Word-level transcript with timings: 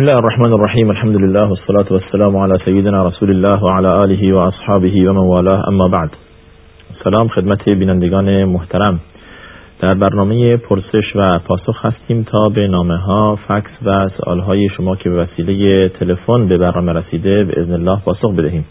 بسم 0.00 0.08
الله 0.08 0.18
الرحمن 0.18 0.52
الرحیم 0.52 0.90
الحمد 0.90 1.16
لله 1.16 1.48
والصلاة 1.48 1.86
والسلام 1.90 2.36
على 2.36 2.58
سیدنا 2.64 3.08
رسول 3.08 3.30
الله 3.30 3.64
وعلى 3.64 3.88
آله 3.88 4.34
و 4.34 4.50
ومن 5.08 5.26
والاه 5.28 5.68
اما 5.68 5.88
بعد 5.88 6.10
سلام 7.04 7.28
خدمت 7.28 7.74
بینندگان 7.74 8.44
محترم 8.44 9.00
در 9.80 9.94
برنامه 9.94 10.56
پرسش 10.56 11.12
و 11.14 11.38
پاسخ 11.38 11.86
هستیم 11.86 12.22
تا 12.22 12.48
به 12.48 12.68
نامه 12.68 12.96
ها 12.96 13.38
فکس 13.48 13.70
و 13.84 14.08
سوال 14.08 14.40
های 14.40 14.68
شما 14.76 14.96
که 14.96 15.10
به 15.10 15.16
وسیله 15.16 15.88
تلفن 15.88 16.48
به 16.48 16.58
برنامه 16.58 16.92
رسیده 16.92 17.44
به 17.44 17.60
اذن 17.60 17.72
الله 17.72 18.00
پاسخ 18.04 18.34
بدهیم. 18.34 18.64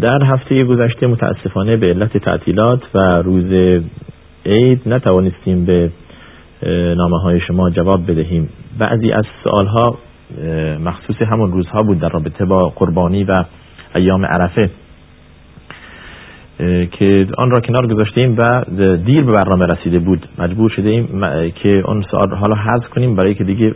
در 0.00 0.22
هفته 0.22 0.64
گذشته 0.64 1.06
متاسفانه 1.06 1.76
به 1.76 1.86
علت 1.86 2.18
تعطیلات 2.18 2.80
و 2.94 2.98
روز 3.22 3.80
عید 4.46 4.82
نتوانستیم 4.86 5.64
به 5.64 5.90
نامه 6.96 7.20
های 7.22 7.40
شما 7.40 7.70
جواب 7.70 8.10
بدهیم. 8.10 8.48
بعضی 8.78 9.12
از 9.12 9.24
سوال 9.44 9.66
ها 9.66 9.98
مخصوص 10.84 11.16
همون 11.22 11.52
روزها 11.52 11.82
بود 11.82 12.00
در 12.00 12.08
رابطه 12.08 12.44
با 12.44 12.68
قربانی 12.68 13.24
و 13.24 13.44
ایام 13.94 14.24
عرفه. 14.24 14.70
که 16.92 17.26
آن 17.38 17.50
را 17.50 17.60
کنار 17.60 17.86
گذاشتیم 17.86 18.34
و 18.38 18.64
دیر 18.96 19.24
به 19.24 19.32
برنامه 19.32 19.66
رسیده 19.66 19.98
بود. 19.98 20.28
مجبور 20.38 20.70
شده 20.70 20.88
ایم 20.88 21.08
که 21.50 21.68
اون 21.68 22.02
سوال 22.10 22.34
حالا 22.34 22.54
حذف 22.56 22.88
کنیم 22.88 23.16
برای 23.16 23.34
که 23.34 23.44
دیگه 23.44 23.74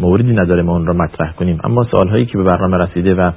موردی 0.00 0.32
نداره 0.32 0.62
ما 0.62 0.72
اون 0.72 0.86
را 0.86 0.94
مطرح 0.94 1.32
کنیم. 1.32 1.58
اما 1.64 1.84
سوال 1.84 2.08
هایی 2.08 2.26
که 2.26 2.38
به 2.38 2.44
برنامه 2.44 2.76
رسیده 2.76 3.14
و 3.14 3.30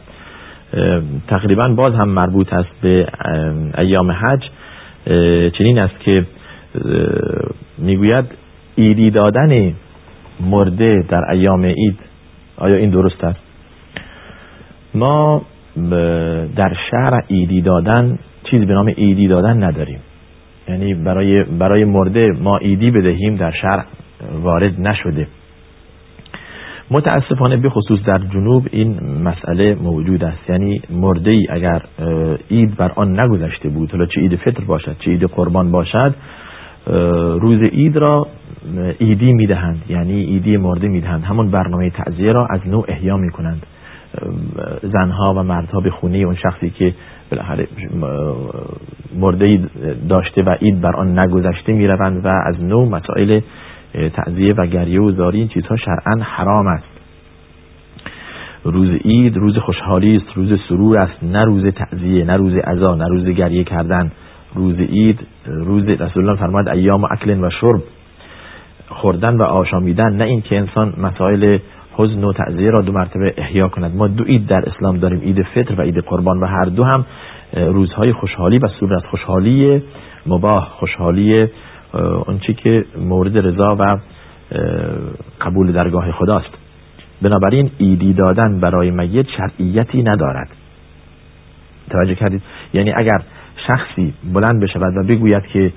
تقریبا 1.27 1.73
باز 1.75 1.93
هم 1.93 2.09
مربوط 2.09 2.53
است 2.53 2.81
به 2.81 3.07
ایام 3.77 4.11
حج 4.11 4.49
چنین 5.57 5.79
است 5.79 5.99
که 5.99 6.25
می‌گوید 7.77 8.25
ایدی 8.75 9.11
دادن 9.11 9.73
مرده 10.39 10.87
در 11.09 11.31
ایام 11.31 11.65
عید 11.65 11.99
آیا 12.57 12.75
این 12.75 12.89
درست 12.89 13.23
است؟ 13.23 13.39
ما 14.95 15.41
در 16.55 16.73
شهر 16.91 17.23
ایدی 17.27 17.61
دادن 17.61 18.19
چیزی 18.43 18.65
به 18.65 18.73
نام 18.73 18.93
ایدی 18.95 19.27
دادن 19.27 19.63
نداریم. 19.63 19.99
یعنی 20.67 20.93
برای 20.93 21.43
برای 21.43 21.83
مرده 21.83 22.31
ما 22.41 22.57
ایدی 22.57 22.91
بدهیم 22.91 23.35
در 23.35 23.51
شهر 23.51 23.85
وارد 24.41 24.81
نشده. 24.81 25.27
متاسفانه 26.91 27.57
به 27.57 27.69
خصوص 27.69 27.99
در 28.05 28.17
جنوب 28.17 28.67
این 28.71 28.99
مسئله 29.23 29.75
موجود 29.75 30.23
است. 30.23 30.49
یعنی 30.49 30.81
مرده 30.89 31.31
ای 31.31 31.47
اگر 31.49 31.81
عید 32.51 32.75
بر 32.75 32.91
آن 32.95 33.19
نگذشته 33.19 33.69
بود 33.69 33.91
حالا 33.91 34.05
چه 34.05 34.21
عید 34.21 34.35
فطر 34.35 34.63
باشد 34.63 34.95
چه 34.99 35.11
عید 35.11 35.23
قربان 35.23 35.71
باشد 35.71 36.15
روز 37.41 37.61
عید 37.61 37.97
را 37.97 38.27
ایدی 38.99 39.33
می‌دهند 39.33 39.81
یعنی 39.89 40.13
ایدی 40.13 40.57
مرده 40.57 40.87
می‌دهند. 40.87 41.23
همون 41.23 41.51
برنامه 41.51 41.89
تعذیه 41.89 42.31
را 42.31 42.47
از 42.49 42.67
نوع 42.67 42.85
احیا 42.87 43.17
می‌کنند. 43.17 43.65
زنها 44.83 45.33
و 45.33 45.43
مردها 45.43 45.79
به 45.79 45.89
خونه 45.89 46.17
اون 46.17 46.35
شخصی 46.35 46.69
که 46.69 46.93
بالاخره 47.31 47.67
مرده 49.15 49.59
داشته 50.09 50.43
و 50.43 50.49
عید 50.49 50.81
بر 50.81 50.95
آن 50.95 51.19
نگذشته 51.19 51.73
می‌روند 51.73 52.25
و 52.25 52.27
از 52.27 52.63
نوع 52.63 52.89
مسائل 52.89 53.39
تعذیه 54.13 54.53
و 54.53 54.65
گریه 54.65 55.01
و 55.01 55.11
زاری 55.11 55.39
این 55.39 55.47
چیزها 55.47 55.75
شرعا 55.75 56.21
حرام 56.21 56.67
است. 56.67 56.87
روز 58.63 58.89
عید 58.89 59.37
روز 59.37 59.57
خوشحالی 59.57 60.15
است 60.15 60.25
روز 60.35 60.59
سرور 60.69 60.97
است 60.97 61.23
نه 61.23 61.45
روز 61.45 61.65
تعذیه 61.65 62.25
نه 62.25 62.37
روز 62.37 62.53
عزا 62.53 62.95
نه 62.95 63.07
روز 63.07 63.25
گریه 63.25 63.63
کردن. 63.63 64.11
روز 64.55 64.75
عید 64.79 65.19
روز 65.45 65.83
رسول 65.83 66.29
الله 66.29 66.39
فرماد 66.39 66.69
ایام 66.69 67.03
اکل 67.03 67.43
و 67.43 67.49
شرب. 67.49 67.83
خوردن 68.87 69.37
و 69.37 69.43
آشامیدن 69.43 70.13
نه 70.13 70.23
اینکه 70.23 70.57
انسان 70.57 70.93
مسائل 70.97 71.57
حزن 71.93 72.23
و 72.23 72.33
تعذیه 72.33 72.71
را 72.71 72.81
دو 72.81 72.91
مرتبه 72.91 73.33
احیا 73.37 73.67
کند. 73.67 73.95
ما 73.95 74.07
دو 74.07 74.23
عید 74.23 74.47
در 74.47 74.69
اسلام 74.69 74.97
داریم 74.97 75.19
عید 75.19 75.43
فطر 75.43 75.75
و 75.79 75.81
عید 75.81 75.97
قربان 75.97 76.39
و 76.39 76.45
هر 76.45 76.65
دو 76.65 76.83
هم 76.83 77.05
روزهای 77.53 78.13
خوشحالی 78.13 78.57
و 78.57 78.67
صورت 78.67 79.05
خوشحالی 79.05 79.83
مباه 80.25 80.67
خوشحالی 80.79 81.37
چی 82.41 82.53
که 82.53 82.85
مورد 82.99 83.47
رضا 83.47 83.67
و 83.79 83.85
قبول 85.41 85.71
درگاه 85.71 86.11
خداست. 86.11 86.57
بنابراین 87.21 87.71
ایدی 87.77 88.13
دادن 88.13 88.59
برای 88.59 88.91
میت 88.91 89.25
شرعیتی 89.37 90.03
ندارد. 90.03 90.49
توجه 91.89 92.15
کردید؟ 92.15 92.41
یعنی 92.73 92.91
اگر 92.91 93.21
شخصی 93.67 94.13
بلند 94.33 94.63
بشود 94.63 94.97
و 94.97 95.03
بگوید 95.03 95.43
که 95.43 95.73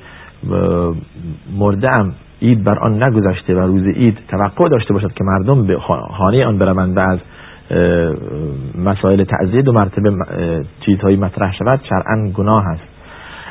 مردم 1.59 2.15
عید 2.43 2.65
بر 2.65 2.79
آن 2.79 3.03
نگذشته 3.03 3.55
و 3.55 3.59
روز 3.59 3.83
عید 3.83 4.19
توقع 4.29 4.69
داشته 4.69 4.95
باشد 4.95 5.13
که 5.13 5.25
مردم 5.25 5.67
به 5.67 5.79
خانه 6.19 6.45
آن 6.45 6.59
بروند 6.59 6.97
و 6.97 7.01
از 7.01 7.19
مسائل 8.85 9.25
تعذیه 9.25 9.63
دو 9.63 9.73
مرتبه 9.73 10.13
چیزهایی 10.81 11.17
مطرح 11.17 11.53
شود 11.53 11.81
شرعا 11.89 12.31
گناه 12.35 12.67
است. 12.67 12.83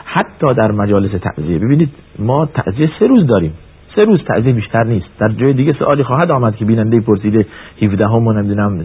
حتی 0.05 0.53
در 0.53 0.71
مجالس 0.71 1.11
تعذیه 1.11 1.59
ببینید 1.59 1.89
ما 2.19 2.45
تعذیه 2.45 2.89
سه 2.99 3.07
روز 3.07 3.27
داریم. 3.27 3.53
سه 3.95 4.01
روز 4.01 4.23
تعذیه 4.23 4.53
بیشتر 4.53 4.83
نیست. 4.83 5.07
در 5.19 5.29
جای 5.29 5.53
دیگه 5.53 5.73
سوالی 5.73 6.03
خواهد 6.03 6.31
آمد 6.31 6.55
که 6.55 6.65
بیننده 6.65 6.99
پرسیده 6.99 7.45
17 7.81 8.07
هم 8.07 8.27
و 8.27 8.33
نمی‌دونم 8.33 8.79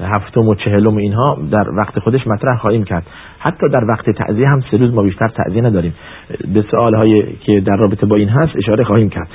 هفتم 0.00 0.48
و 0.48 0.54
چهلم 0.54 0.94
و 0.94 0.98
اینها 0.98 1.38
در 1.50 1.70
وقت 1.76 1.98
خودش 1.98 2.26
مطرح 2.26 2.56
خواهیم 2.56 2.84
کرد. 2.84 3.02
حتی 3.38 3.68
در 3.68 3.84
وقت 3.84 4.10
تعذیه 4.10 4.48
هم 4.48 4.60
سه 4.70 4.76
روز 4.76 4.94
ما 4.94 5.02
بیشتر 5.02 5.28
تعذیه 5.28 5.62
نداریم. 5.62 5.94
به 6.54 6.64
سوال 6.70 6.94
هایی 6.94 7.24
که 7.40 7.60
در 7.60 7.76
رابطه 7.78 8.06
با 8.06 8.16
این 8.16 8.28
هست 8.28 8.56
اشاره 8.56 8.84
خواهیم 8.84 9.08
کرد. 9.08 9.28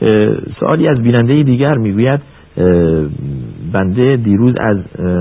سوالی 0.60 0.88
از 0.88 1.02
بیننده 1.02 1.42
دیگر 1.42 1.74
می‌گوید 1.74 2.20
بنده 3.72 4.16
دیروز 4.16 4.54
از 4.60 4.76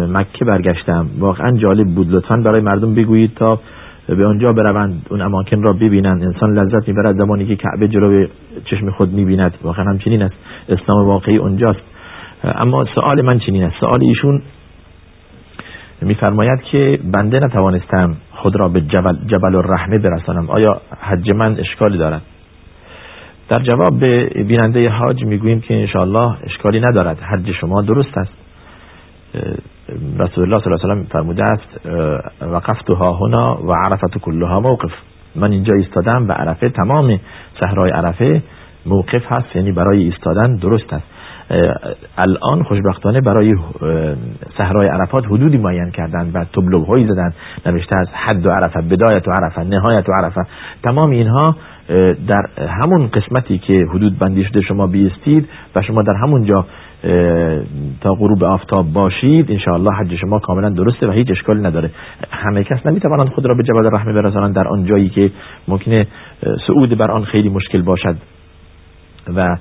مکه 0.10 0.46
برگشتم. 0.46 1.08
واقعا 1.20 1.58
جالب 1.58 1.88
بود. 1.88 2.12
لطفا 2.12 2.38
برای 2.38 2.62
مردم 2.62 2.94
بگویید 2.96 3.32
تا 3.36 3.60
به 4.08 4.26
آنجا 4.26 4.54
بروند. 4.54 5.06
اون 5.10 5.22
اماکن 5.22 5.64
را 5.64 5.74
ببینند. 5.74 6.24
انسان 6.24 6.60
لذت 6.60 6.88
می‌برد 6.88 7.18
زمانی 7.18 7.46
که 7.46 7.56
کعبه 7.56 7.88
جلو 7.88 8.26
چشم 8.66 8.90
خود 8.90 9.14
می‌بیند. 9.14 9.54
واقعا 9.64 9.86
همچنین 9.86 10.22
است. 10.22 10.36
اسلام 10.70 11.06
واقعی 11.08 11.38
اونجاست. 11.38 11.82
اما 12.44 12.86
سوال 12.96 13.22
من 13.22 13.40
چنین 13.40 13.64
است. 13.64 13.76
سوال 13.80 14.04
ایشون 14.04 14.42
میفرماید 16.02 16.62
که 16.62 17.00
بنده 17.04 17.40
نتوانستم 17.40 18.16
خود 18.32 18.56
را 18.56 18.70
به 18.70 18.82
جبل, 18.82 19.16
جبل 19.28 19.56
الرحمه 19.56 19.98
برسانم. 19.98 20.50
آیا 20.50 20.82
حج 21.02 21.34
من 21.36 21.60
اشکالی 21.60 21.98
دارد؟ 21.98 22.22
در 23.50 23.64
جواب 23.64 24.00
به 24.00 24.30
بیننده 24.48 24.90
حاج 24.90 25.24
می‌گوییم 25.24 25.62
که 25.62 25.74
انشاءالله 25.74 26.36
اشکالی 26.44 26.80
ندارد. 26.80 27.20
حج 27.20 27.52
شما 27.52 27.82
درست 27.82 28.18
است. 28.18 28.34
رسول 30.20 30.44
الله 30.44 30.60
صلی 30.60 30.74
الله 30.74 30.84
علیه 30.84 30.94
وسلم 30.94 31.04
فرموده 31.04 31.44
است 31.44 31.88
وقفتها 32.42 33.14
هنا 33.14 33.60
و 33.68 33.74
عرفت 33.74 34.18
کلها 34.18 34.60
موقف. 34.60 34.92
من 35.36 35.52
اینجا 35.52 35.74
ایستادم 35.74 36.30
و 36.30 36.32
عرفه 36.32 36.70
تمام 36.70 37.20
صحرای 37.60 37.92
عرفه 37.92 38.44
موقف 38.86 39.32
هست 39.32 39.56
یعنی 39.56 39.72
برای 39.72 40.04
ایستادن 40.04 40.56
درست 40.56 40.94
است. 40.94 41.08
الان 42.18 42.64
خوشبختانه 42.64 43.22
برای 43.22 43.56
صحرای 44.58 44.88
عرفات 44.88 45.26
حدودی 45.26 45.58
معین 45.58 45.92
کردن 45.92 46.32
و 46.34 46.46
تبلوغ 46.46 46.88
هایی 46.88 47.06
زدن 47.06 47.34
نوشته 47.66 47.96
از 47.96 48.08
حد 48.14 48.46
و 48.46 48.50
عرفه 48.50 48.82
بدایت 48.82 49.28
و 49.28 49.32
عرفه 49.32 49.64
نهایت 49.64 50.10
و 50.10 50.12
عرفه. 50.14 50.42
تمام 50.84 51.10
اینها 51.10 51.56
در 52.28 52.68
همون 52.68 53.08
قسمتی 53.08 53.58
که 53.58 53.74
حدود 53.90 54.20
بندی 54.20 54.44
شده 54.44 54.62
شما 54.62 54.88
بیستید 54.88 55.50
و 55.76 55.82
شما 55.82 56.02
در 56.02 56.14
همون 56.14 56.46
جا 56.46 56.66
تا 58.02 58.14
غروب 58.14 58.44
آفتاب 58.44 58.94
باشید 58.94 59.52
انشاءالله 59.52 59.92
حج 59.92 60.16
شما 60.16 60.40
کاملا 60.40 60.70
درسته 60.70 61.10
و 61.10 61.12
هیچ 61.12 61.32
اشکالی 61.32 61.62
نداره. 61.62 61.92
همه 62.32 62.64
کس 62.64 62.80
نمی‌توانند 62.92 63.30
خود 63.30 63.50
را 63.50 63.56
به 63.56 63.64
جبل 63.64 63.96
رحمه 63.96 64.14
برسانند 64.14 64.56
در 64.56 64.68
آن 64.68 64.86
جایی 64.86 65.10
که 65.10 65.32
ممکنه 65.68 66.08
سعود 66.68 66.98
بر 66.98 67.12
آن 67.12 67.24
خیلی 67.24 67.50
مشکل 67.50 67.82
باشد. 67.82 68.16
و 69.36 69.58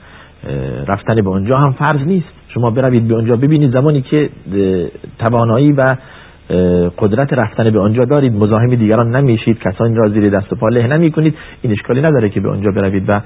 رفتن 0.88 1.14
به 1.14 1.28
اونجا 1.28 1.58
هم 1.58 1.72
فرض 1.72 2.00
نیست. 2.00 2.28
شما 2.48 2.70
بروید 2.70 3.08
به 3.08 3.14
اونجا 3.14 3.36
ببینید 3.36 3.72
زمانی 3.72 4.02
که 4.02 4.30
توانایی 5.18 5.72
و 5.72 5.96
قدرت 6.98 7.32
رفتن 7.32 7.70
به 7.70 7.80
آنجا 7.80 8.04
دارید. 8.04 8.32
مزاحم 8.32 8.74
دیگران 8.74 9.16
نمیشید. 9.16 9.58
کسانی 9.58 9.94
را 9.94 10.08
زیر 10.08 10.30
دست 10.30 10.52
و 10.52 10.56
پا 10.56 10.68
له 10.68 10.86
نمی 10.86 11.10
کنید 11.10 11.34
این 11.62 11.72
اشکالی 11.72 12.00
نداره 12.00 12.28
که 12.28 12.40
به 12.40 12.50
آنجا 12.50 12.70
بروید 12.70 13.04
و 13.08 13.20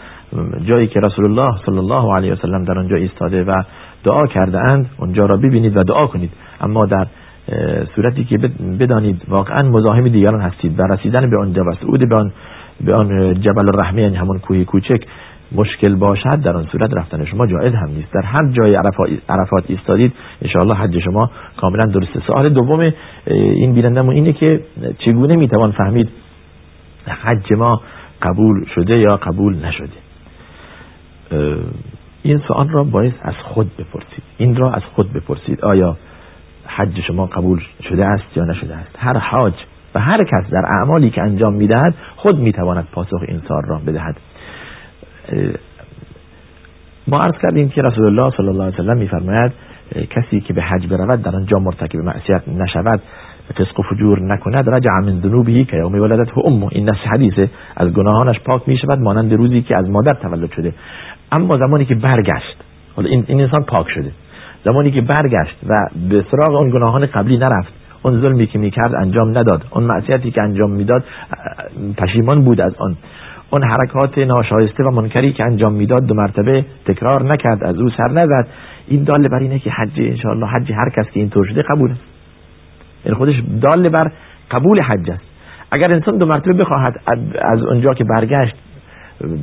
جایی 0.64 0.86
که 0.86 1.00
رسول 1.00 1.24
الله 1.24 1.58
صلی 1.66 1.78
الله 1.78 2.14
علیه 2.14 2.32
و 2.32 2.36
سلم 2.36 2.64
در 2.64 2.78
آنجا 2.78 2.96
ایستاده 2.96 3.44
و 3.44 3.62
دعا 4.04 4.26
کرده 4.26 4.58
اند 4.58 4.90
اونجا 4.98 5.26
را 5.26 5.36
ببینید 5.36 5.76
و 5.76 5.82
دعا 5.82 6.02
کنید. 6.02 6.30
اما 6.60 6.86
در 6.86 7.06
صورتی 7.96 8.24
که 8.24 8.38
بدانید 8.80 9.22
واقعا 9.28 9.62
مزاحم 9.62 10.08
دیگران 10.08 10.40
هستید 10.40 10.80
و 10.80 10.82
رسیدن 10.82 11.30
به 11.30 11.40
آنجا 11.40 11.62
و 11.62 11.74
صعود 11.80 12.08
به 12.08 12.16
آن 12.16 12.32
به 12.80 12.94
آن 12.94 13.34
جبل 13.34 13.68
الرحمه 13.68 14.02
یعنی 14.02 14.16
همون 14.16 14.38
کوه 14.38 14.64
کوچک 14.64 15.04
مشکل 15.52 15.94
باشد 15.94 16.40
در 16.44 16.56
آن 16.56 16.66
صورت 16.72 16.90
رفتن 16.96 17.24
شما 17.24 17.46
جایز 17.46 17.74
هم 17.74 17.88
نیست. 17.88 18.12
در 18.12 18.22
هر 18.22 18.52
جای 18.52 18.74
عرفات 19.28 19.64
ایستادید 19.66 20.12
انشاءالله 20.42 20.74
حج 20.74 20.98
شما 20.98 21.30
کاملا 21.56 21.86
درسته. 21.86 22.20
سوال 22.26 22.48
دوم 22.48 22.92
این 23.26 23.72
بینندمون 23.72 24.14
اینه 24.14 24.32
که 24.32 24.60
چگونه 24.98 25.36
می‌توان 25.36 25.72
فهمید 25.72 26.08
حج 27.06 27.52
ما 27.52 27.80
قبول 28.22 28.66
شده 28.74 29.00
یا 29.00 29.16
قبول 29.16 29.56
نشده؟ 29.66 30.04
این 32.22 32.42
سوال 32.48 32.68
را 32.68 32.84
باید 32.84 33.14
از 33.22 33.34
خود 33.42 33.70
بپرسید. 33.76 34.22
این 34.38 34.56
را 34.56 34.72
از 34.72 34.82
خود 34.94 35.12
بپرسید 35.12 35.60
آیا 35.64 35.96
حج 36.66 37.00
شما 37.00 37.26
قبول 37.26 37.62
شده 37.88 38.06
است 38.06 38.36
یا 38.36 38.44
نشده 38.44 38.76
است؟ 38.76 38.96
هر 38.98 39.18
حاج 39.18 39.54
و 39.94 40.00
هر 40.00 40.24
کس 40.24 40.50
در 40.50 40.62
اعمالی 40.78 41.10
که 41.10 41.22
انجام 41.22 41.54
می‌دهد 41.54 41.94
خود 42.16 42.38
می‌تواند 42.38 42.88
پاسخ 42.92 43.20
این 43.28 43.42
سوال 43.48 43.62
را 43.66 43.80
بدهد. 43.86 44.16
ما 47.08 47.22
عرض 47.22 47.34
کردیم 47.42 47.68
که 47.68 47.82
رسول 47.82 48.04
الله 48.04 48.30
صلی 48.36 48.48
الله 48.48 48.64
علیه 48.64 48.74
وسلم 48.74 48.96
میفرماید 48.96 49.52
کسی 50.10 50.40
که 50.40 50.52
به 50.52 50.62
حج 50.62 50.86
برود 50.86 51.22
در 51.22 51.36
آنجا 51.36 51.58
مرتکب 51.58 51.96
معصیت 51.96 52.42
نشود 52.48 53.00
فسق 53.58 53.80
و 53.80 53.82
فجور 53.82 54.20
نکند 54.20 54.68
رجع 54.68 54.90
من 55.02 55.20
ذنوبه 55.20 55.64
که 55.64 55.76
یوم 55.76 55.94
ولدته 55.94 56.38
امه. 56.44 56.68
این 56.70 56.90
نص 56.90 56.96
حدیثه 57.12 57.50
از 57.76 57.92
گناهانش 57.92 58.40
پاک 58.40 58.68
می 58.68 58.76
شود 58.78 58.98
مانند 58.98 59.32
روزی 59.32 59.62
که 59.62 59.78
از 59.78 59.90
مادر 59.90 60.14
تولد 60.22 60.52
شده. 60.52 60.72
اما 61.32 61.58
زمانی 61.58 61.84
که 61.84 61.94
برگشت 61.94 62.56
حالا 62.96 63.08
این, 63.08 63.24
این 63.28 63.40
انسان 63.40 63.64
پاک 63.64 63.86
شده. 63.94 64.10
زمانی 64.64 64.90
که 64.90 65.00
برگشت 65.00 65.56
و 65.68 65.86
به 66.10 66.24
سراغ 66.30 66.54
اون 66.54 66.70
گناهان 66.70 67.06
قبلی 67.06 67.36
نرفت 67.36 67.72
اون 68.02 68.20
ظلمی 68.20 68.46
که 68.46 68.58
می‌کرد 68.58 68.94
انجام 68.94 69.38
نداد. 69.38 69.64
اون 69.70 69.84
معصیتی 69.84 70.30
که 70.30 70.42
انجام 70.42 70.70
می‌داد 70.70 71.04
پشیمان 71.96 72.44
بود 72.44 72.60
از 72.60 72.74
آن. 72.78 72.96
اون 73.54 73.64
حرکات 73.64 74.18
ناشایسته 74.18 74.84
و 74.84 74.90
منکری 74.90 75.32
که 75.32 75.44
انجام 75.44 75.72
می‌داد 75.72 76.06
دو 76.06 76.14
مرتبه 76.14 76.64
تکرار 76.86 77.32
نکرد 77.32 77.64
از 77.64 77.76
او 77.76 77.90
سر 77.90 78.08
نزد. 78.08 78.48
این 78.88 79.04
داله 79.04 79.28
بر 79.28 79.38
اینه 79.38 79.58
که 79.58 79.70
حج 79.70 79.90
انشاءالله 79.96 80.46
حج 80.46 80.72
هر 80.72 80.88
کس 80.88 81.10
که 81.12 81.20
اینطور 81.20 81.46
شده 81.46 81.62
قبول 81.62 81.90
است. 81.90 82.00
این 83.04 83.14
خودش 83.14 83.34
داله 83.62 83.88
بر 83.88 84.12
قبول 84.50 84.80
حج 84.80 85.10
است. 85.10 85.24
اگر 85.70 85.90
انسان 85.94 86.18
دو 86.18 86.26
مرتبه 86.26 86.52
بخواهد 86.52 87.00
از 87.42 87.62
اونجا 87.62 87.94
که 87.94 88.04
برگشت 88.04 88.56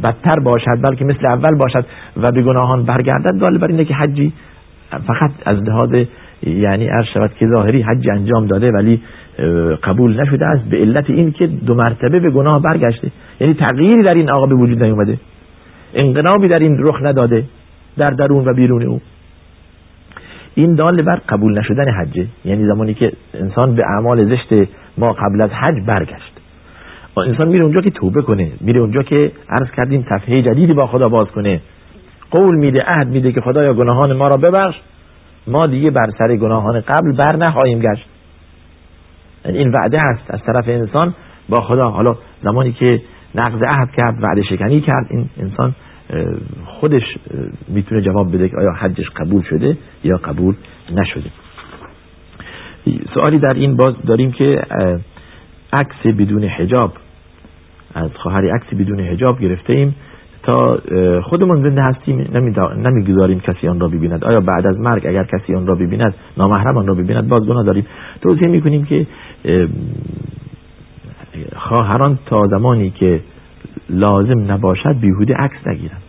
بدتر 0.03 0.39
باشد 0.43 0.81
بلکه 0.81 1.05
مثل 1.05 1.25
اول 1.25 1.57
باشد 1.57 1.85
و 2.17 2.31
به 2.31 2.41
گناهان 2.41 2.83
برگردد 2.83 3.39
داله 3.39 3.57
بر 3.57 3.67
اینه 3.67 3.85
که 3.85 3.93
حجی 3.93 4.33
فقط 5.07 5.31
از 5.45 5.57
لحاظ 5.57 5.95
یعنی 6.43 6.87
عرض 6.87 7.05
شود 7.13 7.31
که 7.39 7.47
ظاهری 7.47 7.81
حج 7.81 8.07
انجام 8.11 8.47
داده 8.47 8.71
ولی 8.71 9.01
قبول 9.83 10.21
نشده 10.21 10.45
است 10.45 10.63
به 10.63 10.77
علت 10.77 11.09
این 11.09 11.31
که 11.31 11.47
دو 11.47 11.75
مرتبه 11.75 12.19
به 12.19 12.29
گناه 12.29 12.61
برگشته. 12.61 13.11
یعنی 13.39 13.53
تغییری 13.53 14.03
در 14.03 14.13
این 14.13 14.29
آقا 14.29 14.45
به 14.45 14.55
وجود 14.55 14.83
نیومده. 14.83 15.17
انقلابی 15.93 16.47
در 16.47 16.59
این 16.59 16.77
رخ 16.79 17.01
نداده 17.01 17.43
در 17.97 18.09
درون 18.09 18.45
و 18.45 18.53
بیرون 18.53 18.83
او. 18.83 19.01
این 20.55 20.75
دال 20.75 20.97
بر 20.97 21.15
قبول 21.29 21.59
نشدن 21.59 21.91
حجه 21.91 22.27
یعنی 22.45 22.65
زمانی 22.65 22.93
که 22.93 23.11
انسان 23.33 23.75
به 23.75 23.83
اعمال 23.85 24.29
زشت 24.29 24.67
ما 24.97 25.13
قبل 25.13 25.41
از 25.41 25.49
حج 25.49 25.85
برگشت. 25.85 26.31
انسان 27.17 27.47
میره 27.47 27.63
اونجا 27.63 27.81
که 27.81 27.89
توبه 27.89 28.21
کنه. 28.21 28.51
میره 28.61 28.79
اونجا 28.79 29.03
که 29.03 29.31
عرض 29.49 29.67
کردیم 29.77 30.05
صفحه 30.09 30.41
جدیدی 30.41 30.73
با 30.73 30.87
خدا 30.87 31.09
باز 31.09 31.27
کنه. 31.27 31.61
قول 32.31 32.55
میده 32.55 32.83
عهد 32.87 33.07
میده 33.07 33.31
که 33.31 33.41
خدایا 33.41 33.73
گناهان 33.73 34.13
ما 34.13 34.27
را 34.27 34.37
ببخش. 34.37 34.75
ما 35.47 35.67
دیگه 35.67 35.91
بر 35.91 36.09
سر 36.17 36.35
گناهان 36.35 36.81
قبل 36.81 37.15
بر 37.17 37.35
نخواهیم 37.35 37.79
گشت. 37.79 38.10
این 39.45 39.71
وعده 39.71 40.01
است 40.01 40.23
از 40.29 40.39
طرف 40.43 40.67
انسان 40.67 41.15
با 41.49 41.61
خدا. 41.61 41.89
حالا 41.89 42.17
زمانی 42.43 42.71
که 42.71 43.01
نقض 43.35 43.61
عهد 43.61 43.91
کرد 43.91 44.23
وعده 44.23 44.41
شکنی 44.41 44.81
کرد 44.81 45.07
این 45.09 45.29
انسان 45.37 45.75
خودش 46.65 47.03
می‌تونه 47.67 48.01
جواب 48.01 48.35
بده 48.35 48.49
که 48.49 48.57
آیا 48.57 48.71
حجش 48.71 49.09
قبول 49.09 49.43
شده 49.43 49.77
یا 50.03 50.17
قبول 50.17 50.55
نشده. 50.91 51.29
سوالی 53.13 53.39
در 53.39 53.53
این 53.53 53.75
باز 53.75 53.93
داریم 54.07 54.31
که 54.31 54.61
عکس 55.73 56.05
بدون 56.05 56.43
حجاب 56.43 56.93
از 57.93 58.09
خواهری 58.15 58.49
عکس 58.49 58.73
بدون 58.73 58.99
حجاب 58.99 59.39
گرفته 59.39 59.73
ایم 59.73 59.95
تا 60.43 60.79
خودمون 61.23 61.63
زنده 61.63 61.81
هستیم 61.81 62.27
نمی‌گذاریم 62.77 63.39
کسی 63.39 63.67
آن 63.67 63.79
را 63.79 63.87
ببیند. 63.87 64.23
آیا 64.23 64.39
بعد 64.39 64.67
از 64.67 64.79
مرگ 64.79 65.07
اگر 65.07 65.23
کسی 65.23 65.55
آن 65.55 65.67
را 65.67 65.75
ببیند 65.75 66.15
نامحرم 66.37 66.77
آن 66.77 66.87
را 66.87 66.93
ببیند 66.93 67.27
باز 67.27 67.45
گناه 67.45 67.63
داریم. 67.63 67.85
توضیح 68.21 68.51
می‌کنیم 68.51 68.85
که 68.85 69.07
خواهران 71.55 72.19
تا 72.25 72.47
زمانی 72.47 72.89
که 72.89 73.21
لازم 73.89 74.51
نباشد 74.51 74.99
بیهوده 74.99 75.33
عکس 75.37 75.67
نگیرند. 75.67 76.01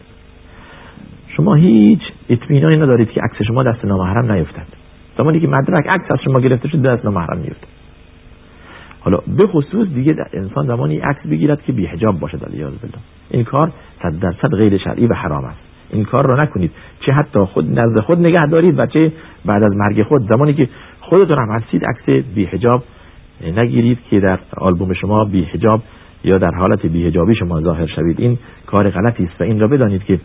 شما 1.37 1.55
هیچ 1.55 2.01
اطمینانی 2.29 2.77
ندارید 2.77 3.11
که 3.11 3.21
عکس 3.23 3.43
شما 3.47 3.63
دست 3.63 3.85
نامحرم 3.85 4.33
نیفتد. 4.33 4.67
زمانی 5.19 5.41
که 5.41 5.49
مدرک 5.49 5.87
عکس 5.87 6.11
از 6.11 6.19
شما 6.25 6.41
گرفته 6.41 6.69
شد 6.69 6.83
دست 6.83 7.05
نامحرم 7.05 7.39
میفته 7.39 7.67
حالا 9.05 9.19
به 9.37 9.47
خصوص 9.47 9.89
دیگه 9.89 10.17
انسان 10.33 10.67
زمانی 10.67 10.99
عکس 10.99 11.27
بگیرد 11.27 11.63
که 11.63 11.73
بی 11.73 11.87
حجاب 11.87 12.21
باشد 12.21 12.45
علیاذ 12.45 12.73
بالله. 12.73 12.99
این 13.31 13.45
کار 13.45 13.73
صد 14.03 14.19
درصد 14.21 14.55
غیر 14.55 14.79
شرعی 14.79 15.07
و 15.07 15.15
حرام 15.15 15.45
است. 15.45 15.59
این 15.91 16.05
کار 16.05 16.27
رو 16.27 16.43
نکنید. 16.43 16.71
چه 17.01 17.15
حتی 17.15 17.45
خود 17.45 17.79
نزد 17.79 18.01
خود 18.01 18.19
نگه 18.19 18.47
دارید 18.47 18.79
و 18.79 18.87
چه 18.87 19.13
بعد 19.45 19.63
از 19.63 19.73
مرگ 19.77 20.03
خود. 20.03 20.29
زمانی 20.29 20.55
که 20.55 20.69
خودتون 21.01 21.39
هم 21.39 21.55
هستید 21.55 21.85
عکس 21.85 22.25
بی 22.35 22.45
حجاب 22.45 22.83
نگیرید 23.57 23.99
که 24.11 24.21
در 24.21 24.39
آلبوم 24.57 24.93
شما 24.93 25.25
بی 25.25 25.43
حجاب 25.45 25.83
یا 26.25 26.39
در 26.39 26.55
حالت 26.55 26.87
بیهجابی 26.87 27.35
شما 27.35 27.61
ظاهر 27.61 27.87
شوید. 27.87 28.21
این 28.21 28.39
کار 28.67 28.91
غلطی 28.91 29.25
است 29.25 29.41
و 29.41 29.45
این 29.45 29.61
را 29.61 29.69
بدانید 29.69 30.05
که 30.05 30.21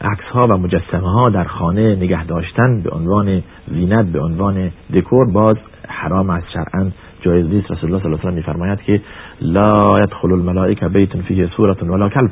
عکس 0.00 0.24
ها 0.32 0.46
و 0.46 0.56
مجسمه 0.56 1.12
ها 1.12 1.30
در 1.30 1.44
خانه 1.44 1.96
نگه 1.96 2.24
داشتن 2.24 2.80
به 2.82 2.90
عنوان 2.90 3.42
زینت 3.66 4.06
به 4.06 4.20
عنوان 4.20 4.70
دکور 4.94 5.32
باز 5.32 5.56
حرام 5.88 6.30
است. 6.30 6.46
شرعا 6.52 6.90
جایز 7.20 7.46
نیست. 7.46 7.70
رسول 7.70 7.90
الله 7.90 8.02
صلی 8.02 8.12
الله 8.12 8.20
علیه 8.20 8.32
و 8.32 8.34
میفرماید 8.34 8.80
که 8.80 9.00
لا 9.40 9.98
يدخل 10.02 10.32
الملائکه 10.32 10.88
بیت 10.88 11.16
فیه 11.16 11.48
صورت 11.56 11.82
ولا 11.82 12.08
کلب. 12.08 12.30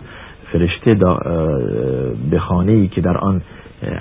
فرشته 0.52 0.94
به 2.30 2.38
خانه 2.38 2.72
ای 2.72 2.88
که 2.88 3.00
در 3.00 3.16
آن 3.16 3.42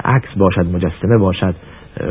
عکس 0.04 0.38
باشد 0.38 0.66
مجسمه 0.66 1.18
باشد 1.20 1.56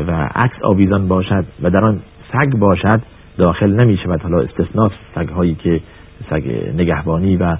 و 0.07 0.29
عکس 0.35 0.55
آویزان 0.63 1.07
باشد 1.07 1.45
و 1.61 1.69
در 1.69 1.85
آن 1.85 1.99
سگ 2.33 2.57
باشد 2.59 3.01
داخل 3.37 3.71
نمی 3.71 3.97
شود 3.97 4.21
حالا 4.21 4.39
استثناء 4.39 4.89
سگ 5.15 5.29
هایی 5.29 5.55
که 5.55 5.81
سگ 6.29 6.71
نگهبانی 6.77 7.37
و 7.37 7.57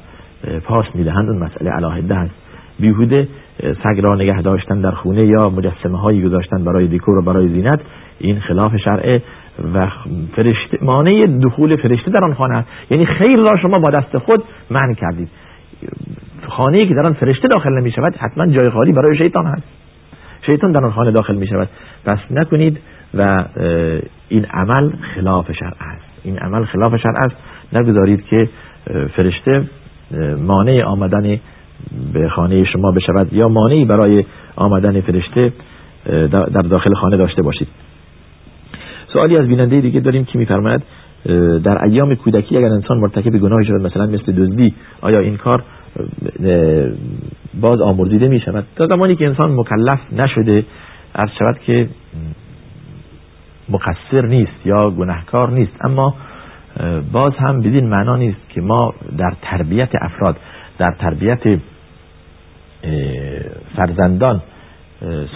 پاس 0.63 0.85
می‌دهند 0.93 1.29
اون 1.29 1.43
مسئله 1.43 1.69
علاهده 1.71 2.15
است. 2.15 2.33
بیهوده 2.79 3.27
سگ 3.59 4.01
را 4.09 4.15
نگه 4.15 4.41
داشتن 4.41 4.81
در 4.81 4.91
خونه 4.91 5.25
یا 5.25 5.49
مجسمه 5.49 5.99
هایی 5.99 6.21
گذاشتن 6.21 6.63
برای 6.63 6.87
دیکور 6.87 7.17
و 7.17 7.21
برای 7.21 7.47
زینت. 7.47 7.79
این 8.19 8.39
خلاف 8.39 8.77
شرعه 8.77 9.21
و 9.73 9.87
فرشته 10.35 10.77
مانع 10.81 11.27
دخول 11.43 11.75
فرشته 11.75 12.11
در 12.11 12.23
آن 12.23 12.33
خانه 12.33 12.65
یعنی 12.89 13.05
خیر 13.05 13.37
را 13.37 13.57
شما 13.57 13.79
با 13.79 13.91
دست 13.91 14.17
خود 14.17 14.43
منع 14.69 14.93
کردید. 14.93 15.29
خانه 16.47 16.85
که 16.85 16.93
در 16.93 17.05
آن 17.05 17.13
فرشته 17.13 17.47
داخل 17.47 17.79
نمی 17.79 17.91
شود 17.91 18.15
حتما 18.15 18.47
جای 18.47 18.69
خالی 18.69 18.91
برای 18.91 19.17
شیطان 19.17 19.45
هست. 19.45 19.63
شیطان 20.45 20.71
در 20.71 20.85
آن 20.85 20.91
خانه 20.91 21.11
داخل 21.11 21.35
می 21.35 21.47
شود 21.47 21.69
پس 22.05 22.17
نکنید 22.31 22.79
و 23.13 23.45
این 24.29 24.45
عمل 24.45 24.91
خلاف 25.15 25.51
شرع 25.51 25.75
است. 25.79 26.05
این 26.23 26.37
عمل 26.39 26.65
خلاف 26.65 26.95
شرع 26.95 27.17
است. 27.17 27.35
نگذارید 27.73 28.25
که 28.25 28.49
فرشته 29.15 29.63
مانع 30.37 30.83
آمدن 30.85 31.39
به 32.13 32.29
خانه 32.29 32.63
شما 32.63 32.91
بشود 32.91 33.33
یا 33.33 33.47
مانعی 33.47 33.85
برای 33.85 34.25
آمدن 34.55 35.01
فرشته 35.01 35.41
در 36.29 36.61
داخل 36.69 36.93
خانه 36.93 37.17
داشته 37.17 37.41
باشید. 37.41 37.67
سوالی 39.13 39.37
از 39.37 39.47
بیننده 39.47 39.81
دیگه 39.81 39.99
داریم 39.99 40.25
که 40.25 40.37
میفرماید 40.39 40.81
در 41.63 41.83
ایام 41.83 42.15
کودکی 42.15 42.57
اگر 42.57 42.67
انسان 42.67 42.97
مرتکب 42.97 43.37
گناهی 43.37 43.65
شد 43.65 43.73
مثلا 43.73 44.05
مثل 44.05 44.31
دزدی 44.31 44.73
آیا 45.01 45.19
این 45.19 45.37
کار 45.37 45.63
باز 47.61 47.81
آمرزیده 47.81 48.27
می 48.27 48.39
شود 48.39 48.63
تا 48.75 48.87
زمانی 48.87 49.15
که 49.15 49.25
انسان 49.25 49.55
مکلف 49.55 49.99
نشده 50.11 50.65
از 51.13 51.29
شود 51.39 51.59
که 51.65 51.89
مقصر 53.69 54.25
نیست 54.25 54.65
یا 54.65 54.89
گناهکار 54.89 55.51
نیست. 55.51 55.71
اما 55.81 56.15
باز 57.11 57.33
هم 57.37 57.59
بدین 57.59 57.89
معنا 57.89 58.15
نیست 58.15 58.49
که 58.49 58.61
ما 58.61 58.93
در 59.17 59.33
تربیت 59.41 59.89
افراد 60.01 60.37
در 60.77 60.95
تربیت 60.99 61.59
فرزندان 63.75 64.41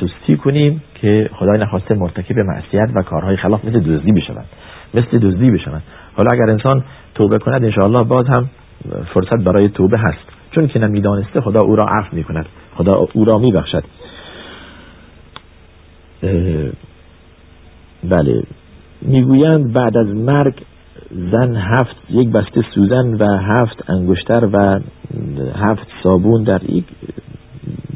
سستی 0.02 0.38
کنیم 0.38 0.84
که 0.96 1.30
خدای 1.34 1.58
نخواسته 1.58 1.96
مرتکب 1.96 2.40
معصیت 2.40 2.90
و 2.96 3.02
کارهای 3.02 3.38
خلاف 3.38 3.66
مثل 3.66 3.80
دزدی 3.80 4.12
بشوند. 4.12 4.46
مثل 4.94 5.18
دزدی 5.18 5.52
بشوند. 5.52 5.84
حالا 6.16 6.30
اگر 6.34 6.50
انسان 6.50 6.84
توبه 7.16 7.38
کند 7.38 7.64
انشاءالله 7.64 8.04
باز 8.04 8.28
هم 8.28 8.50
فرصت 9.14 9.44
برای 9.44 9.70
توبه 9.70 9.98
هست. 9.98 10.40
چون 10.52 10.68
که 10.68 10.80
نمی‌دانسته 10.80 11.42
خدا 11.42 11.60
او 11.66 11.76
را 11.76 11.86
عفو 11.90 12.16
می 12.16 12.24
کند 12.24 12.46
خدا 12.76 13.08
او 13.14 13.26
را 13.26 13.38
می 13.38 13.52
بخشد 13.52 13.84
بله. 18.04 18.44
می‌گویند 19.02 19.74
بعد 19.74 19.98
از 19.98 20.08
مرگ 20.08 20.54
زن 21.32 21.56
هفت 21.56 21.96
یک 22.10 22.30
بسته 22.30 22.62
سوزن 22.76 23.14
و 23.14 23.38
هفت 23.38 23.90
انگشتر 23.90 24.50
و 24.54 24.80
هفت 25.56 25.88
صابون 26.04 26.44
در 26.44 26.70
یک 26.70 26.86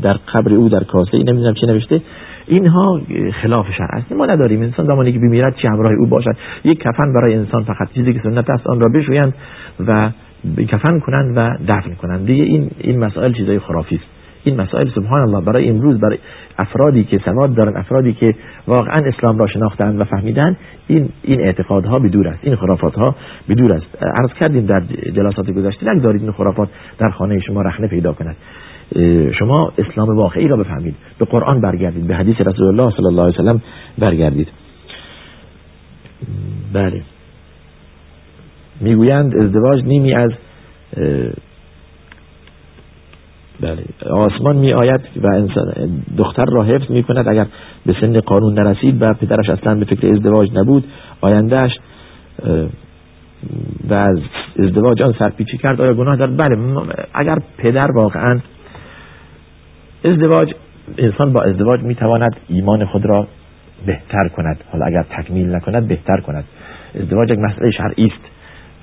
در 0.01 0.13
قبر 0.33 0.53
او 0.53 0.69
در 0.69 0.83
کاسه 0.83 1.17
ای 1.17 1.23
نمی‌دونم 1.23 1.53
چه 1.53 1.67
نوشته. 1.67 2.01
اینها 2.47 3.01
خلاف 3.41 3.65
شرع 3.77 3.97
است. 3.97 4.11
ما 4.11 4.25
نداریم. 4.25 4.61
انسان 4.61 4.87
زمانی 4.89 5.13
که 5.13 5.19
بمیرد 5.19 5.55
چه 5.55 5.69
همراه 5.69 5.91
او 5.93 6.07
باشد؟ 6.07 6.35
یک 6.63 6.79
کفن 6.79 7.13
برای 7.13 7.35
انسان 7.35 7.63
فقط. 7.63 7.91
چیزی 7.93 8.13
که 8.13 8.19
سنت 8.23 8.49
است 8.49 8.67
آن 8.67 8.79
را 8.79 8.89
بشویند 8.89 9.33
و 9.87 10.09
کفن 10.67 10.99
کنند 10.99 11.37
و 11.37 11.57
دفن 11.67 11.93
کنند. 11.93 12.25
دیگه 12.25 12.43
این 12.43 12.71
این 12.79 12.99
مسائل 12.99 13.33
چیزای 13.33 13.59
خرافی 13.59 13.95
است. 13.95 14.05
این 14.43 14.61
مسائل 14.61 14.89
سبحان 14.95 15.21
الله 15.21 15.41
برای 15.41 15.69
امروز 15.69 15.99
برای 15.99 16.17
افرادی 16.57 17.03
که 17.03 17.17
سواد 17.25 17.55
دارن 17.55 17.77
افرادی 17.77 18.13
که 18.13 18.35
واقعا 18.67 19.03
اسلام 19.05 19.37
را 19.37 19.47
شناختن 19.47 19.97
و 19.97 20.03
فهمیدن 20.03 20.57
این 20.87 21.09
این 21.23 21.41
اعتقادها 21.41 21.99
بدور 21.99 22.27
است. 22.27 22.39
این 22.41 22.55
خرافات 22.55 22.95
ها 22.95 23.15
بدور 23.49 23.73
است. 23.73 23.85
عرض 24.01 24.33
کردیم 24.39 24.65
در 24.65 24.81
جلسات 25.15 25.51
گذشته 25.51 25.93
نگذارید 25.93 26.21
این 26.21 26.31
خرافات 26.31 26.69
در 26.97 27.09
خانه 27.09 27.39
شما 27.39 27.61
رخنه 27.61 27.87
پیدا 27.87 28.13
کند. 28.13 28.35
شما 29.39 29.73
اسلام 29.77 30.07
واقعی 30.17 30.47
را 30.47 30.57
بفهمید. 30.57 30.95
به 31.19 31.25
قرآن 31.25 31.61
برگردید 31.61 32.07
به 32.07 32.15
حدیث 32.15 32.35
رسول 32.47 32.67
الله 32.67 32.91
صلی 32.97 33.05
الله 33.05 33.23
علیه 33.23 33.39
وسلم 33.39 33.61
برگردید. 33.97 34.47
بله. 36.73 37.01
می‌گویند 38.81 39.37
ازدواج 39.37 39.83
نیمی 39.83 40.13
از 40.13 40.31
بله 43.61 43.83
آسمان 44.09 44.55
می 44.55 44.73
آید 44.73 45.01
و 45.15 45.27
انسان 45.27 45.73
دختر 46.17 46.45
را 46.45 46.63
حفظ 46.63 46.91
می 46.91 47.03
کند. 47.03 47.27
اگر 47.27 47.47
به 47.85 47.95
سن 48.01 48.19
قانون 48.19 48.53
نرسید 48.53 49.01
و 49.01 49.13
پدرش 49.13 49.49
اصلا 49.49 49.75
به 49.75 49.85
فکر 49.85 50.07
ازدواج 50.07 50.49
نبود 50.53 50.83
آیندهش 51.21 51.71
و 53.89 53.93
از 53.93 54.19
ازدواج 54.59 55.01
آن 55.01 55.13
سرپیچی 55.19 55.57
کرد 55.57 55.81
آیا 55.81 55.93
گناه 55.93 56.15
دارد؟ 56.15 56.37
بله 56.37 56.57
اگر 57.13 57.37
پدر 57.57 57.91
واقعا 57.91 58.39
ازدواج 60.05 60.53
انسان 60.97 61.33
با 61.33 61.41
ازدواج 61.43 61.81
می 61.81 61.95
تواند 61.95 62.35
ایمان 62.47 62.85
خود 62.85 63.05
را 63.05 63.27
بهتر 63.85 64.27
کند. 64.27 64.57
حالا 64.71 64.85
اگر 64.85 65.03
تکمیل 65.03 65.55
نکند 65.55 65.87
بهتر 65.87 66.17
کند. 66.17 66.43
ازدواج 66.95 67.31
یک 67.31 67.39
مسئله 67.39 67.71
شرعی 67.71 68.05
است. 68.05 68.33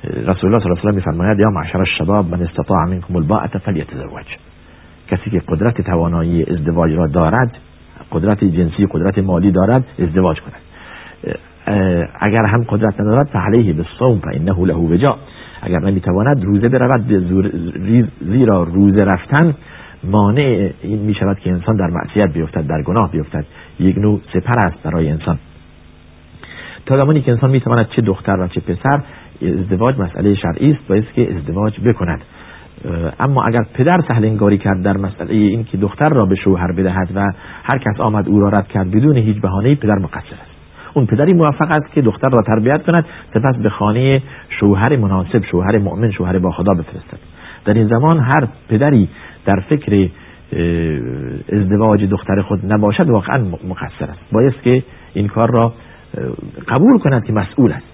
رسول 0.04 0.54
الله 0.54 0.62
صلی 0.62 0.70
الله 0.70 0.80
علیه 0.80 0.92
و 0.92 0.94
میفرماید 0.94 1.38
یا 1.38 1.50
معشر 1.50 1.78
الشباب 1.78 2.30
من 2.30 2.42
استطاع 2.42 2.84
منکم 2.84 3.16
الباءة 3.16 3.58
فلیتزوج. 3.58 4.26
کسی 5.10 5.30
که 5.30 5.42
قدرت 5.48 5.80
توانایی 5.80 6.42
ازدواج 6.42 6.92
را 6.92 7.06
دارد 7.06 7.50
قدرت 8.12 8.44
جنسی 8.44 8.86
قدرت 8.90 9.18
مالی 9.18 9.50
دارد 9.50 9.84
ازدواج 9.98 10.36
کند. 10.40 10.60
اگر 12.20 12.44
هم 12.44 12.64
قدرت 12.68 13.00
ندارد 13.00 13.26
فعلیه 13.26 13.72
بالصوم 13.72 14.18
فانه 14.18 14.66
له 14.66 14.74
وجا 14.74 15.16
اگر 15.62 15.78
نمی‌تواند 15.78 16.44
روزه 16.44 16.68
برود 16.68 17.04
زیرا 18.20 18.62
روزه 18.62 19.04
رفتن 19.04 19.54
مانع 20.04 20.70
این 20.82 20.98
می 20.98 21.14
شود 21.14 21.38
که 21.38 21.50
انسان 21.50 21.76
در 21.76 21.86
معصیت 21.86 22.32
بیفتد 22.32 22.66
در 22.66 22.82
گناه 22.82 23.10
بیفتد. 23.10 23.44
یک 23.80 23.98
نوع 23.98 24.20
سپر 24.32 24.58
است 24.66 24.82
برای 24.82 25.10
انسان. 25.10 25.38
تا 26.86 26.96
زمانی 26.96 27.20
که 27.20 27.32
انسان 27.32 27.50
می‌تواند 27.50 27.88
چه 27.88 28.02
دختر 28.02 28.36
و 28.40 28.48
چه 28.48 28.60
پسر 28.60 29.00
ازدواج 29.42 29.98
مسئله 29.98 30.34
شرعی 30.34 30.70
است 30.70 30.88
باید 30.88 31.12
که 31.12 31.34
ازدواج 31.36 31.80
بکند. 31.80 32.20
اما 33.20 33.44
اگر 33.44 33.64
پدر 33.74 34.00
سهلنگاری 34.08 34.58
کرد 34.58 34.82
در 34.82 34.96
مسئله 34.96 35.34
این 35.34 35.64
که 35.64 35.76
دختر 35.76 36.08
را 36.08 36.26
به 36.26 36.34
شوهر 36.34 36.72
بدهد 36.72 37.08
و 37.14 37.32
هر 37.62 37.78
کس 37.78 38.00
آمد 38.00 38.28
او 38.28 38.40
را 38.40 38.48
رد 38.48 38.68
کرد 38.68 38.90
بدون 38.90 39.16
هیچ 39.16 39.40
بهانه‌ای 39.40 39.74
پدر 39.74 39.98
مقصر 39.98 40.16
است. 40.16 40.50
اون 40.94 41.06
پدری 41.06 41.32
موفق 41.32 41.70
است 41.70 41.92
که 41.92 42.02
دختر 42.02 42.28
را 42.28 42.38
تربیت 42.46 42.86
کند 42.90 43.04
سپس 43.34 43.56
به 43.62 43.68
خانه 43.68 44.10
شوهر 44.48 44.96
مناسب 44.96 45.44
شوهر 45.44 45.78
مؤمن 45.78 46.10
شوهر 46.10 46.38
با 46.38 46.50
خدا 46.50 46.74
بفرستد. 46.74 47.18
در 47.64 47.74
این 47.74 47.88
زمان 47.88 48.18
هر 48.18 48.48
پدری 48.68 49.08
در 49.44 49.60
فکر 49.60 50.08
ازدواج 51.52 52.04
دختر 52.04 52.42
خود 52.42 52.72
نباشد 52.72 53.10
واقعا 53.10 53.44
مقصر 53.68 54.10
است. 54.10 54.20
باید 54.32 54.54
که 54.64 54.82
این 55.14 55.28
کار 55.28 55.50
را 55.50 55.72
قبول 56.68 56.98
کند 56.98 57.24
که 57.24 57.32
مسئول 57.32 57.72
است. 57.72 57.86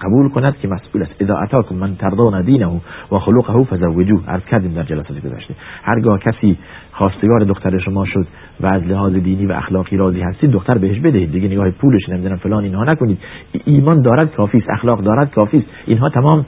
قبول 0.00 0.28
کند 0.28 0.58
که 0.58 0.68
مسئول 0.68 1.02
است. 1.02 1.12
اذا 1.20 1.38
اتاکم 1.38 1.74
من 1.74 1.96
ترضون 1.96 2.42
دینه 2.42 2.80
و 3.12 3.18
خلقه 3.18 3.64
فزوجوه. 3.64 4.20
عرض 4.28 4.44
کردیم 4.44 4.74
در 4.74 4.82
جلسات 4.82 5.20
گذشته. 5.26 5.54
هرگاه 5.82 6.18
کسی 6.18 6.58
خواستگار 6.92 7.40
دختر 7.40 7.78
شما 7.78 8.04
شد 8.04 8.26
و 8.60 8.66
از 8.66 8.82
لحاظ 8.82 9.12
دینی 9.12 9.46
و 9.46 9.52
اخلاقی 9.52 9.96
راضی 9.96 10.20
هستید 10.20 10.50
دختر 10.50 10.78
بهش 10.78 10.98
بدهید. 10.98 11.32
دیگه 11.32 11.48
نگاه 11.48 11.70
پولش 11.70 12.08
نمی‌دونم 12.08 12.36
فلان 12.36 12.64
اینها 12.64 12.84
نکنید. 12.84 13.18
ایمان 13.64 14.02
دارد 14.02 14.34
کافی 14.34 14.58
است 14.58 14.70
اخلاق 14.70 15.00
دارد 15.00 15.30
کافی 15.30 15.58
است. 15.58 15.66
اینها 15.86 16.08
تمام 16.08 16.46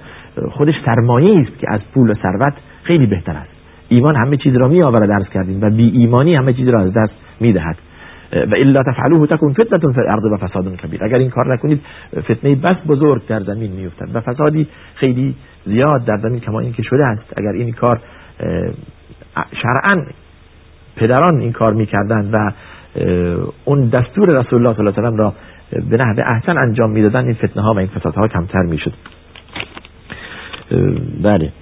خودش 0.50 0.75
سرمایه 0.85 1.40
است 1.40 1.58
که 1.58 1.66
از 1.70 1.80
پول 1.94 2.11
و 2.11 2.14
ثروت 2.14 2.54
خیلی 2.82 3.06
بهتر 3.06 3.32
است. 3.32 3.58
ایمان 3.88 4.16
همه 4.16 4.37
چیز 4.37 4.57
را 4.57 4.68
می 4.68 4.83
آورد 4.83 5.09
درس 5.09 5.28
کردیم 5.28 5.61
و 5.62 5.71
بی 5.71 5.90
ایمانی 5.95 6.35
همه 6.35 6.52
چیز 6.52 6.68
را 6.68 6.80
از 6.80 6.92
دست 6.92 7.12
می‌دهد. 7.40 7.76
و 8.33 8.54
الا 8.57 8.83
تفعلوه 8.92 9.26
تکون 9.26 9.52
فتنه 9.52 9.78
فی 9.78 10.00
الارض 10.00 10.25
و 10.33 10.47
فساد 10.47 10.76
کبیر. 10.76 11.04
اگر 11.04 11.18
این 11.18 11.30
کار 11.30 11.54
نکنید 11.54 11.80
فتنه 12.21 12.54
بس 12.54 12.76
بزرگ 12.88 13.26
در 13.26 13.40
زمین 13.40 13.73
میافتد 13.73 14.16
و 14.16 14.21
فسادی 14.21 14.66
خیلی 14.95 15.35
زیاد 15.66 16.04
در 16.04 16.16
زمین 16.23 16.40
کما 16.40 16.61
اینکه 16.61 16.83
شده 16.83 17.04
است. 17.04 17.35
اگر 17.37 17.52
این 17.52 17.73
کار 17.73 18.00
شرعا 19.35 20.07
پدران 20.97 21.40
این 21.40 21.52
کار 21.52 21.73
می‌کردند 21.73 22.30
و 22.33 22.52
اون 23.64 23.88
دستور 23.88 24.28
رسول 24.28 24.66
الله 24.66 24.76
صلی 24.76 24.87
الله 24.87 24.99
علیه 24.99 25.11
و 25.11 25.16
را 25.16 25.35
به 25.90 25.97
نحو 25.97 26.21
احسن 26.26 26.59
انجام 26.59 26.90
می‌دادن 26.90 27.25
این 27.25 27.35
فتنه 27.35 27.62
ها 27.62 27.75
و 27.75 27.78
این 27.78 27.88
فسادها 27.88 28.28
کمتر 28.28 28.62
می‌شد. 28.62 28.92
بله. 31.23 31.52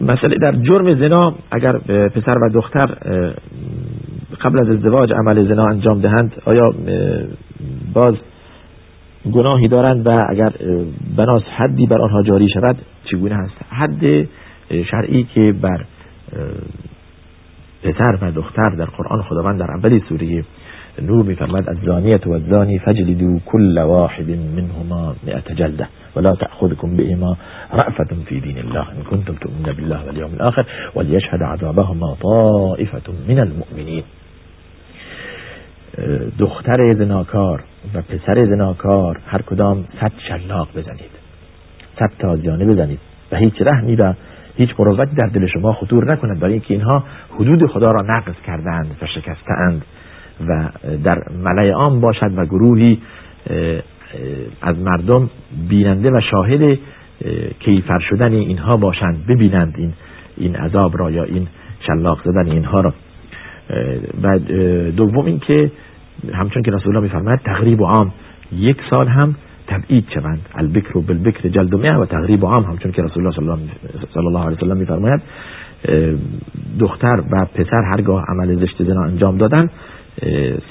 مسئله 0.00 0.36
در 0.42 0.52
جرم 0.52 0.94
زنا 0.94 1.34
اگر 1.50 1.78
پسر 2.08 2.38
و 2.38 2.48
دختر 2.48 2.86
قبل 4.40 4.60
از 4.60 4.68
ازدواج 4.68 5.12
عمل 5.12 5.48
زنا 5.48 5.66
انجام 5.66 6.00
دهند 6.00 6.32
آیا 6.46 6.74
باز 7.94 8.14
گناهی 9.32 9.68
دارند 9.68 10.06
و 10.06 10.10
اگر 10.28 10.52
بناس 11.16 11.42
حدی 11.56 11.86
بر 11.86 12.00
آنها 12.00 12.22
جاری 12.22 12.48
شود 12.48 12.76
چگونه 13.04 13.34
هست 13.34 13.54
حد 13.68 14.28
شرعی 14.90 15.24
که 15.34 15.54
بر 15.62 15.84
پسر 17.82 18.18
و 18.22 18.30
دختر 18.30 18.76
در 18.78 18.84
قرآن 18.84 19.22
خداوند 19.22 19.60
در 19.60 19.70
اولی 19.70 20.02
سوره 20.08 20.44
نور 21.02 21.24
میفرماد 21.24 21.68
از 21.68 21.76
زانیت 21.86 22.26
و 22.26 22.38
زانی 22.38 22.78
فجلدو 22.78 23.38
کل 23.46 23.78
واحد 23.78 24.30
منهما 24.30 25.14
مئت 25.26 25.52
جلدة 25.52 25.88
ولا 26.16 26.34
تأخذكم 26.34 26.96
بهما 26.96 27.36
رأفة 27.72 28.16
في 28.26 28.40
دين 28.40 28.58
الله 28.58 28.86
إن 28.92 29.02
كنتم 29.10 29.34
تؤمنون 29.34 29.72
بالله 29.72 30.06
واليوم 30.06 30.30
الآخر 30.34 30.66
وليشهد 30.94 31.42
عذابهما 31.42 32.16
طائفة 32.22 33.12
من 33.28 33.38
المؤمنين. 33.38 34.04
دختر 36.38 36.88
زناکار 36.88 37.62
و 37.94 38.02
پسر 38.02 38.44
زناکار 38.44 39.20
هر 39.26 39.42
کدام 39.42 39.84
صد 40.00 40.12
شلاق 40.28 40.68
بزنید. 40.76 41.14
صد 41.98 42.10
تازیانه 42.18 42.64
بزنید 42.64 42.98
و 43.32 43.36
هیچ 43.36 43.62
رحمی 43.62 43.96
و 43.96 44.12
هیچ 44.56 44.70
مروتی 44.78 45.16
در 45.16 45.26
دل 45.26 45.46
شما 45.46 45.72
خطور 45.72 46.12
نکند 46.12 46.40
برای 46.40 46.52
اینکه 46.52 46.74
اینها 46.74 47.04
حدود 47.34 47.66
خدا 47.66 47.90
را 47.90 48.02
نقض 48.02 48.34
کردند 48.46 48.96
و 49.02 49.06
شکستند 49.06 49.84
و 50.48 50.68
در 51.04 51.22
ملای 51.44 51.70
عام 51.70 52.00
باشد 52.00 52.32
و 52.36 52.44
گروهی 52.44 52.98
از 54.62 54.78
مردم 54.78 55.30
بیننده 55.68 56.10
و 56.10 56.20
شاهد 56.30 56.78
کیفر 57.60 57.98
شدن 57.98 58.32
اینها 58.32 58.76
باشند 58.76 59.26
ببینند 59.26 59.74
این 59.78 59.92
این 60.36 60.56
عذاب 60.56 60.98
را 60.98 61.10
یا 61.10 61.24
این 61.24 61.46
شلاق 61.86 62.18
زدن 62.24 62.50
اینها 62.50 62.80
را. 62.80 62.94
و 64.22 64.38
دوم 64.96 65.26
اینکه 65.26 65.70
همچون 66.34 66.62
که 66.62 66.70
رسول 66.70 66.96
الله 66.96 67.02
میفرماید 67.02 67.40
تقریب 67.40 67.80
و 67.80 67.84
عام 67.84 68.12
یک 68.52 68.76
سال 68.90 69.08
هم 69.08 69.34
تبعید 69.66 70.04
شوند. 70.14 70.40
البکر 70.54 70.98
و 70.98 71.02
بالبکر 71.02 71.48
جلد 71.48 71.74
و 71.74 71.78
و 71.78 72.06
تقریب 72.06 72.44
و 72.44 72.46
عام 72.46 72.64
همچون 72.64 72.92
که 72.92 73.02
رسول 73.02 73.26
الله 73.26 73.36
صلی 74.14 74.26
الله 74.26 74.40
علیه 74.40 74.56
وسلم 74.56 74.76
میفرماید 74.76 75.22
دختر 76.78 77.22
و 77.30 77.44
پسر 77.54 77.82
هرگاه 77.82 78.24
عمل 78.28 78.56
زشت 78.60 78.82
زنا 78.82 79.04
انجام 79.04 79.36
دادن 79.36 79.70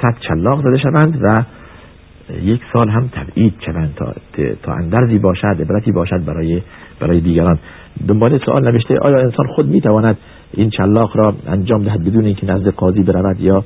صد 0.01 0.15
چلاق 0.27 0.62
زده 0.62 0.77
شوند 0.77 1.19
و 1.21 1.35
یک 2.41 2.62
سال 2.73 2.89
هم 2.89 3.07
تبعید 3.07 3.53
شوند 3.65 3.93
تا, 3.95 4.13
تا 4.63 4.73
اندرزی 4.73 5.19
باشد 5.19 5.57
عبرتی 5.59 5.91
باشد 5.91 6.25
برای 6.25 6.62
برای 7.00 7.19
دیگران. 7.19 7.59
دنبال 8.07 8.39
سوال 8.45 8.71
نوشته 8.71 8.97
آیا 9.01 9.19
انسان 9.19 9.47
خود 9.47 9.67
می‌تواند 9.67 10.17
این 10.53 10.69
چلاق 10.69 11.17
را 11.17 11.35
انجام 11.47 11.83
دهد 11.83 12.03
بدون 12.03 12.25
اینکه 12.25 12.45
نزد 12.45 12.67
قاضی 12.67 13.03
برود 13.03 13.39
یا 13.39 13.63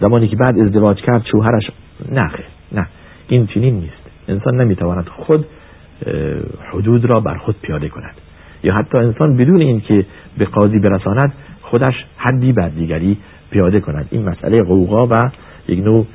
زمانی 0.00 0.28
که 0.28 0.36
بعد 0.36 0.58
ازدواج 0.58 1.00
کرد 1.00 1.24
شوهرش؟ 1.32 1.70
نه 2.12 2.30
نه. 2.72 2.86
این 3.28 3.46
چنین 3.46 3.74
نیست. 3.74 4.10
انسان 4.28 4.60
نمی‌تواند 4.60 5.08
خود 5.08 5.46
حدود 6.72 7.04
را 7.04 7.20
بر 7.20 7.36
خود 7.36 7.56
پیاده 7.62 7.88
کند. 7.88 8.14
یا 8.62 8.74
حتی 8.74 8.98
انسان 8.98 9.36
بدون 9.36 9.60
اینکه 9.60 10.06
به 10.38 10.44
قاضی 10.44 10.78
برساند 10.78 11.32
خودش 11.70 11.94
حدی 12.16 12.52
بر 12.52 12.68
دیگری 12.68 13.16
پیاده 13.50 13.80
کند. 13.80 14.08
این 14.10 14.28
مسئله 14.28 14.62
قوقا 14.62 15.06
و 15.06 15.30
یک 15.68 15.78
نوع 15.78 16.06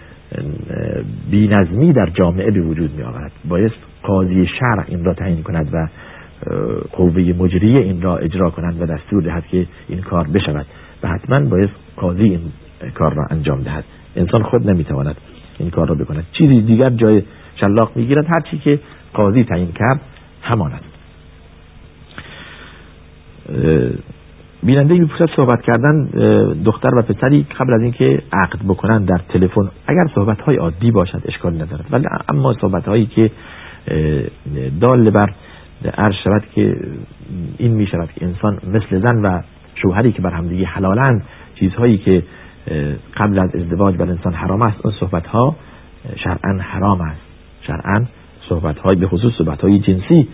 بینظمی 1.31 1.93
در 1.93 2.09
جامعه 2.21 2.51
به 2.51 2.61
وجود 2.61 2.95
می 2.95 3.03
آورد 3.03 3.31
بایست 3.45 3.75
قاضی 4.03 4.47
شرع 4.47 4.85
این 4.87 5.05
را 5.05 5.13
تعیین 5.13 5.43
کند 5.43 5.69
و 5.73 5.87
قوه 6.91 7.33
مجریه 7.37 7.81
این 7.81 8.01
را 8.01 8.17
اجرا 8.17 8.49
کنند 8.49 8.81
و 8.81 8.85
دستور 8.85 9.23
دهد 9.23 9.47
که 9.47 9.67
این 9.87 10.01
کار 10.01 10.27
بشود. 10.27 10.65
و 11.03 11.07
حتما 11.07 11.39
بایست 11.39 11.73
قاضی 11.97 12.23
این 12.23 12.41
کار 12.93 13.13
را 13.13 13.25
انجام 13.29 13.61
دهد. 13.61 13.83
انسان 14.15 14.43
خود 14.43 14.69
نمی‌تواند 14.69 15.17
این 15.59 15.69
کار 15.69 15.87
را 15.87 15.95
بکند. 15.95 16.25
چیزی 16.31 16.61
دیگر 16.61 16.89
جای 16.89 17.23
شلاق 17.55 17.91
می‌گیرد. 17.95 18.25
هر 18.25 18.41
چی 18.51 18.57
که 18.57 18.79
قاضی 19.13 19.43
تعیین 19.43 19.71
کرد 19.71 20.01
همان 20.41 20.71
است 20.71 20.85
بیننده 24.65 24.93
می‌پرسد 24.93 25.29
صحبت 25.35 25.61
کردن 25.61 26.05
دختر 26.65 26.95
و 26.95 27.01
پسری 27.01 27.45
قبل 27.59 27.73
از 27.73 27.81
اینکه 27.81 28.21
عقد 28.33 28.59
بکنن 28.67 29.05
در 29.05 29.21
تلفن. 29.29 29.69
اگر 29.87 30.07
صحبت 30.15 30.41
های 30.41 30.55
عادی 30.55 30.91
باشد 30.91 31.21
اشکال 31.25 31.53
ندارد. 31.53 31.85
ولی 31.91 32.05
اما 32.29 32.53
صحبت 32.53 32.85
هایی 32.85 33.05
که 33.05 33.31
دال 34.81 35.09
بر 35.09 35.33
عرض 35.97 36.15
شود 36.23 36.43
که 36.55 36.75
این 37.57 37.71
می 37.71 37.87
شود 37.87 38.09
که 38.15 38.25
انسان 38.25 38.59
مثل 38.67 39.05
زن 39.07 39.25
و 39.25 39.41
شوهری 39.75 40.11
که 40.11 40.21
بر 40.21 40.31
همدیگه 40.31 40.65
حلالند 40.65 41.23
چیزهایی 41.55 41.97
که 41.97 42.23
قبل 43.17 43.39
از 43.39 43.55
ازدواج 43.55 43.95
بر 43.95 44.09
انسان 44.09 44.33
حرام 44.33 44.61
است 44.61 44.85
اون 44.85 44.93
صحبت 44.99 45.27
ها 45.27 45.55
شرعا 46.15 46.59
حرام 46.59 47.01
است. 47.01 47.21
شرعا 47.61 48.05
صحبت 48.49 48.79
های 48.79 48.95
به 48.95 49.07
خصوص 49.07 49.33
صحبت 49.37 49.61
های 49.61 49.79
جنسی 49.79 50.27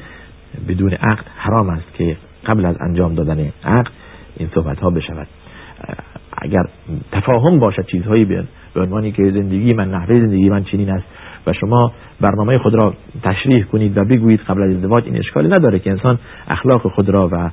بدون 0.67 0.93
عقد 0.93 1.25
حرام 1.37 1.69
است 1.69 1.93
که 1.93 2.17
قبل 2.45 2.65
از 2.65 2.75
انجام 2.81 3.15
دادن 3.15 3.51
عقد 3.65 3.91
این 4.39 4.49
صحبت 4.55 4.79
ها 4.79 4.89
بشود 4.89 5.27
اگر 6.41 6.63
تفاهم 7.11 7.59
باشد 7.59 7.85
چیزهایی 7.85 8.25
به 8.25 8.45
عنوانی 8.75 9.11
که 9.11 9.23
زندگی 9.23 9.73
من 9.73 9.91
نحوه 9.91 10.19
زندگی 10.19 10.49
من 10.49 10.63
چنین 10.63 10.89
است 10.89 11.05
و 11.47 11.53
شما 11.53 11.91
برنامه 12.21 12.55
خود 12.55 12.83
را 12.83 12.93
تشریح 13.23 13.63
کنید 13.63 13.97
و 13.97 14.05
بگویید 14.05 14.39
قبل 14.39 14.61
از 14.61 14.75
ازدواج 14.75 15.05
این 15.05 15.17
اشکالی 15.17 15.47
نداره 15.47 15.79
که 15.79 15.91
انسان 15.91 16.19
اخلاق 16.47 16.87
خود 16.87 17.09
را 17.09 17.29
و 17.31 17.51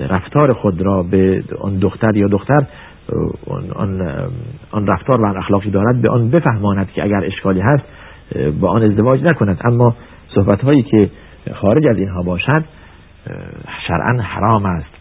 رفتار 0.00 0.52
خود 0.52 0.82
را 0.82 1.02
به 1.02 1.42
آن 1.60 1.78
دختر 1.78 2.16
یا 2.16 2.28
دختر 2.28 2.66
آن, 3.74 4.00
آن 4.70 4.86
رفتار 4.86 5.20
و 5.20 5.26
آن 5.26 5.36
اخلاقی 5.36 5.70
دارد 5.70 6.02
به 6.02 6.10
آن 6.10 6.30
بفهماند 6.30 6.92
که 6.92 7.04
اگر 7.04 7.24
اشکالی 7.24 7.60
هست 7.60 7.84
با 8.60 8.68
آن 8.68 8.82
ازدواج 8.82 9.22
نکند. 9.22 9.60
اما 9.64 9.96
صحبت 10.34 10.60
هایی 10.64 10.82
که 10.82 11.10
خارج 11.54 11.86
از 11.86 11.98
اینها 11.98 12.22
باشد 12.22 12.64
شرعا 13.86 14.22
حرام 14.22 14.66
است. 14.66 14.95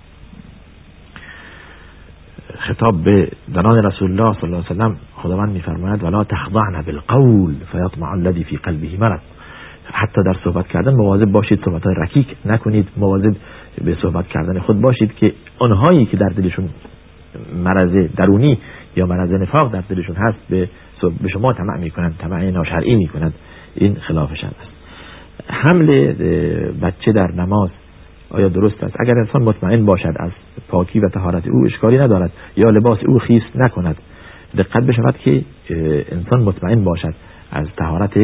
خطاب 2.68 3.04
به 3.04 3.28
زنان 3.54 3.86
رسول 3.86 4.12
الله 4.12 4.34
صلی 4.40 4.44
الله 4.44 4.64
علیه 4.66 4.72
وسلم 4.72 4.98
خداوند 5.16 5.50
میفرماید 5.50 6.04
ولا 6.04 6.24
تخضعن 6.24 6.82
بالقول 6.86 7.56
فیطمع 7.72 8.12
الذي 8.12 8.44
في 8.44 8.58
قلبه 8.58 8.98
مرض. 9.00 9.20
حتی 9.86 10.24
در 10.26 10.36
صحبت 10.44 10.68
کردن 10.68 10.94
مواظب 10.94 11.32
باشید 11.32 11.66
صحبت 11.66 11.84
های 11.84 11.96
رکیک 11.98 12.36
نکنید 12.46 12.88
مواظب 12.98 13.36
به 13.86 13.98
صحبت 14.02 14.28
کردن 14.28 14.60
خود 14.60 14.82
باشید 14.82 15.16
که 15.16 15.34
آنهایی 15.60 16.06
که 16.06 16.18
در 16.18 16.30
دلشون 16.30 16.70
مرض 17.64 18.08
درونی 18.18 18.58
یا 18.96 19.06
مرض 19.06 19.32
نفاق 19.32 19.72
در 19.74 19.84
دلشون 19.90 20.16
هست 20.16 20.38
به 20.50 20.70
به 21.22 21.30
شما 21.30 21.54
طمع 21.54 21.78
می‌کنند 21.78 22.16
طمع 22.20 22.50
ناشرعی 22.50 22.96
می‌کنند. 22.96 23.34
این 23.76 23.96
خلاف 23.96 24.32
است. 24.32 24.70
حمل 25.48 26.14
بچه 26.82 27.12
در 27.12 27.32
نماز 27.32 27.70
آیا 28.36 28.48
درست 28.48 28.84
است؟ 28.84 28.96
اگر 29.00 29.18
انسان 29.18 29.42
مطمئن 29.42 29.86
باشد 29.86 30.14
از 30.20 30.32
پاکی 30.68 31.00
و 31.00 31.10
تهارت 31.10 31.48
او 31.48 31.66
اشکالی 31.66 31.98
ندارد 31.98 32.32
یا 32.58 32.70
لباس 32.70 33.00
او 33.08 33.20
خیس 33.20 33.44
نکند. 33.56 33.98
دقت 34.58 34.84
بشود 34.84 35.18
که 35.18 35.42
انسان 36.12 36.42
مطمئن 36.44 36.84
باشد 36.84 37.14
از 37.52 37.68
تهارت 37.78 38.18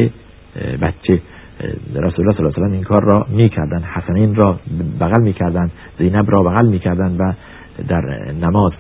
بچه. 0.82 1.22
رسول 1.96 2.26
الله 2.26 2.38
صلی 2.38 2.46
الله 2.46 2.54
علیه 2.58 2.70
و 2.70 2.74
این 2.74 2.84
کار 2.84 3.04
را 3.04 3.26
می‌کردن 3.30 3.84
حسنین 3.84 4.36
را 4.36 4.60
بغل 5.00 5.22
می‌کردن 5.22 5.72
زینب 6.00 6.32
را 6.32 6.44
بغل 6.44 6.68
می‌کردن 6.68 7.18
و 7.18 7.34
در 7.88 8.32
نماز 8.42 8.72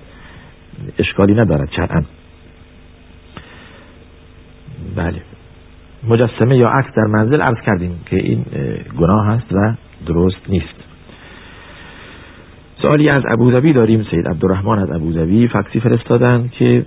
اشکالی 0.99 1.33
ندارد 1.33 1.69
شرعا. 1.75 2.01
بله. 4.95 5.21
مجسمه 6.07 6.57
یا 6.57 6.69
عکس 6.69 6.95
در 6.95 7.05
منزل 7.05 7.41
عرض 7.41 7.65
کردیم 7.65 7.99
که 8.05 8.15
این 8.15 8.45
گناه 8.99 9.29
است 9.29 9.53
و 9.53 9.73
درست 10.05 10.49
نیست. 10.49 10.80
سوالی 12.81 13.09
از 13.09 13.23
ابوظبی 13.27 13.73
داریم. 13.73 14.05
سید 14.11 14.27
عبدالرحمن 14.27 14.79
از 14.79 14.91
ابوظبی 14.91 15.47
فکسی 15.47 15.79
فرستادن 15.79 16.49
که 16.51 16.85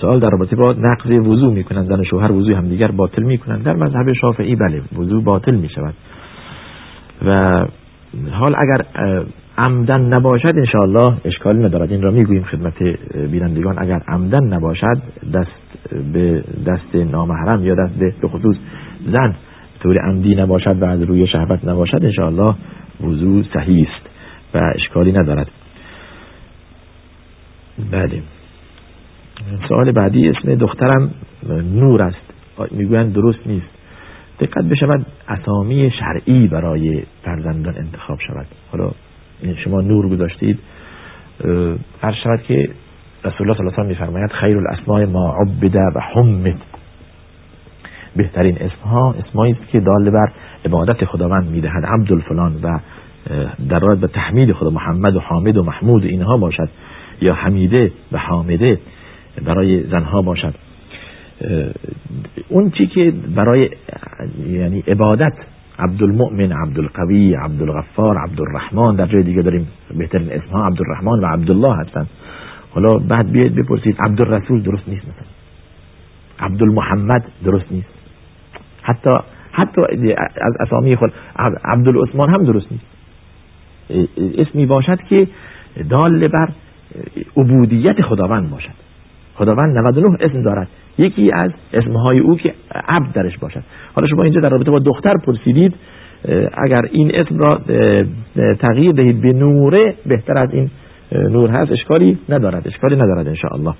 سوال 0.00 0.20
در 0.20 0.30
رابطه 0.30 0.56
با 0.56 0.72
نقض 0.72 1.10
وضو 1.10 1.50
می‌کنند 1.50 1.88
زن 1.88 2.02
شوهر 2.02 2.32
وضو 2.32 2.54
هم 2.54 2.68
دیگر 2.68 2.90
باطل 2.90 3.22
می‌کنند 3.22 3.62
در 3.64 3.76
مذهب 3.76 4.12
شافعی 4.12 4.56
بله 4.56 4.82
وضو 4.98 5.20
باطل 5.20 5.54
می‌شود. 5.54 5.94
و 7.26 7.66
حال 8.30 8.54
اگر 8.58 8.84
عمدن 9.58 10.00
نباشد 10.00 10.58
انشاءالله 10.58 11.14
اشکالی 11.24 11.58
ندارد. 11.58 11.92
این 11.92 12.02
را 12.02 12.10
می‌گوییم 12.10 12.42
خدمت 12.42 12.82
بینندگان. 13.30 13.74
اگر 13.78 14.00
عمدن 14.08 14.44
نباشد 14.44 14.98
دست 15.34 15.86
به 16.12 16.44
دست 16.66 16.94
نامحرم 17.12 17.64
یا 17.64 17.74
دست 17.74 18.20
به 18.20 18.28
خصوص 18.28 18.56
زن 19.12 19.34
طور 19.82 19.98
عمدی 19.98 20.34
نباشد 20.34 20.82
و 20.82 20.84
از 20.84 21.02
روی 21.02 21.26
شهبت 21.26 21.64
نباشد 21.64 22.04
انشاءالله 22.04 22.54
وضوع 23.04 23.44
صحیح 23.54 23.88
است 23.90 24.06
و 24.54 24.72
اشکالی 24.74 25.12
ندارد. 25.12 25.48
بله 27.90 28.22
سوال 29.68 29.92
بعدی 29.92 30.28
اسم 30.28 30.54
دخترم 30.54 31.10
نور 31.74 32.02
است. 32.02 32.16
می‌گویند 32.70 33.12
درست 33.12 33.46
نیست. 33.46 33.66
دقت 34.40 34.64
بشود 34.64 35.06
اسامی 35.28 35.90
شرعی 35.90 36.48
برای 36.48 37.02
فرزندان 37.24 37.76
انتخاب 37.76 38.20
شود. 38.20 38.46
حالا 38.72 38.90
شما 39.64 39.80
نور 39.80 40.08
گذاشتید. 40.08 40.58
هر 42.02 42.12
شود 42.24 42.42
که 42.42 42.70
رسول 43.24 43.50
الله 43.50 43.54
صلی 43.54 43.66
الله 43.66 43.72
علیه 43.72 43.84
و 43.84 43.88
میفرماید 43.88 44.32
خیر 44.32 44.58
الاسماء 44.58 45.06
ما 45.06 45.34
عبد 45.34 45.76
و 45.76 46.00
حمد. 46.00 46.69
بهترین 48.16 48.58
اسمها 48.60 49.12
اسمایی 49.12 49.52
است 49.52 49.70
که 49.70 49.80
دال 49.80 50.10
بر 50.10 50.32
عبادت 50.64 51.04
خداوند 51.04 51.50
می‌دهد. 51.50 51.84
عبدالفلان 51.84 52.56
و 52.62 52.78
در 53.68 53.78
رابط 53.78 53.98
به 53.98 54.06
تحمید 54.06 54.52
خدا 54.52 54.70
محمد 54.70 55.16
و 55.16 55.20
حامد 55.20 55.56
و 55.56 55.62
محمود 55.62 56.04
اینها 56.04 56.36
باشد. 56.36 56.68
یا 57.20 57.34
حمیده 57.34 57.92
و 58.12 58.18
حامده 58.18 58.78
برای 59.44 59.82
زنها 59.82 60.22
باشد. 60.22 60.54
اون 62.48 62.70
چی 62.70 62.86
که 62.86 63.12
برای 63.36 63.70
یعنی 64.48 64.84
عبادت 64.88 65.32
عبدالمؤمن 65.78 66.52
عبدالقوی 66.52 67.34
عبدالغفار 67.34 68.18
عبدالرحمن 68.18 68.96
در 68.96 69.06
جای 69.06 69.22
دیگه 69.22 69.42
داریم 69.42 69.68
بهترین 69.98 70.32
اسمها 70.32 70.66
عبدالرحمن 70.66 71.20
و 71.20 71.26
عبدالله 71.26 71.76
هستن. 71.76 72.06
حالا 72.70 72.98
بعد 72.98 73.32
بیاید 73.32 73.54
بپرسید 73.54 73.96
عبدالرسول 74.00 74.62
درست 74.62 74.88
نیست 74.88 75.02
مثلا. 75.02 75.26
عبدالمحمد 76.38 77.24
درست 77.44 77.72
نیست. 77.72 77.99
حتی 78.82 79.10
حتی 79.52 79.80
از 80.40 80.56
اسامی 80.60 80.96
خود 80.96 81.12
عبدالعثمان 81.64 82.30
هم 82.30 82.44
درست 82.44 82.66
نیست. 82.72 82.84
اسمی 84.38 84.66
باشد 84.66 84.98
که 85.08 85.28
دال 85.90 86.28
بر 86.28 86.48
عبودیت 87.36 88.02
خداوند 88.02 88.50
باشد. 88.50 88.74
خداوند 89.34 89.78
99 89.78 90.16
اسم 90.20 90.42
دارد. 90.42 90.68
یکی 90.98 91.30
از 91.32 91.52
اسمهای 91.72 92.18
او 92.18 92.36
که 92.36 92.54
عبد 92.92 93.12
درش 93.14 93.38
باشد. 93.38 93.62
حالا 93.94 94.08
شما 94.08 94.22
اینجا 94.22 94.40
در 94.40 94.48
رابطه 94.48 94.70
با 94.70 94.78
دختر 94.78 95.12
پرسیدید 95.26 95.74
اگر 96.54 96.88
این 96.92 97.12
اسم 97.14 97.38
را 97.38 97.60
تغییر 98.54 98.92
دهید 98.92 99.20
به 99.20 99.32
نوره 99.32 99.94
بهتر 100.06 100.38
از 100.38 100.48
این 100.52 100.70
نور 101.12 101.50
هست 101.50 101.72
اشکالی 101.72 102.18
ندارد. 102.28 102.68
اشکالی 102.68 102.96
ندارد 102.96 103.28
انشاءالله. 103.28 103.74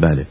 بله. 0.00 0.26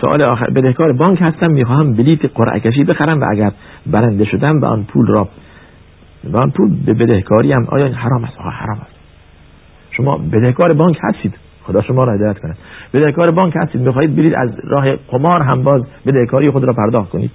سوال 0.00 0.22
آخر 0.22 0.50
بدهکار 0.50 0.92
بانک 0.92 1.18
هستم 1.22 1.52
می‌خواهم 1.52 1.94
بلیت 1.94 2.26
قرعه 2.34 2.60
کشی 2.60 2.84
بخرم 2.84 3.20
و 3.20 3.24
اگر 3.30 3.52
برنده 3.86 4.24
شدم 4.24 4.60
به 4.60 4.66
آن 4.66 4.84
پول 4.84 5.06
را 5.06 5.28
به 6.32 6.38
آن 6.38 6.50
پول 6.50 6.84
به 6.86 6.94
بدهکاری 6.94 7.52
هم 7.52 7.66
آیا 7.68 7.94
حرام 7.94 8.24
است؟ 8.24 8.38
حرام 8.40 8.78
است. 8.80 8.94
شما 9.90 10.18
بدهکار 10.32 10.72
بانک 10.72 10.98
هستید. 11.02 11.34
خدا 11.62 11.82
شما 11.82 12.04
را 12.04 12.12
هدایت 12.12 12.38
کنه. 12.38 12.54
بدهکار 12.94 13.30
بانک 13.30 13.52
هستید. 13.56 13.80
می‌خواهید 13.80 14.16
برید 14.16 14.34
از 14.34 14.50
راه 14.64 14.96
قمار 14.96 15.42
هم 15.42 15.62
باز 15.62 15.82
بدهکاری 16.06 16.48
خود 16.48 16.64
را 16.64 16.72
پرداخت 16.72 17.10
کنید. 17.10 17.30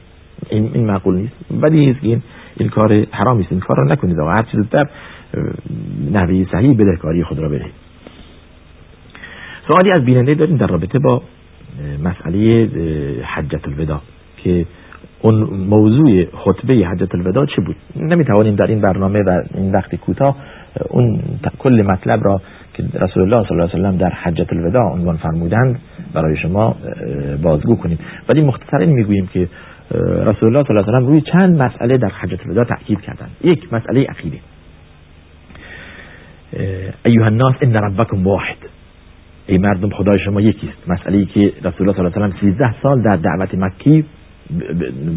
این 0.49 0.71
این 0.73 0.85
معقول 0.85 1.15
نیست. 1.15 1.35
بدی 1.63 1.89
است 1.89 1.99
که 1.99 2.07
این 2.07 2.21
این 2.57 2.69
کار 2.69 2.93
حرامی 3.11 3.43
است 3.43 3.51
این 3.51 3.59
کار 3.59 3.77
را 3.77 3.83
نکنید. 3.83 4.17
و 4.17 4.25
هر 4.25 4.43
چیز 4.43 4.55
زودتر 4.55 4.85
نحوه 6.11 6.45
صحیح 6.51 6.77
بدهکاری 6.77 7.23
خود 7.23 7.39
را 7.39 7.49
بدهید. 7.49 7.73
سوالی 9.67 9.91
از 9.91 10.05
بیننده 10.05 10.35
داریم 10.35 10.57
در 10.57 10.67
رابطه 10.67 10.99
با 10.99 11.21
مسئله 12.03 12.69
حجت 13.35 13.67
الوداع 13.67 14.01
که 14.37 14.65
اون 15.21 15.35
موضوع 15.69 16.25
خطبه 16.25 16.73
حجت 16.73 17.15
الوداع 17.15 17.45
چه 17.55 17.61
بود؟ 17.61 17.75
نمی‌توانیم 17.95 18.55
در 18.55 18.67
این 18.67 18.81
برنامه 18.81 19.19
و 19.19 19.41
این 19.53 19.71
وقت 19.71 19.95
کوتاه 19.95 20.35
اون 20.89 21.21
کل 21.59 21.81
مطلب 21.81 22.23
را 22.23 22.41
که 22.73 22.83
رسول 22.93 23.23
الله 23.23 23.47
صلی 23.47 23.57
الله 23.57 23.69
علیه 23.73 23.89
و 23.89 23.97
در 23.97 24.09
حجت 24.09 24.53
الوداع 24.53 24.83
عنوان 24.83 25.17
فرمودند 25.17 25.79
برای 26.13 26.37
شما 26.37 26.75
بازگو 27.43 27.75
کنیم. 27.75 27.99
ولی 28.29 28.41
مختصرا 28.41 28.85
می‌گوییم 28.85 29.27
که 29.27 29.47
رسول 30.25 30.55
الله 30.55 30.63
صلی 30.63 30.77
الله 30.77 30.95
علیه 30.95 31.07
و 31.07 31.11
روی 31.11 31.21
چند 31.21 31.61
مسئله 31.61 31.97
در 31.97 32.09
حجت 32.09 32.39
الوداع 32.45 32.63
تاکید 32.63 33.01
کردند. 33.01 33.31
یک 33.43 33.73
مسئله 33.73 34.05
عقیده. 34.09 34.37
ایها 37.05 37.25
الناس 37.25 37.55
ان 37.61 37.73
ربکم 37.73 38.23
واحد. 38.23 38.57
ای 39.49 39.57
مردم 39.57 39.89
خدای 39.89 40.19
شما 40.25 40.41
یکیست. 40.41 40.89
مسئله 40.89 41.17
ای 41.17 41.25
که 41.25 41.39
رسول 41.39 41.89
الله 41.89 41.93
صلی 41.93 42.05
الله 42.05 42.15
علیه 42.15 42.35
و 42.35 42.53
13 42.53 42.75
سال 42.81 43.01
در 43.01 43.17
دعوت 43.17 43.55
مکی 43.55 44.05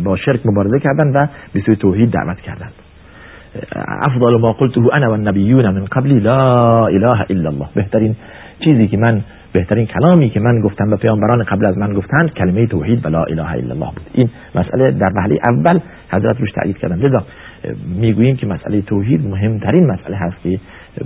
با 0.05 0.16
شرک 0.16 0.40
مبارزه 0.45 0.79
کردند 0.79 1.16
و 1.16 1.27
به 1.53 1.61
سوی 1.61 1.77
توحید 1.77 2.11
دعوت 2.11 2.40
کردند. 2.40 2.73
افضل 3.77 4.40
ما 4.40 4.53
قلته 4.53 4.81
انا 4.92 5.11
و 5.11 5.12
النبیون 5.12 5.71
من 5.71 5.85
قبلی 5.85 6.21
لا 6.21 6.87
اله 6.87 7.27
الا 7.31 7.51
الله. 7.51 7.66
بهترین 7.75 8.16
چیزی 8.61 8.88
که 8.88 8.97
من 8.97 9.21
بهترین 9.53 9.87
کلامی 9.87 10.31
که 10.31 10.40
من 10.40 10.61
گفتم 10.61 10.92
و 10.92 10.97
پیامبران 10.97 11.42
قبل 11.42 11.68
از 11.68 11.79
من 11.79 11.92
گفتند 11.92 12.35
کلمه 12.35 12.66
توحید 12.66 13.07
و 13.07 13.09
لا 13.09 13.25
اله 13.25 13.51
الا 13.51 13.75
الله 13.75 13.87
بود. 13.87 14.07
این 14.12 14.31
مسئله 14.55 14.90
در 14.90 15.12
وهله 15.21 15.38
اول 15.49 15.81
حضرت 16.12 16.40
روش 16.40 16.53
تأیید 16.53 16.79
کردن. 16.79 16.99
لذا 16.99 17.23
می‌گوییم 18.01 18.37
که 18.37 18.47
مسئله 18.47 18.83
توحید 18.83 19.27
مهمترین 19.27 19.87
مسئله 19.87 20.16
هست 20.16 20.42
که 20.42 20.59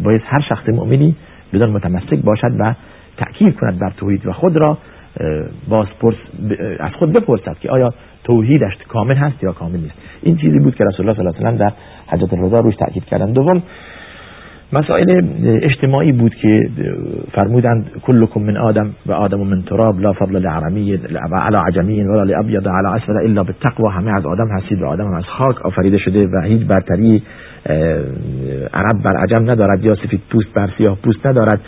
باید 0.03 0.23
هر 0.25 0.41
شخص 0.41 0.69
مؤمنی 0.69 1.17
بدان 1.53 1.71
متمسک 1.71 2.23
باشد 2.25 2.53
و 2.59 2.75
تأکید 3.17 3.57
کند 3.57 3.79
بر 3.79 3.91
توحید 3.97 4.27
و 4.27 4.33
خود 4.33 4.57
را 4.57 4.79
بازپرس 5.69 6.15
از 6.81 6.93
خود 6.93 7.13
بپرسد 7.13 7.59
که 7.61 7.71
آیا 7.71 7.95
توحیدش 8.25 8.73
کامل 8.89 9.15
هست 9.15 9.43
یا 9.43 9.53
کامل 9.53 9.81
نیست. 9.81 9.95
این 10.23 10.37
چیزی 10.37 10.59
بود 10.59 10.75
که 10.75 10.85
رسول 10.85 11.09
الله 11.09 11.19
صلی 11.19 11.27
الله 11.27 11.49
علیه 11.49 11.65
و 11.65 11.69
در 11.69 11.73
حجت 12.07 12.33
الرضا 12.33 12.57
روش 12.57 12.77
تاکید 12.77 13.05
کردن 13.05 13.33
دوم 13.33 13.63
مسائل 14.79 15.23
اجتماعی 15.45 16.13
بود 16.13 16.35
که 16.35 16.71
فرمودند 17.33 17.91
کلکم 18.03 18.41
من 18.41 18.57
آدم 18.57 18.91
و 19.07 19.13
آدم 19.13 19.41
من 19.41 19.63
تراب 19.63 20.01
لا 20.01 20.13
فضل 20.13 20.39
لعرمی 20.39 20.97
و 21.33 21.37
علا 21.37 21.61
عجمی 21.61 22.05
ولا 22.05 22.23
لابیض 22.23 22.67
علا 22.67 22.93
اسفل 22.93 23.17
الا 23.17 23.43
بالتقوى 23.43 23.91
همه 23.93 24.11
از 24.17 24.27
آدم 24.27 24.49
هستید 24.49 24.83
و 24.83 24.87
آدم 24.87 25.15
از 25.15 25.25
خاک 25.25 25.67
آفریده 25.67 25.99
شده 25.99 26.27
و 26.27 26.41
هیچ 26.45 26.67
برتری 26.67 27.23
عرب 28.75 29.03
بر 29.05 29.17
عجم 29.17 29.51
ندارد 29.51 29.85
یا 29.85 29.95
سفید 29.95 30.21
پوست 30.31 30.53
بر 30.55 30.71
سیاه 30.79 30.99
پوست 31.05 31.27
ندارد. 31.27 31.61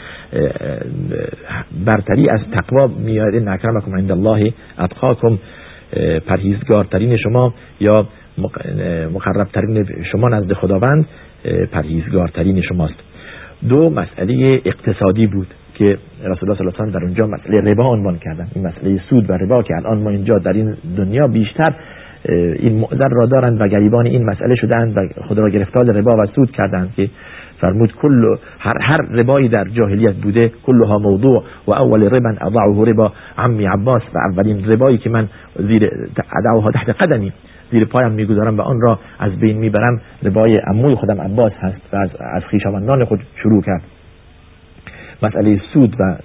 برتری 1.87 2.29
از 2.29 2.41
تقوا 2.59 2.87
میاد 2.87 3.35
ان 3.35 3.49
اکرمکم 3.49 3.97
عند 3.97 4.13
الله 4.13 4.53
اتقاکم. 4.79 5.39
پرهیزگارترین 6.27 7.17
شما 7.17 7.55
یا 7.81 8.07
مقربترین 9.15 9.87
شما 10.13 10.29
نزد 10.29 10.53
خداوند. 10.53 11.07
پرهیزگارترین 11.73 12.63
شماست. 12.63 12.95
دو 13.69 13.91
مسئله 13.91 14.61
اقتصادی 14.65 15.27
بود 15.27 15.47
که 15.75 15.85
رسول 16.25 16.51
الله 16.51 16.59
صلی 16.59 16.67
الله 16.67 16.79
علیه 16.79 16.89
و 16.89 16.99
در 16.99 17.05
اونجا 17.05 17.27
مسئله 17.27 17.61
ربا 17.61 17.85
عنوان 17.85 18.19
کردن. 18.19 18.49
این 18.55 18.67
مسئله 18.67 19.01
سود 19.11 19.31
و 19.31 19.33
ربا 19.33 19.63
که 19.63 19.77
الان 19.77 19.99
ما 19.99 20.11
اینجا 20.11 20.39
در 20.39 20.53
این 20.53 20.77
دنیا 20.97 21.27
بیشتر 21.27 21.75
این 22.59 22.79
معذر 22.79 23.09
را 23.09 23.27
دارند 23.27 23.61
و 23.61 23.69
گریبان 23.69 24.07
این 24.07 24.25
مسئله 24.25 24.55
شدند 24.55 24.97
و 24.97 25.23
خود 25.29 25.39
را 25.39 25.51
گرفتار 25.51 25.93
ربا 25.93 26.17
و 26.23 26.27
سود 26.27 26.51
کردند 26.51 26.93
که 26.97 27.11
فرمود 27.61 27.93
کل 28.03 28.37
هر, 28.59 28.83
هر 28.83 28.97
ربایی 28.97 29.49
در 29.49 29.65
جاهلیت 29.65 30.15
بوده 30.15 30.53
کلها 30.67 30.99
موضوع 30.99 31.45
و 31.67 31.71
اول 31.71 32.03
ربا 32.03 32.31
اضعه 32.41 32.93
ربا 32.93 33.13
عمی 33.39 33.67
عباس 33.67 34.03
و 34.15 34.19
اولین 34.33 34.71
ربایی 34.71 34.99
که 34.99 35.11
من 35.11 35.29
زیر 35.59 35.91
ادعوها 36.39 36.71
تحت 36.71 36.89
قدمی. 36.89 37.33
زیر 37.71 37.85
پایم 37.85 38.13
می‌گذارم 38.13 38.57
و 38.57 38.61
آن 38.61 38.81
را 38.81 38.99
از 39.19 39.33
بین 39.33 39.59
می‌برم. 39.59 40.01
ربای 40.23 40.57
عموی 40.57 40.95
خودم 40.95 41.21
عباس 41.21 41.53
هست 41.61 41.81
و 41.93 41.97
از, 41.97 42.11
از 42.21 42.43
خیشاوندان 42.45 43.05
خود 43.05 43.21
شروع 43.43 43.63
کرد. 43.63 43.83
مسئله 45.23 45.61
سود 45.73 45.97
و 46.01 46.17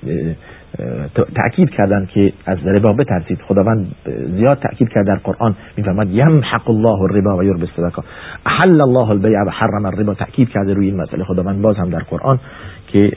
تأکید 1.36 1.70
کردن 1.70 2.06
که 2.14 2.34
از 2.46 2.58
ربا 2.66 2.94
بترسید. 2.94 3.42
خداوند 3.42 3.88
زیاد 4.36 4.58
تأکید 4.58 4.90
کرد 4.90 5.08
در 5.08 5.16
قرآن. 5.16 5.56
میفرماد 5.78 6.10
یمحق 6.10 6.70
الله 6.70 7.02
الربا 7.02 7.38
و 7.38 7.44
یربی 7.44 7.62
الصدقه. 7.62 8.04
احل 8.46 8.82
الله 8.82 9.10
البیع 9.10 9.44
و 9.44 9.50
حرم 9.50 9.86
الربا. 9.86 10.14
تأکید 10.14 10.50
کرده 10.50 10.74
روی 10.74 10.86
این 10.86 11.02
مسئله. 11.02 11.24
خداوند 11.24 11.62
باز 11.62 11.78
هم 11.78 11.90
در 11.90 12.00
قرآن 12.00 12.40
که 12.88 13.12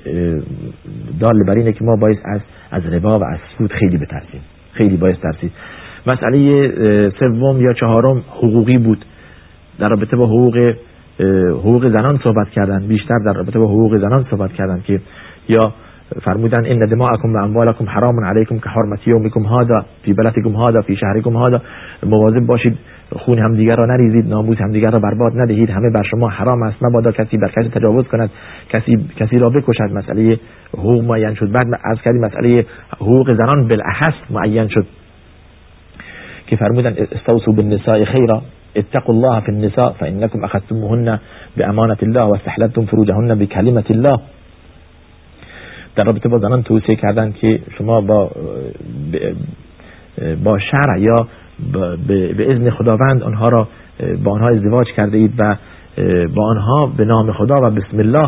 دال 1.20 1.44
بر 1.46 1.54
اینه 1.54 1.72
که 1.72 1.84
ما 1.84 1.96
باید 1.96 2.18
از 2.24 2.40
از 2.70 2.86
ربا 2.86 3.18
و 3.18 3.24
از 3.24 3.38
سود 3.58 3.72
خیلی 3.72 3.96
بترسیم. 3.96 4.40
خیلی 4.72 4.96
باید 4.96 5.16
ترسید 5.16 5.52
مسئله 6.06 6.52
سوم 7.10 7.60
یا 7.60 7.72
چهارم 7.72 8.22
حقوقی 8.30 8.78
بود. 8.78 9.04
در 9.78 9.88
رابطه 9.88 10.16
با 10.16 10.26
حقوق 10.26 10.74
حقوق 11.50 11.88
زنان 11.88 12.18
صحبت 12.24 12.48
کردن. 12.48 12.86
بیشتر 12.86 13.18
در 13.26 13.32
رابطه 13.32 13.58
با 13.58 13.64
حقوق 13.64 13.98
زنان 13.98 14.24
صحبت 14.30 14.52
کردن 14.52 14.80
که 14.86 15.00
یا 15.48 15.72
فرمودن 16.22 16.66
ان 16.66 16.78
دماءکم 16.78 17.32
و 17.34 17.36
اموالکم 17.36 17.84
حرام 17.88 18.24
علیکم 18.24 18.58
که 18.58 18.68
حرمت 18.68 19.08
یومکم 19.08 19.40
هذا 19.40 19.84
فی 20.02 20.12
بلدکم 20.12 20.56
هذا 20.56 20.80
فی 20.80 20.96
شهرکم 20.96 21.36
هذا. 21.36 21.62
مواظب 22.06 22.46
باشید 22.46 22.78
خون 23.12 23.38
همدیگر 23.38 23.76
را 23.76 23.86
نریزید 23.86 24.28
ناموس 24.28 24.58
همدیگر 24.60 24.90
را 24.90 24.98
برباد 24.98 25.32
ندهید. 25.40 25.70
همه 25.70 25.90
بر 25.90 26.02
شما 26.02 26.28
حرام 26.28 26.62
است. 26.62 26.76
مبادا 26.82 27.12
کسی 27.12 27.36
بر 27.36 27.48
کسی 27.48 27.68
تجاوز 27.68 28.08
کند 28.08 28.30
کسی 28.72 29.08
کسی 29.16 29.38
را 29.38 29.50
بکشد. 29.50 29.92
مسئله 29.94 30.38
حقوق 30.78 31.04
معین 31.04 31.34
شد. 31.34 31.52
بعد 31.52 31.66
از 31.84 31.98
کردیم 32.04 32.24
مسئله 32.24 32.66
حقوق 32.96 33.34
زنان 33.34 33.68
بالاخص 33.68 34.14
معین 34.30 34.68
شد. 34.68 34.86
که 36.46 36.56
فرمودن 36.56 36.96
استوصوا 37.12 37.54
بالنساء 37.54 38.04
خیرا 38.04 38.42
اتقوا 38.76 39.14
الله 39.14 39.40
في 39.40 39.52
النساء 39.52 39.92
فإنكم 39.92 40.44
أخذتموهن 40.44 41.18
بأمانة 41.56 41.96
الله 42.02 42.24
واستحللتم 42.24 42.84
فروجهن 42.84 43.34
بكلمة 43.34 43.84
الله. 43.90 44.18
در 45.96 46.04
رابطه 46.04 46.28
با 46.28 46.38
زنان 46.38 46.62
توصیه 46.62 46.96
کردن 46.96 47.32
که 47.32 47.60
شما 47.78 48.00
با 48.00 48.30
با 50.44 50.58
شرع 50.58 51.00
یا 51.00 51.14
به 52.36 52.50
اذن 52.50 52.70
خداوند 52.70 53.22
آنها 53.22 53.48
را 53.48 53.68
با 54.24 54.32
آنها 54.32 54.48
ازدواج 54.48 54.86
کرده 54.96 55.18
اید 55.18 55.32
و 55.38 55.56
با 56.34 56.44
آنها 56.50 56.86
به 56.96 57.04
نام 57.04 57.32
خدا 57.32 57.54
و 57.62 57.70
بسم 57.70 57.98
الله 57.98 58.22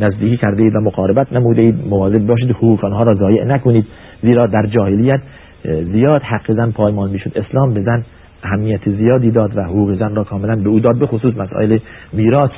نزدیکی 0.00 0.36
کرده 0.36 0.62
اید 0.62 0.76
و 0.76 0.80
مقاربت 0.80 1.32
نموده 1.32 1.62
اید. 1.62 1.88
مواظب 1.88 2.26
باشید 2.26 2.50
حقوق 2.50 2.84
آنها 2.84 3.02
را 3.02 3.14
ضایع 3.14 3.44
نکنید. 3.44 3.86
زیرا 4.22 4.46
در 4.46 4.66
جاهلیت 4.66 5.20
زیاد 5.64 6.22
حق 6.22 6.52
زن 6.52 6.70
پایمان 6.70 7.10
می‌شد. 7.10 7.32
اسلام 7.38 7.74
به 7.74 7.82
زن 7.82 8.04
اهمیت 8.42 8.90
زیادی 8.90 9.30
داد 9.30 9.56
و 9.56 9.62
حقوق 9.62 9.98
زن 9.98 10.14
را 10.14 10.24
کاملا 10.24 10.56
به 10.56 10.68
او 10.68 10.80
داد 10.80 10.98
به 10.98 11.06
خصوص 11.06 11.36
مسائل 11.36 11.78
میراث. 12.12 12.50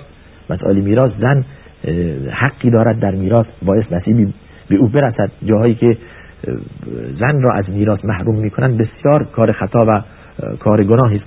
مسائل 0.50 0.80
میراث 0.80 1.10
زن 1.20 1.44
حقی 2.30 2.70
دارد 2.70 3.00
در 3.00 3.14
میراث 3.14 3.46
باعث 3.62 3.92
نصیبی 3.92 4.32
به 4.68 4.76
او 4.76 4.88
برسد. 4.88 5.30
جاهایی 5.44 5.74
که 5.74 5.96
زن 7.20 7.42
را 7.42 7.52
از 7.52 7.70
میراث 7.70 8.04
محروم 8.04 8.36
می‌کنند 8.36 8.78
بسیار 8.78 9.24
کار 9.24 9.52
خطا 9.52 9.86
و 9.88 10.02
کار 10.60 10.84
گناهی 10.84 11.16
است. 11.16 11.26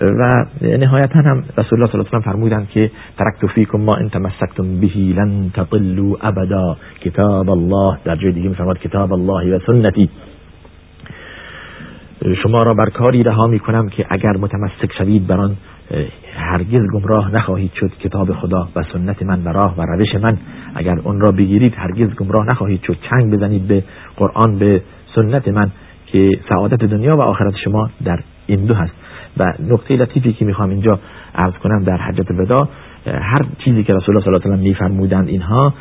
و 0.00 0.30
نهایتا 0.62 1.20
هم 1.20 1.44
رسول 1.58 1.78
الله 1.78 1.92
صلی 1.92 2.00
الله 2.00 2.08
علیه 2.08 2.18
و 2.18 2.20
فرمودند 2.20 2.68
که 2.68 2.90
ترکت 3.18 3.46
فیکم 3.54 3.78
ما 3.78 3.96
ان 3.96 4.08
تمسکتم 4.08 4.80
به 4.80 4.86
لن 4.96 5.50
تضلوا 5.54 6.16
ابدا. 6.20 6.76
کتاب 7.00 7.50
الله 7.50 7.98
در 8.04 8.16
جای 8.16 8.32
دیگه 8.32 8.48
میفرماد 8.48 8.78
کتاب 8.78 9.12
الله 9.12 9.56
و 9.56 9.58
سنتی. 9.66 10.10
شما 12.42 12.62
را 12.62 12.74
بر 12.74 12.90
کاری 12.90 13.22
رها 13.22 13.46
می 13.46 13.58
کنم 13.58 13.88
که 13.88 14.06
اگر 14.10 14.32
متمسک 14.36 14.92
شوید 14.98 15.26
بر 15.26 15.40
آن 15.40 15.56
هرگز 16.34 16.82
گمراه 16.94 17.34
نخواهید 17.34 17.72
شد. 17.74 17.90
کتاب 18.00 18.32
خدا 18.32 18.68
و 18.76 18.82
سنت 18.82 19.22
من 19.22 19.44
و 19.44 19.48
راه 19.48 19.74
و 19.78 19.82
روش 19.82 20.14
من. 20.14 20.38
اگر 20.74 20.98
اون 21.04 21.20
را 21.20 21.32
بگیرید 21.32 21.74
هرگز 21.76 22.14
گمراه 22.14 22.46
نخواهید 22.46 22.82
شد. 22.82 22.96
چنگ 23.10 23.34
بزنید 23.34 23.68
به 23.68 23.84
قرآن 24.16 24.58
به 24.58 24.82
سنت 25.14 25.48
من 25.48 25.70
که 26.06 26.30
سعادت 26.48 26.84
دنیا 26.84 27.12
و 27.12 27.20
آخرت 27.20 27.54
شما 27.64 27.90
در 28.04 28.20
این 28.46 28.64
دو 28.64 28.74
هست. 28.74 28.92
و 29.36 29.52
نقطه 29.68 29.96
لطیفی 29.96 30.32
که 30.32 30.44
می‌خوام 30.44 30.70
اینجا 30.70 30.98
عرض 31.34 31.52
کنم 31.52 31.84
در 31.84 31.96
حجت 31.96 32.30
الوداع 32.30 32.68
هر 33.06 33.46
چیزی 33.58 33.84
که 33.84 33.94
رسول 33.94 34.16
الله 34.16 34.24
صلی 34.24 34.34
الله 34.34 34.44
علیه 34.44 34.60
و 34.60 34.68
میفرمودند 34.68 35.28
اینها 35.28 35.74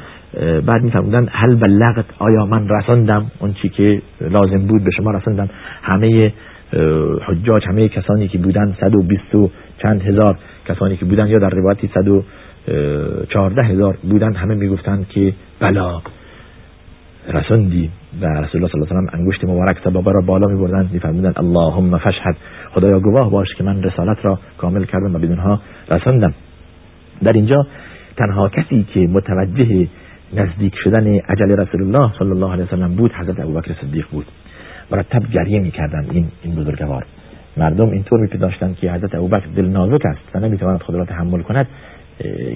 بعد 0.65 0.81
میفرمودن 0.83 1.27
هل 1.31 1.55
بلغت 1.55 2.05
آیا 2.19 2.45
من 2.45 2.69
رساندم؟ 2.69 3.31
اون 3.39 3.53
چی 3.53 3.69
که 3.69 4.01
لازم 4.21 4.67
بود 4.67 4.83
به 4.83 4.91
شما 4.97 5.11
رساندم 5.11 5.49
همه 5.83 6.33
حجاج 7.25 7.67
همه 7.67 7.89
کسانی 7.89 8.27
که 8.27 8.37
بودن 8.37 8.75
120 8.81 9.35
و 9.35 9.49
چند 9.77 10.01
هزار 10.01 10.37
کسانی 10.67 10.97
که 10.97 11.05
بودن 11.05 11.27
یا 11.27 11.37
در 11.37 11.49
روایتی 11.49 11.89
114 12.67 13.63
هزار 13.63 13.97
بودن 14.03 14.33
همه 14.33 14.55
می‌گفتند 14.55 15.07
که 15.07 15.33
بلا 15.59 16.01
رساندی. 17.33 17.89
و 18.21 18.25
رسول 18.25 18.63
الله 18.63 18.71
صلی 18.71 18.81
الله 18.81 18.97
علیه 18.97 19.09
و 19.13 19.15
انگشت 19.19 19.43
مبارک 19.43 19.77
سبابه 19.83 20.11
را 20.11 20.21
بالا 20.21 20.47
میبردن 20.47 20.89
میفرمودن 20.93 21.33
اللهم 21.37 21.97
فشهد 21.97 22.35
خدایا 22.71 22.99
گواه 22.99 23.31
باش 23.31 23.47
که 23.57 23.63
من 23.63 23.83
رسالت 23.83 24.17
را 24.25 24.39
کامل 24.57 24.83
کردم 24.83 25.15
و 25.15 25.19
بدونها 25.19 25.61
رساندم. 25.91 26.33
در 27.23 27.33
اینجا 27.33 27.67
تنها 28.17 28.49
کسی 28.49 28.85
که 28.93 28.99
متوجه 28.99 29.87
نزدیک 30.33 30.73
شدن 30.83 31.07
عجل 31.07 31.51
رسول 31.51 31.81
الله 31.81 32.11
صلی 32.19 32.31
الله 32.31 32.51
علیه 32.51 32.63
وسلم 32.63 32.95
بود 32.95 33.11
حضرت 33.13 33.39
ابوبکر 33.39 33.73
صدیق 33.81 34.05
بود. 34.11 34.25
مرتب 34.91 35.31
گریه 35.31 35.59
می‌کردن 35.59 36.05
این 36.11 36.27
این 36.43 36.55
بزرگوار. 36.55 37.05
مردم 37.57 37.89
اینطور 37.89 38.19
میپنداشتند 38.19 38.75
که 38.75 38.91
حضرت 38.91 39.15
ابوبکر 39.15 39.47
دل 39.55 39.65
نازک 39.65 40.05
است 40.05 40.35
و 40.35 40.39
نمی‌تواند 40.39 40.81
خود 40.81 40.95
را 40.95 41.05
تحمل 41.05 41.41
کند 41.41 41.67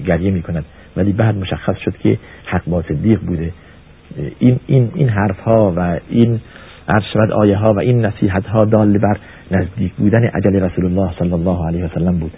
گریه 0.06 0.30
می‌کند. 0.30 0.64
ولی 0.96 1.12
بعد 1.12 1.36
مشخص 1.36 1.76
شد 1.84 1.96
که 1.96 2.18
حق 2.46 2.62
با 2.66 2.82
صدیق 2.82 3.20
بوده. 3.20 3.52
این 4.38 4.60
این 4.66 4.90
این 4.94 5.08
حرف 5.08 5.40
ها 5.40 5.72
و 5.76 5.98
این 6.08 6.40
عرض 6.88 7.04
شود 7.12 7.32
آیه 7.32 7.56
ها 7.56 7.74
و 7.74 7.78
این 7.78 8.06
نصیحت 8.06 8.46
ها 8.46 8.64
دال 8.64 8.98
بر 8.98 9.16
نزدیک 9.50 9.92
بودن 9.92 10.24
عجل 10.24 10.60
رسول 10.60 10.84
الله 10.84 11.10
صلی 11.18 11.32
الله 11.32 11.66
علیه 11.66 11.84
وسلم 11.84 12.18
بود. 12.18 12.32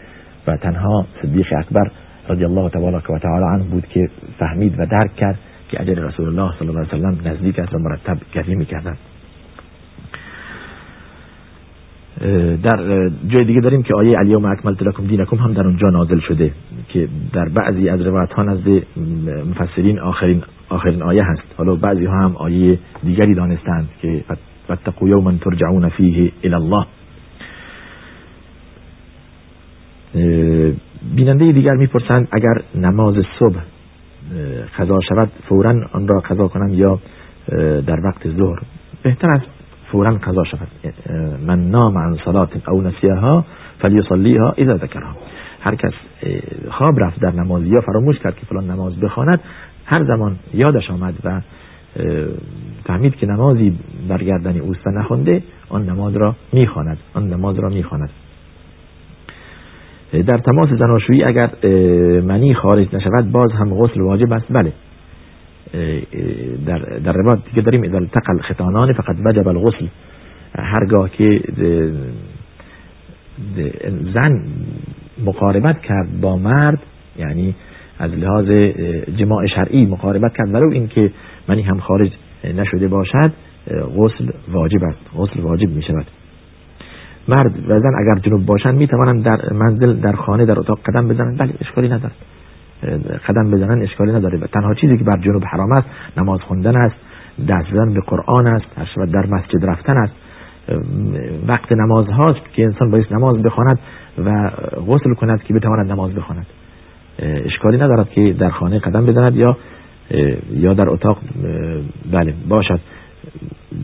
و 0.46 0.56
تنها 0.56 1.06
صدیق 1.22 1.46
اکبر 1.58 1.90
رضی 2.28 2.44
الله 2.44 2.68
تبارک 2.68 3.10
و 3.10 3.18
تعالی 3.18 3.44
عنه 3.44 3.64
بود 3.64 3.86
که 3.86 4.10
فهمید 4.38 4.80
و 4.80 4.86
درک 4.86 5.16
کرد 5.16 5.38
که 5.68 5.80
اجل 5.80 5.98
رسول 5.98 6.26
الله 6.28 6.58
صلی 6.58 6.68
الله 6.68 6.80
علیه 6.80 6.94
و 6.94 6.96
سلم 6.96 7.32
نزدیک 7.32 7.58
است 7.58 7.74
و 7.74 7.78
مرتب 7.78 8.18
گریه 8.32 8.54
می‌کردند. 8.54 8.98
در 12.62 13.08
جای 13.28 13.44
دیگه 13.44 13.60
داریم 13.60 13.82
که 13.82 13.94
آیه 13.94 14.18
الیوم 14.18 14.44
اکملت 14.44 14.82
لکم 14.82 15.06
دینکم 15.06 15.36
هم 15.36 15.52
در 15.52 15.66
اونجا 15.66 15.90
نازل 15.90 16.20
شده 16.20 16.52
که 16.88 17.08
در 17.32 17.48
بعضی 17.48 17.88
از 17.88 18.00
روایت 18.00 18.32
ها 18.32 18.42
نزد 18.42 18.68
مفسرین 19.50 20.00
آخرین 20.00 20.42
آخرین 20.68 21.02
آیه 21.02 21.24
هست. 21.24 21.42
حالا 21.56 21.74
بعضی 21.74 22.04
ها 22.04 22.24
هم 22.24 22.36
آیه 22.36 22.78
دیگری 23.04 23.34
دانستند 23.34 23.88
که 24.02 24.24
فاتقوا 24.68 25.08
یوما 25.08 25.32
ترجعون 25.32 25.88
فیه 25.88 26.32
الی 26.44 26.54
الله. 26.54 26.86
بیننده 31.16 31.52
دیگر 31.52 31.74
می‌پرسند 31.74 32.28
اگر 32.32 32.62
نماز 32.74 33.14
صبح 33.38 33.60
قضا 34.78 35.00
شود 35.00 35.30
فورا 35.48 35.70
آن 35.92 36.08
را 36.08 36.20
قضا 36.20 36.48
کنم 36.48 36.74
یا 36.74 36.98
در 37.86 38.00
وقت 38.04 38.28
ظهر؟ 38.28 38.58
بهتر 39.02 39.28
است 39.34 39.46
فورا 39.92 40.10
قضا 40.10 40.44
شود. 40.44 40.68
من 41.46 41.70
نام 41.70 41.98
عن 41.98 42.16
صلات 42.24 42.68
او 42.68 42.82
نسیها 42.82 43.44
فلیصلیها 43.78 44.54
اذا 44.58 44.76
ذکرها. 44.76 45.16
هر 45.60 45.74
کس 45.74 45.92
خواب 46.70 47.00
رفت 47.00 47.20
در 47.20 47.32
نماز 47.32 47.66
یا 47.66 47.80
فراموش 47.80 48.18
کرد 48.18 48.36
که 48.36 48.46
فلان 48.46 48.70
نماز 48.70 49.00
بخواند 49.00 49.40
هر 49.86 50.04
زمان 50.04 50.36
یادش 50.54 50.90
آمد 50.90 51.14
و 51.24 51.40
فهمید 52.84 53.16
که 53.16 53.26
نمازی 53.26 53.78
برگردنی 54.08 54.58
اوست 54.58 54.86
و 54.86 54.90
نخونده 54.90 55.42
آن 55.68 55.86
نماز 55.86 56.16
را 56.16 56.34
می‌خواند 56.52 56.98
آن 57.14 57.28
نماز 57.28 57.58
را 57.58 57.68
می‌خواند. 57.68 58.10
در 60.12 60.38
تماس 60.38 60.68
زناشویی 60.78 61.24
اگر 61.24 61.50
منی 62.20 62.54
خارج 62.54 62.94
نشود 62.94 63.32
باز 63.32 63.52
هم 63.52 63.74
غسل 63.74 64.00
واجب 64.00 64.32
است. 64.32 64.46
بله. 64.50 64.72
در 66.66 66.78
در 66.78 67.12
روایت 67.12 67.44
دیگه 67.44 67.62
داریم 67.62 67.82
اذا 67.82 67.96
التقى 67.96 68.42
خطانان 68.42 68.92
فقط 68.92 69.16
وجب 69.24 69.48
الغسل. 69.48 69.86
هرگاه 70.58 71.10
که 71.10 71.40
زن 74.14 74.44
مقاربت 75.24 75.82
کرد 75.82 76.20
با 76.20 76.36
مرد 76.36 76.78
یعنی 77.18 77.54
از 77.98 78.10
لحاظ 78.10 78.48
جماع 79.16 79.46
شرعی 79.46 79.86
مقاربت 79.86 80.36
کرد 80.36 80.54
ولو 80.54 80.70
اینکه 80.72 81.10
منی 81.48 81.62
هم 81.62 81.80
خارج 81.80 82.10
نشده 82.44 82.88
باشد 82.88 83.32
غسل 83.96 84.30
واجب 84.52 84.84
است. 84.84 85.00
غسل 85.16 85.40
واجب 85.40 85.70
می 85.70 85.82
شود 85.82 86.06
مرد 87.28 87.70
و 87.70 87.80
زن 87.80 87.92
اگر 87.98 88.20
جنوب 88.22 88.46
باشند 88.46 88.74
می 88.74 88.86
توانند 88.86 89.24
در 89.24 89.52
منزل 89.52 90.00
در 90.00 90.12
خانه 90.12 90.46
در 90.46 90.58
اتاق 90.58 90.78
قدم 90.86 91.08
بزنند 91.08 91.38
بله 91.38 91.54
اشکالی 91.60 91.88
ندارد 91.88 92.14
قدم 93.28 93.50
بزنن 93.50 93.82
اشکالی 93.82 94.12
نداره. 94.12 94.38
و 94.38 94.46
تنها 94.46 94.74
چیزی 94.74 94.98
که 94.98 95.04
بر 95.04 95.16
جنوب 95.16 95.44
حرام 95.44 95.72
است 95.72 95.86
نماز 96.16 96.40
خوندن 96.40 96.76
است 96.76 96.94
دست 97.48 97.70
زدن 97.72 97.94
به 97.94 98.00
قرآن 98.00 98.46
است 98.46 98.66
در 99.12 99.26
مسجد 99.26 99.66
رفتن 99.66 99.96
است. 99.96 100.12
وقت 101.48 101.72
نماز 101.72 102.06
هاست 102.06 102.52
که 102.52 102.64
انسان 102.64 102.90
باید 102.90 103.06
نماز 103.10 103.42
بخواند 103.42 103.78
و 104.24 104.50
غسل 104.86 105.14
کند 105.14 105.42
که 105.42 105.54
بتواند 105.54 105.92
نماز 105.92 106.14
بخواند. 106.14 106.46
اشکالی 107.18 107.76
ندارد 107.76 108.10
که 108.10 108.32
در 108.32 108.50
خانه 108.50 108.78
قدم 108.78 109.06
بزند 109.06 109.36
یا 109.36 109.56
یا 110.50 110.74
در 110.74 110.88
اتاق 110.88 111.18
بله 112.12 112.34
باشد. 112.48 112.80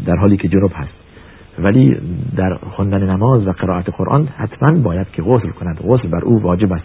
در 0.07 0.16
حالی 0.16 0.37
که 0.37 0.48
جنوب 0.48 0.70
هست. 0.74 1.00
ولی 1.59 1.97
در 2.37 2.55
خوندن 2.55 3.11
نماز 3.11 3.47
و 3.47 3.53
قرائت 3.53 3.91
قرآن 3.91 4.29
حتما 4.37 4.83
باید 4.83 5.11
که 5.13 5.23
غسل 5.23 5.49
کند. 5.49 5.81
غسل 5.89 6.09
بر 6.09 6.25
او 6.25 6.43
واجب 6.43 6.73
است. 6.73 6.85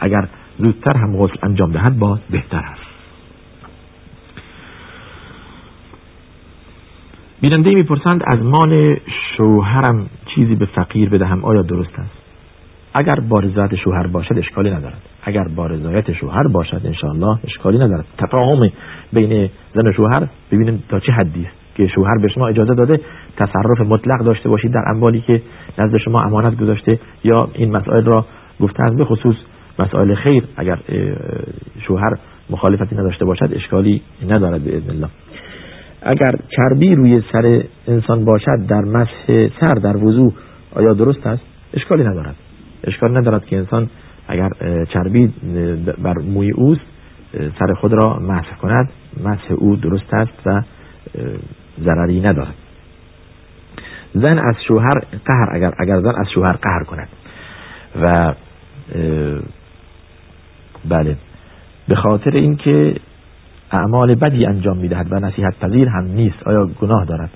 اگر 0.00 0.28
زودتر 0.58 0.98
هم 0.98 1.16
غسل 1.16 1.34
انجام 1.42 1.72
دهد 1.72 1.98
باز 1.98 2.18
بهتر 2.30 2.62
است. 2.72 2.88
بیننده 7.40 7.74
می‌پرسند 7.74 8.22
از 8.26 8.42
مال 8.42 8.96
شوهرم 9.36 10.06
چیزی 10.34 10.54
به 10.54 10.66
فقیر 10.66 11.08
بدهم 11.08 11.44
آیا 11.44 11.62
درست 11.62 11.98
است؟ 11.98 12.18
اگر 12.94 13.20
با 13.28 13.40
رضایت 13.40 13.74
شوهر 13.74 14.06
باشد 14.06 14.38
اشکالی 14.38 14.70
ندارد. 14.70 15.02
اگر 15.22 15.48
با 15.56 15.66
رضایت 15.66 16.12
شوهر 16.12 16.48
باشد 16.48 16.80
انشاءالله 16.84 17.38
اشکالی 17.44 17.78
ندارد. 17.78 18.04
تفاهم 18.18 18.70
بین 19.12 19.50
زن 19.74 19.86
و 19.86 19.92
شوهر 19.92 20.28
ببینیم 20.52 20.82
تا 20.88 21.00
چه 21.00 21.12
حدی 21.12 21.44
است 21.44 21.74
که 21.74 21.86
شوهر 21.86 22.18
به 22.22 22.28
شما 22.28 22.48
اجازه 22.48 22.74
داده 22.74 23.00
تصرف 23.38 23.80
مطلق 23.80 24.24
داشته 24.24 24.48
باشید 24.48 24.72
در 24.72 24.84
اموالی 24.86 25.20
که 25.20 25.42
نزد 25.78 25.96
شما 25.96 26.22
امانت 26.22 26.60
گذاشته 26.60 26.98
یا 27.24 27.48
این 27.54 27.76
مسائل 27.76 28.04
را 28.04 28.24
است 28.78 28.96
به 28.96 29.04
خصوص 29.04 29.36
مسائل 29.78 30.14
خیر 30.14 30.44
اگر 30.56 30.78
شوهر 31.86 32.18
مخالفتی 32.50 32.96
نداشته 32.96 33.24
باشد 33.24 33.50
اشکالی 33.52 34.02
ندارد 34.28 34.64
به 34.64 34.82
الله. 34.88 35.08
اگر 36.02 36.34
چربی 36.56 36.94
روی 36.94 37.22
سر 37.32 37.62
انسان 37.88 38.24
باشد 38.24 38.66
در 38.68 38.80
مسح 38.80 39.48
سر 39.60 39.74
در 39.74 39.96
وضوع 39.96 40.32
آیا 40.74 40.92
درست 40.92 41.26
است؟ 41.26 41.42
اشکالی 41.74 42.04
ندارد. 42.04 42.34
اشکال 42.84 43.16
ندارد 43.16 43.46
که 43.46 43.56
انسان 43.56 43.90
اگر 44.28 44.48
چربی 44.92 45.32
بر 46.02 46.14
موی 46.34 46.50
اوست 46.50 46.86
سر 47.32 47.74
خود 47.74 47.92
را 47.92 48.18
مسح 48.18 48.56
کند 48.62 48.90
مسح 49.24 49.52
او 49.56 49.76
درست 49.76 50.14
است 50.14 50.46
و 50.46 50.62
ضرری 51.80 52.20
ندارد. 52.20 52.54
زن 54.14 54.38
از 54.38 54.54
شوهر 54.68 55.00
قهر 55.24 55.48
اگر 55.52 55.74
اگر 55.78 56.00
زن 56.00 56.14
از 56.20 56.26
شوهر 56.34 56.52
قهر 56.52 56.84
کند. 56.84 57.08
و 58.02 58.34
بله. 60.88 61.16
به 61.88 61.94
خاطر 61.94 62.30
اینکه 62.30 62.94
اعمال 63.70 64.14
بدی 64.14 64.46
انجام 64.46 64.76
می‌دهد 64.76 65.12
و 65.12 65.14
نصیحت 65.14 65.58
پذیر 65.60 65.88
هم 65.88 66.04
نیست 66.04 66.42
آیا 66.46 66.66
گناه 66.66 67.04
دارد؟ 67.04 67.30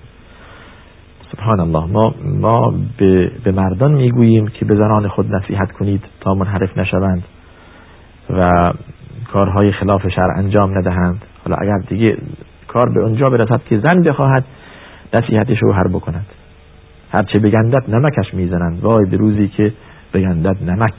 سبحان 1.32 1.60
الله 1.60 1.86
ما 1.86 2.14
ما 2.24 2.74
به, 2.98 3.30
به 3.44 3.52
مردان 3.52 3.92
می‌گوییم 3.92 4.46
که 4.48 4.64
به 4.64 4.74
زنان 4.74 5.08
خود 5.08 5.34
نصیحت 5.34 5.72
کنید 5.72 6.04
تا 6.20 6.34
منحرف 6.34 6.78
نشوند 6.78 7.24
و 8.30 8.72
کارهای 9.32 9.72
خلاف 9.72 10.08
شرع 10.08 10.38
انجام 10.38 10.78
ندهند. 10.78 11.22
حالا 11.44 11.56
اگر 11.56 11.78
دیگه 11.88 12.16
کار 12.68 12.88
به 12.88 13.00
اونجا 13.00 13.30
برسد 13.30 13.60
که 13.64 13.78
زن 13.78 14.02
بخواهد 14.02 14.44
نصیحت 15.14 15.54
شوهر 15.54 15.88
بکند. 15.88 16.26
هرچه 17.12 17.38
بگندد 17.38 17.84
نمکش 17.88 18.34
می‌زنند. 18.34 18.80
وای 18.80 19.10
به 19.10 19.16
روزی 19.16 19.48
که 19.48 19.72
بگندد 20.14 20.70
نمک. 20.70 20.94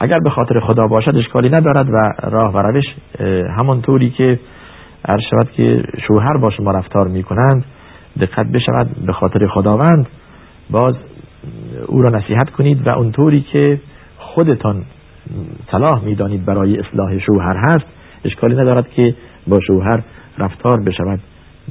اگر 0.00 0.18
به 0.18 0.30
خاطر 0.30 0.60
خدا 0.60 0.86
باشد 0.86 1.16
اشکالی 1.16 1.48
ندارد 1.48 1.90
و 1.90 2.12
راه 2.30 2.54
و 2.54 2.58
روش 2.58 2.84
همانطوری 3.58 4.10
که 4.10 4.40
عرض 5.08 5.22
شود 5.30 5.50
که 5.50 5.64
شوهر 6.08 6.36
با 6.36 6.50
شما 6.50 6.70
رفتار 6.70 7.08
می 7.08 7.22
کنند 7.22 7.64
دقت 8.20 8.46
بشود 8.46 9.06
به 9.06 9.12
خاطر 9.12 9.46
خداوند. 9.46 10.06
باز 10.70 10.94
او 11.86 12.02
را 12.02 12.18
نصیحت 12.18 12.50
کنید 12.50 12.86
و 12.86 12.90
اونطوری 12.90 13.40
که 13.40 13.80
خودتان 14.18 14.84
صلاح 15.70 16.04
می‌دانید 16.04 16.44
برای 16.44 16.78
اصلاح 16.78 17.18
شوهر 17.18 17.56
هست 17.56 17.86
اشکالی 18.24 18.54
ندارد 18.54 18.88
که 18.88 19.14
با 19.46 19.60
شوهر 19.60 20.02
رفتار 20.38 20.80
بشود. 20.80 21.20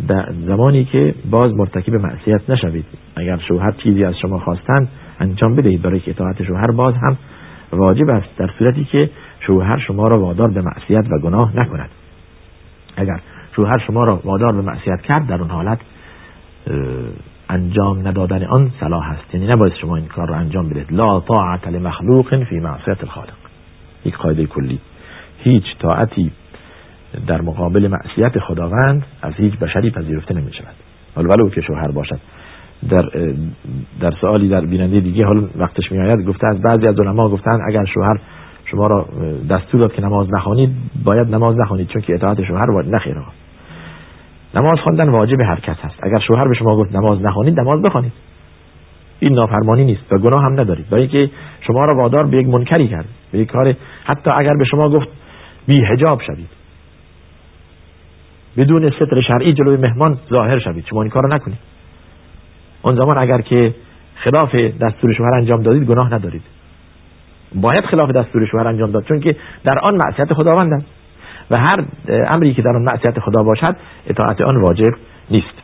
در 0.07 0.33
زمانی 0.45 0.85
که 0.85 1.15
باز 1.31 1.53
مرتکب 1.53 1.93
معصیت 1.93 2.49
نشوید. 2.49 2.85
اگر 3.15 3.37
شوهر 3.37 3.71
چیزی 3.71 4.03
از 4.03 4.15
شما 4.21 4.39
خواستند 4.39 4.87
انجام 5.19 5.55
بدهید. 5.55 5.81
برای 5.81 5.99
که 5.99 6.11
اطاعت 6.11 6.43
شوهر 6.43 6.71
باز 6.71 6.93
هم 6.95 7.17
واجب 7.71 8.09
است 8.09 8.37
در 8.37 8.49
صورتی 8.59 8.83
که 8.83 9.09
شوهر 9.39 9.77
شما 9.77 10.07
را 10.07 10.19
وادار 10.19 10.51
به 10.51 10.61
معصیت 10.61 11.05
و 11.11 11.19
گناه 11.19 11.59
نکند. 11.59 11.89
اگر 12.97 13.19
شوهر 13.55 13.77
شما 13.77 14.03
را 14.03 14.21
وادار 14.23 14.55
به 14.55 14.61
معصیت 14.61 15.01
کرد 15.01 15.27
در 15.27 15.41
اون 15.41 15.49
حالت 15.49 15.79
انجام 17.49 18.07
ندادن 18.07 18.43
آن 18.43 18.71
صلاح 18.79 19.09
است. 19.09 19.33
یعنی 19.33 19.47
نباید 19.47 19.73
شما 19.73 19.95
این 19.95 20.05
کار 20.05 20.27
را 20.29 20.35
انجام 20.35 20.69
بدهید. 20.69 20.93
لا 20.93 21.19
طاعت 21.19 21.67
لمخلوق 21.67 22.43
فی 22.43 22.59
معصیت 22.59 23.03
الخالق. 23.03 23.37
یک 24.05 24.17
قاعده 24.17 24.45
کلی. 24.45 24.79
هیچ 25.37 25.63
طاعتی 25.79 26.31
در 27.27 27.41
مقابل 27.41 27.87
معصیت 27.87 28.39
خداوند 28.39 29.05
از 29.21 29.33
هیچ 29.33 29.57
بشری 29.57 29.91
پذیرفته 29.91 30.33
نمی 30.33 30.53
شود 30.53 30.75
ولو 31.17 31.49
که 31.49 31.61
شوهر 31.61 31.91
باشد. 31.91 32.19
در 32.89 33.09
در 33.99 34.11
سوالی 34.21 34.49
در 34.49 34.61
بیننده 34.61 34.99
دیگه 34.99 35.25
حال 35.25 35.49
وقتش 35.57 35.91
میآید 35.91 36.25
گفته 36.25 36.47
از 36.47 36.61
بعضی 36.61 36.89
از 36.89 36.99
علما 36.99 37.29
گفتن 37.29 37.59
اگر 37.67 37.85
شوهر 37.85 38.19
شما 38.65 38.87
را 38.87 39.05
دستور 39.49 39.81
داد 39.81 39.93
که 39.93 40.01
نماز 40.01 40.27
نخوانید 40.33 40.69
باید 41.03 41.35
نماز 41.35 41.57
نخوانید 41.57 41.87
چون 41.87 42.01
که 42.01 42.13
اطاعت 42.13 42.43
شوهر 42.43 42.71
باید 42.73 42.95
نخیر 42.95 43.15
نماز 44.55 44.79
خواندن 44.79 45.09
واجب 45.09 45.41
هر 45.41 45.59
کس 45.59 45.77
هست. 45.81 45.95
اگر 46.03 46.19
شوهر 46.19 46.47
به 46.47 46.53
شما 46.53 46.77
گفت 46.77 46.95
نماز 46.95 47.21
نخوانید 47.21 47.59
نماز 47.59 47.81
بخوانید. 47.81 48.11
این 49.19 49.33
نافرمانی 49.33 49.85
نیست. 49.85 50.13
و 50.13 50.17
گناه 50.17 50.43
هم 50.43 50.59
ندارید. 50.59 50.89
برای 50.89 51.01
اینکه 51.01 51.29
شما 51.61 51.85
را 51.85 51.95
وادار 51.95 52.27
به 52.27 52.37
یک 52.37 52.47
منکری 52.47 52.87
کرد. 52.87 53.05
به 53.31 53.39
یک 53.39 53.51
کار 53.51 53.73
حتی 54.05 54.29
اگر 54.29 54.53
به 54.59 54.65
شما 54.65 54.89
گفت 54.89 55.07
بی 55.67 55.81
حجاب 55.81 56.21
شوید. 56.21 56.56
بدون 58.57 58.89
ستر 58.89 59.21
شرعی 59.21 59.53
جلوی 59.53 59.77
مهمان 59.77 60.17
ظاهر 60.29 60.59
شوید. 60.59 60.85
شما 60.89 61.01
این 61.01 61.11
کارو 61.11 61.33
نکنید. 61.33 61.57
اون 62.81 62.95
زمان 62.95 63.17
اگر 63.17 63.41
که 63.41 63.75
خلاف 64.15 64.55
دستور 64.55 65.13
شوهر 65.13 65.33
انجام 65.33 65.63
دادید 65.63 65.83
گناه 65.83 66.13
ندارید. 66.13 66.41
باید 67.55 67.85
خلاف 67.85 68.11
دستور 68.11 68.45
شوهر 68.45 68.67
انجام 68.67 68.91
داد 68.91 69.03
چون 69.03 69.19
که 69.19 69.35
در 69.63 69.79
آن 69.79 69.95
معصیت 70.05 70.33
خداوند 70.33 70.85
و 71.51 71.57
هر 71.57 71.85
امری 72.09 72.53
که 72.53 72.61
در 72.61 72.75
آن 72.75 72.81
معصیت 72.81 73.19
خدا 73.19 73.43
باشد 73.43 73.75
اطاعت 74.07 74.41
آن 74.41 74.61
واجب 74.61 74.93
نیست. 75.31 75.63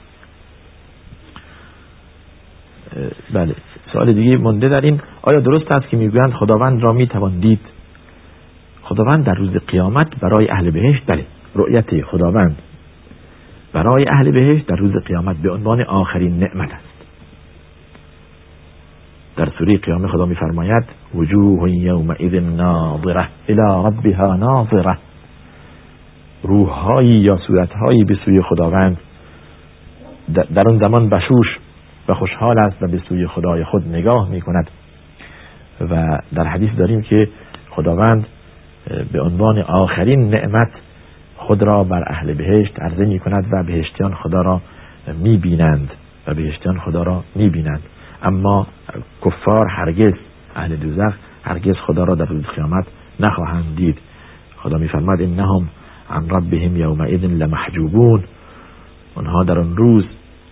سوال 3.94 4.14
دیگه 4.14 4.38
مونده 4.38 4.70
در 4.70 4.82
این 4.82 5.02
آیا 5.22 5.40
درست 5.40 5.74
است 5.74 5.88
که 5.88 5.98
می‌گویند 5.98 6.34
خداوند 6.34 6.84
را 6.84 6.94
می‌توان 6.94 7.40
دید؟ 7.40 7.60
خداوند 8.82 9.26
در 9.26 9.34
روز 9.34 9.50
قیامت 9.68 10.20
برای 10.20 10.50
اهل 10.50 10.72
بهشت 10.72 11.04
بله 11.08 11.26
رؤیت 11.56 12.02
خداوند. 12.02 12.62
برای 13.74 14.06
اهل 14.10 14.32
بهشت 14.32 14.68
در 14.68 14.76
روز 14.76 15.04
قیامت 15.06 15.38
به 15.38 15.52
عنوان 15.52 15.82
آخرین 15.82 16.40
نعمت 16.40 16.70
است. 16.72 16.94
در 19.36 19.50
سوره 19.58 19.78
قیامت 19.78 20.12
خدا 20.12 20.26
میفرماید 20.26 20.84
وجوه 21.16 21.72
یومئذ 21.72 22.34
ناظره 22.34 23.28
الى 23.50 23.88
ربها 23.88 24.36
ناظره. 24.36 24.98
روحهایی 26.44 27.20
یا 27.20 27.38
صورتهایی 27.38 28.04
به 28.04 28.18
سوی 28.26 28.42
خداوند 28.42 28.98
در 30.56 30.70
اون 30.70 30.80
زمان 30.80 31.10
بشوش 31.10 31.58
و 32.08 32.14
خوشحال 32.14 32.60
است 32.60 32.84
و 32.84 32.88
به 32.88 33.02
سوی 33.10 33.28
خدای 33.28 33.64
خود 33.64 33.88
نگاه 33.88 34.30
می 34.30 34.42
کند 34.42 34.70
و 35.90 36.20
در 36.36 36.48
حدیث 36.48 36.70
داریم 36.78 37.02
که 37.02 37.30
خداوند 37.70 38.28
به 39.12 39.22
عنوان 39.22 39.58
آخرین 39.62 40.30
نعمت 40.30 40.72
خود 41.48 41.64
را 41.64 41.84
بر 41.84 42.04
اهل 42.08 42.34
بهشت 42.34 42.80
عرضه 42.80 43.06
می 43.06 43.20
کند 43.20 43.48
و 43.52 43.64
بهشتیان 43.64 44.14
خدا 44.14 44.42
را 44.42 44.62
می 45.24 45.38
بینند 45.38 45.92
و 46.28 46.34
بهشتیان 46.34 46.80
خدا 46.80 47.04
را 47.04 47.24
می 47.36 47.50
بینند 47.50 47.82
اما 48.24 48.68
کفار 49.26 49.68
هرگز 49.68 50.14
اهل 50.56 50.76
دوزخ 50.76 51.14
هرگز 51.44 51.76
خدا 51.76 52.04
را 52.04 52.16
در 52.16 52.26
روز 52.26 52.44
قیامت 52.44 52.86
نخواهند 53.20 53.76
دید. 53.76 53.98
خدا 54.58 54.78
میفرماد 54.78 55.22
انهم 55.22 55.68
عن 56.10 56.30
ربهم 56.30 56.78
یومئذ 56.78 57.24
لمحجوبون. 57.24 58.24
آنها 59.16 59.44
در 59.44 59.60
آن 59.60 59.78
روز 59.78 60.06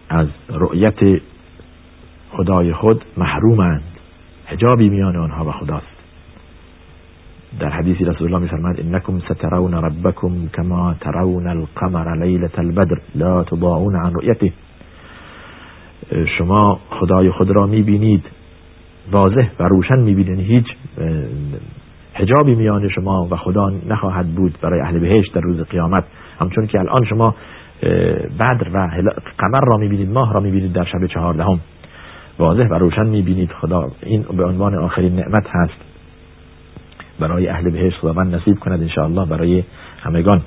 از 0.10 0.28
رؤیت 0.50 1.22
خدای 2.32 2.74
خود 2.74 3.06
محرومند. 3.18 3.84
حجابی 4.46 4.90
میان 4.90 5.16
آنها 5.16 5.46
و 5.46 5.52
خداست. 5.52 5.91
در 7.60 7.70
حدیثی 7.70 8.06
رسول 8.06 8.28
الله 8.28 8.40
میفرماد 8.40 8.80
انکم 8.80 9.20
سترون 9.20 9.74
ربکم 9.74 10.48
کما 10.58 10.94
ترون 11.02 11.48
القمر 11.48 12.16
لیلة 12.16 12.50
البدر 12.58 12.98
لا 13.16 13.44
تضاعون 13.44 13.96
عن 13.96 14.14
رؤیته. 14.14 14.54
شما 16.38 16.80
خدای 16.90 17.32
خود 17.32 17.52
را 17.52 17.68
می‌بینید 17.68 18.24
واضح 19.12 19.50
و 19.60 19.64
روشن 19.64 20.00
می‌بینید 20.00 20.40
هیچ 20.40 20.66
حجابی 22.14 22.56
میان 22.56 22.90
شما 22.90 23.28
و 23.32 23.36
خدا 23.36 23.72
نخواهد 23.90 24.28
بود 24.28 24.58
برای 24.62 24.82
اهل 24.82 25.00
بهشت 25.00 25.34
در 25.34 25.42
روز 25.42 25.62
قیامت. 25.62 26.04
همچون 26.40 26.68
که 26.68 26.80
الان 26.80 27.06
شما 27.10 27.36
بدر 28.40 28.68
و 28.74 28.90
قمر 29.38 29.62
را 29.72 29.78
می‌بینید 29.78 30.12
ماه 30.12 30.34
را 30.34 30.40
می‌بینید 30.40 30.74
در 30.74 30.86
شب 30.86 31.06
چهاردهم 31.06 31.60
واضح 32.40 32.68
و 32.68 32.74
روشن 32.74 33.08
می‌بینید 33.08 33.52
خدا 33.52 33.92
این 34.04 34.26
به 34.38 34.46
عنوان 34.46 34.76
آخرین 34.76 35.16
نعمت 35.16 35.48
هست. 35.50 35.91
برای 37.22 37.48
اهل 37.48 37.70
بهشت 37.70 37.98
خداوند 37.98 38.36
نصیب 38.36 38.60
کند 38.60 38.82
انشاءالله 38.82 39.26
برای 39.26 39.64
همگان. 40.04 40.42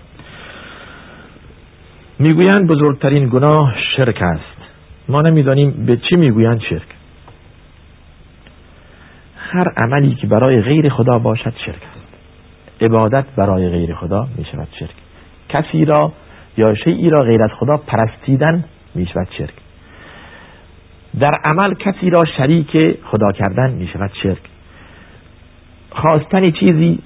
می‌گویند 2.19 2.69
بزرگترین 2.69 3.29
گناه 3.29 3.75
شرک 3.97 4.23
است. 4.23 4.59
ما 5.09 5.23
نمی‌دانیم 5.23 5.87
به 5.87 5.97
چی 5.97 6.17
می‌گویند 6.17 6.61
شرک. 6.61 6.87
هر 9.37 9.73
عملی 9.77 10.15
که 10.15 10.27
برای 10.27 10.61
غیر 10.61 10.89
خدا 10.89 11.19
باشد 11.19 11.55
شرک 11.67 11.83
است. 11.83 12.05
عبادت 12.81 13.25
برای 13.37 13.69
غیر 13.69 13.95
خدا 13.95 14.29
می 14.37 14.45
شود 14.45 14.69
شرک. 14.79 14.95
کسی 15.49 15.85
را 15.85 16.13
یا 16.57 16.75
شیعی 16.75 17.11
را 17.11 17.21
غیر 17.21 17.43
از 17.43 17.51
خدا 17.59 17.77
پرستیدن 17.77 18.65
می 18.95 19.07
شود 19.07 19.29
شرک. 19.39 19.55
در 21.21 21.33
عمل 21.45 21.75
کسی 21.75 22.11
را 22.11 22.21
شریک 22.37 22.99
خدا 23.05 23.33
کردن 23.33 23.73
می 23.73 23.89
شود 23.89 24.11
شرک. 24.23 24.54
خواستن 25.95 26.51
چیزی 26.51 26.99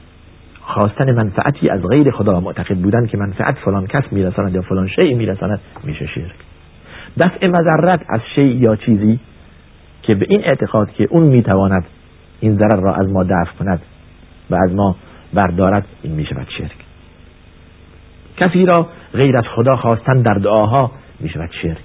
خواستن 0.61 1.13
منفعتی 1.13 1.69
از 1.69 1.83
غیر 1.83 2.11
خدا 2.11 2.41
معتقد 2.41 2.77
بودن 2.77 3.07
که 3.07 3.19
منفعت 3.19 3.59
فلان 3.59 3.87
کس 3.87 4.13
میرساند 4.13 4.55
یا 4.55 4.63
فلان 4.63 4.89
شیء 4.89 5.17
میرساند 5.17 5.61
میشه 5.85 6.07
شرک. 6.07 6.35
دفع 7.19 7.47
مذرت 7.47 8.01
از 8.09 8.21
شیء 8.35 8.57
یا 8.57 8.77
چیزی 8.77 9.21
که 10.03 10.15
به 10.15 10.27
این 10.29 10.45
اعتقاد 10.45 10.91
که 10.91 11.07
اون 11.11 11.23
می‌تواند 11.23 11.85
این 12.41 12.57
ضرر 12.57 12.81
را 12.81 12.95
از 12.95 13.09
ما 13.09 13.25
دفع 13.25 13.53
کند 13.59 13.83
و 14.51 14.55
از 14.55 14.75
ما 14.75 14.97
بردارد 15.35 15.87
این 16.03 16.13
می 16.13 16.27
شود 16.27 16.47
شرک. 16.59 16.77
کسی 18.37 18.67
را 18.67 18.89
غیر 19.13 19.37
از 19.37 19.45
خدا 19.57 19.77
خواستن 19.77 20.23
در 20.23 20.35
دعاها 20.35 20.91
می 21.21 21.29
شود 21.29 21.51
شرک. 21.63 21.85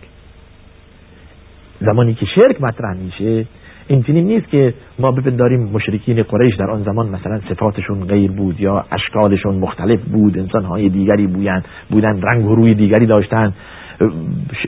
زمانی 1.81 2.13
که 2.13 2.25
شرک 2.25 2.61
مطرح 2.61 2.97
میشه 2.97 3.45
این 3.87 4.03
چنین 4.03 4.27
نیست 4.27 4.49
که 4.49 4.73
ما 4.99 5.11
بپنداریم 5.11 5.69
مشرکین 5.73 6.23
قریش 6.23 6.55
در 6.55 6.71
آن 6.71 6.83
زمان 6.83 7.09
مثلا 7.09 7.39
صفاتشون 7.49 8.05
غیر 8.05 8.31
بود 8.31 8.61
یا 8.61 8.85
اشکالشون 8.91 9.55
مختلف 9.55 9.99
بود 9.99 10.37
انسانهای 10.37 10.89
دیگری 10.89 11.27
بودن 11.27 11.63
بودن 11.89 12.21
رنگ 12.21 12.45
و 12.45 12.55
روی 12.55 12.73
دیگری 12.73 13.05
داشتن 13.05 13.53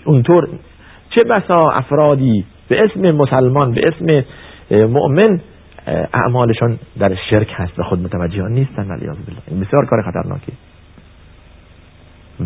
اونطور 0.06 0.48
چه 1.10 1.22
بسا 1.30 1.70
افرادی 1.70 2.46
به 2.68 2.84
اسم 2.84 3.12
مسلمان 3.12 3.72
به 3.72 3.82
اسم 3.88 4.26
مؤمن 4.72 5.40
اعمالشان 6.14 6.80
در 7.00 7.16
شرک 7.30 7.48
هست 7.56 7.80
و 7.80 7.84
خود 7.84 8.00
متوجه 8.00 8.48
نیستن 8.48 8.88
ولی 8.88 9.10
این 9.48 9.60
بسیار 9.60 9.86
کار 9.86 10.02
خطرناکی. 10.02 10.52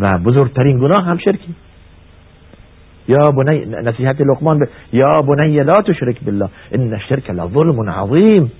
و 0.00 0.18
بزرگترین 0.18 0.78
گناه 0.78 1.04
هم 1.06 1.18
شرکی. 1.18 1.54
یا 3.12 3.24
بنی 3.38 3.56
نصیحت 3.88 4.20
لقمان 4.20 4.58
ب... 4.58 4.62
یا 4.92 5.12
بنی 5.28 5.62
لا 5.70 5.82
تشرک 5.82 6.18
بالله 6.26 6.48
ان 6.74 6.92
الشرک 6.98 7.30
لظلم 7.30 7.90
عظیم 7.90 8.52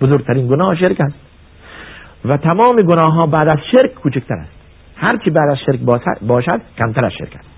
بزرگترین 0.00 0.46
گناه 0.52 0.74
شرک 0.82 1.00
است 1.00 1.18
و 2.24 2.36
تمام 2.36 2.76
گناه 2.76 3.12
ها 3.14 3.26
بعد 3.26 3.48
از 3.48 3.60
شرک 3.72 3.94
کوچکتر 3.94 4.34
است. 4.34 4.52
هر 4.96 5.16
کی 5.16 5.30
بعد 5.30 5.50
از 5.50 5.58
شرک 5.66 5.80
باشد 6.22 6.60
کمتر 6.78 7.04
از 7.04 7.12
شرک 7.18 7.32
است. 7.38 7.48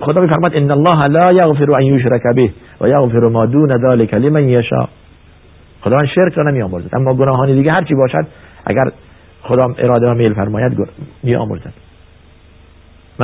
خدا 0.00 0.20
میفرماد 0.20 0.54
ان 0.54 0.70
الله 0.70 1.02
لا 1.10 1.32
یغفر 1.32 1.72
ان 1.72 1.82
یشرک 1.82 2.22
به 2.36 2.50
و 2.80 2.88
یغفر 2.88 3.28
ما 3.28 3.46
دون 3.46 3.68
ذلك 3.78 4.14
لمن 4.14 4.48
یشاء 4.48 4.86
خداوند 5.80 6.06
شرک 6.06 6.32
را 6.34 6.50
نمی 6.50 6.62
آمرزد 6.62 6.94
اما 6.96 7.14
گناهان 7.14 7.54
دیگه 7.54 7.72
هرچی 7.72 7.94
باشد 7.94 8.26
اگر 8.66 8.84
خدا 9.42 9.64
اراده 9.78 10.06
و 10.10 10.14
میل 10.14 10.34
فرماید 10.34 10.72
می 11.22 11.34
آمرزد 11.34 11.72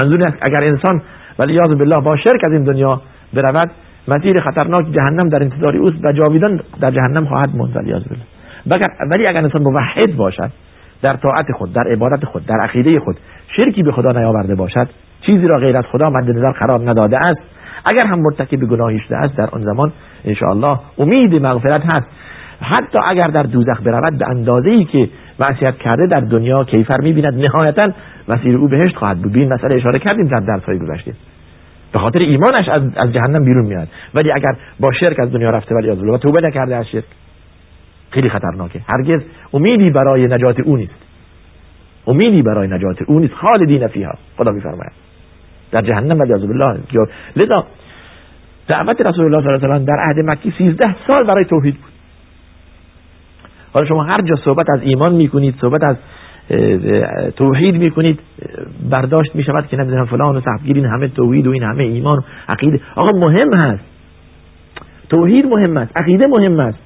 منظور 0.02 0.34
اگر 0.42 0.60
انسان 0.72 1.02
ولی 1.38 1.54
یاد 1.54 1.78
بالله 1.78 2.00
با 2.00 2.16
شرک 2.16 2.40
از 2.46 2.52
این 2.52 2.64
دنیا 2.64 3.00
برود 3.34 3.70
مسیر 4.08 4.40
خطرناک 4.40 4.86
جهنم 4.92 5.28
در 5.28 5.42
انتظار 5.42 5.76
اوست 5.76 6.04
و 6.04 6.12
جاویدان 6.12 6.60
در 6.80 6.88
جهنم 6.88 7.26
خواهد 7.26 7.56
موند 7.56 7.76
ولی 7.76 7.92
بالله. 7.92 8.80
ولی 9.14 9.26
اگر 9.26 9.42
انسان 9.42 9.62
موحد 9.62 10.16
باشد 10.16 10.50
در 11.02 11.16
طاعت 11.16 11.52
خود 11.52 11.72
در 11.72 11.88
عبادت 11.92 12.24
خود 12.24 12.46
در 12.46 12.60
عقیده 12.60 13.00
خود 13.00 13.16
شرکی 13.56 13.82
به 13.82 13.92
خدا 13.92 14.12
نیاورده 14.12 14.54
باشد 14.54 14.88
چیزی 15.26 15.46
را 15.46 15.58
غیر 15.58 15.76
از 15.76 15.84
خدا 15.92 16.10
مد 16.10 16.30
نظر 16.30 16.50
قرار 16.50 16.90
نداده 16.90 17.16
است. 17.16 17.40
اگر 17.84 18.06
هم 18.06 18.20
مرتکب 18.20 18.56
گناهی 18.56 18.98
شده 18.98 19.16
است 19.16 19.36
در 19.36 19.48
آن 19.52 19.62
زمان 19.62 19.92
ان 20.24 20.78
امید 20.98 21.34
مغفرت 21.34 21.82
هست. 21.92 22.06
حتی 22.60 22.98
اگر 23.08 23.26
در 23.26 23.42
دوزخ 23.42 23.82
برود 23.84 24.18
به 24.18 24.28
اندازه 24.28 24.70
ای 24.70 24.84
که 24.84 25.08
معصیت 25.38 25.78
کرده 25.78 26.06
در 26.06 26.20
دنیا 26.20 26.64
کیفر 26.64 27.00
می‌بیند. 27.00 27.46
نهایتا 27.46 27.92
مسیر 28.28 28.56
او 28.56 28.68
بهشت 28.68 28.96
خواهد 28.96 29.22
بود. 29.22 29.36
این 29.36 29.52
مسئله 29.52 29.76
اشاره 29.76 29.98
کردیم 29.98 30.26
در 30.26 30.40
درس 30.40 30.64
های 30.64 30.78
گذشته. 30.78 31.12
به 31.92 31.98
خاطر 31.98 32.18
ایمانش 32.18 32.68
از, 32.68 32.80
از 32.96 33.12
جهنم 33.12 33.44
بیرون 33.44 33.66
میاد 33.66 33.88
ولی 34.14 34.32
اگر 34.32 34.56
با 34.80 34.92
شرک 35.00 35.20
از 35.20 35.32
دنیا 35.32 35.50
رفته 35.50 35.74
ولی 35.74 35.90
از 35.90 36.02
و 36.02 36.18
توبه 36.18 36.40
نکرده 36.40 36.76
از 36.76 36.86
شرک 36.86 37.04
خیلی 38.10 38.28
خطرناکه. 38.28 38.80
هرگز 38.88 39.22
امیدی 39.52 39.90
برای 39.90 40.26
نجات 40.26 40.60
او 40.60 40.76
نیست. 40.76 40.94
امیدی 42.06 42.42
برای 42.42 42.68
نجات 42.68 43.02
او 43.02 43.20
نیست. 43.20 43.34
خالدین 43.34 43.86
فیها. 43.86 44.14
خدا 44.36 44.52
میفرماید. 44.52 44.92
در 45.70 45.82
جهنم 45.82 46.20
ولی 46.20 46.32
از 46.32 46.46
بالله 46.46 46.78
لذا 47.36 47.66
دعوت 48.68 49.00
رسول 49.00 49.24
الله 49.24 49.42
صلی 49.42 49.64
الله 49.64 49.74
علیه 49.74 49.82
و 49.82 49.86
در 49.86 49.98
عهد 50.02 50.18
مکی 50.18 50.54
13 50.58 50.94
سال 51.06 51.24
برای 51.24 51.44
توحید 51.44 51.74
بود. 51.74 51.97
حالا 53.72 53.86
شما 53.86 54.04
هر 54.04 54.22
جا 54.24 54.36
صحبت 54.44 54.70
از 54.70 54.80
ایمان 54.82 55.14
می‌کنید 55.14 55.54
صحبت 55.60 55.84
از 55.84 55.96
توحید 57.36 57.74
می‌کنید 57.74 58.20
برداشت 58.90 59.34
می‌شود 59.34 59.66
که 59.66 59.76
نمی‌دونم 59.76 60.06
فلان 60.06 60.36
و 60.36 60.40
صحبگیر 60.40 60.76
این 60.76 60.86
همه 60.86 61.08
توحید 61.08 61.46
و 61.46 61.50
این 61.50 61.62
همه 61.62 61.84
ایمان 61.84 62.24
عقیده. 62.48 62.80
آقا 62.96 63.18
مهم 63.18 63.54
هست. 63.54 63.84
توحید 65.08 65.46
مهم 65.46 65.76
است 65.76 66.02
عقیده 66.02 66.26
مهم 66.26 66.60
است. 66.60 66.78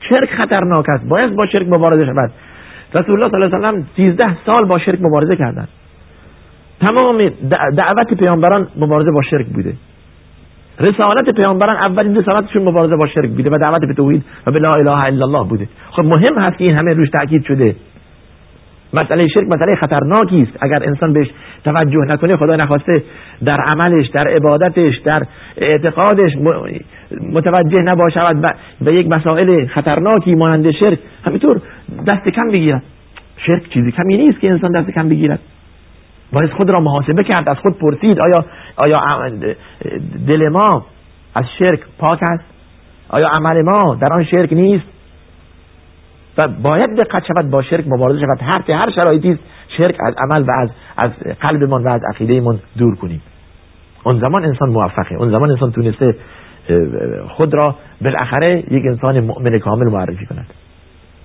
شرک 0.00 0.28
خطرناک 0.30 0.84
است. 0.88 1.08
باید 1.08 1.36
با 1.36 1.42
شرک 1.56 1.68
مبارزه 1.68 2.06
شود. 2.06 2.30
رسول 2.94 3.22
الله 3.22 3.28
صلی 3.28 3.42
الله 3.42 3.56
علیه 3.56 3.68
و 3.68 3.72
سلم 3.72 3.86
13 3.96 4.36
سال 4.46 4.64
با 4.68 4.78
شرک 4.78 4.98
مبارزه 5.00 5.36
کردند 5.36 5.68
تمام 6.80 7.30
دعوت 7.50 8.14
پیامبران 8.18 8.68
مبارزه 8.76 9.10
با 9.10 9.22
شرک 9.22 9.46
بوده. 9.46 9.74
رسالت 10.80 11.34
پیامبران 11.36 11.76
اولین 11.76 12.16
رسالتشون 12.16 12.62
مبارزه 12.62 12.96
با 12.96 13.06
شرک 13.06 13.30
بوده 13.30 13.50
و 13.50 13.54
دعوت 13.66 13.80
به 13.88 13.94
توحید 13.94 14.24
و 14.46 14.50
به 14.50 14.58
لا 14.58 14.70
اله 14.70 15.04
الا 15.08 15.26
الله 15.26 15.48
بوده. 15.48 15.68
خب 15.90 16.04
مهم 16.04 16.38
هست 16.38 16.58
که 16.58 16.64
این 16.68 16.78
همه 16.78 16.94
روش 16.94 17.08
تاکید 17.10 17.44
شده. 17.44 17.76
مسئله 18.92 19.22
شرک 19.34 19.46
مسئله 19.54 19.76
خطرناکی 19.76 20.42
است. 20.42 20.58
اگر 20.60 20.82
انسان 20.82 21.12
بهش 21.12 21.30
توجه 21.64 22.04
نکنه 22.08 22.32
خدا 22.34 22.54
نخواسته 22.54 22.92
در 23.44 23.60
عملش 23.72 24.06
در 24.08 24.30
عبادتش 24.36 24.98
در 24.98 25.22
اعتقادش 25.56 26.32
متوجه 27.32 27.82
نباشد 27.82 28.44
به 28.80 28.94
یک 28.94 29.08
مسائل 29.08 29.66
خطرناکی 29.66 30.34
مانند 30.34 30.70
شرک 30.70 30.98
همینطور 31.24 31.60
دست 32.06 32.28
کم 32.28 32.48
بگیرد. 32.52 32.82
شرک 33.46 33.68
چیزی 33.68 33.92
کمی 33.92 34.16
نیست 34.16 34.40
که 34.40 34.50
انسان 34.50 34.82
دست 34.82 34.90
کم 34.90 35.08
بگیرد. 35.08 35.40
باید 36.32 36.52
خود 36.52 36.70
را 36.70 36.80
محاسبه 36.80 37.24
کرد 37.24 37.48
از 37.48 37.56
خود 37.56 37.78
پرسید 37.78 38.18
آیا 38.20 38.44
آیا 38.76 39.30
دل 40.26 40.48
ما 40.48 40.86
از 41.34 41.44
شرک 41.58 41.80
پاک 41.98 42.20
است؟ 42.22 42.44
آیا 43.08 43.28
عمل 43.28 43.62
ما 43.62 43.94
در 43.94 44.12
آن 44.12 44.24
شرک 44.24 44.52
نیست؟ 44.52 44.86
و 46.38 46.48
باید 46.48 46.96
دقت 46.96 47.22
شود 47.26 47.50
با 47.50 47.62
شرک 47.62 47.84
مبارزه 47.88 48.20
شود. 48.20 48.38
هر 48.42 48.62
که 48.66 48.76
هر 48.76 48.90
شرایطی 48.90 49.38
شرک 49.76 49.96
از 50.06 50.14
عمل 50.24 50.42
و 50.42 50.50
از 50.62 50.70
از 50.96 51.10
قلبمان 51.40 51.84
و 51.84 51.88
از 51.88 52.00
عقیدهمان 52.14 52.60
دور 52.78 52.96
کنیم. 52.96 53.22
اون 54.04 54.20
زمان 54.20 54.44
انسان 54.44 54.68
موفقه. 54.68 55.14
اون 55.14 55.30
زمان 55.30 55.50
انسان 55.50 55.72
تونسته 55.72 56.14
خود 57.28 57.54
را 57.54 57.76
بالاخره 58.00 58.58
یک 58.70 58.86
انسان 58.86 59.20
مؤمن 59.20 59.58
کامل 59.58 59.92
معرفی 59.92 60.26
کند. 60.26 60.46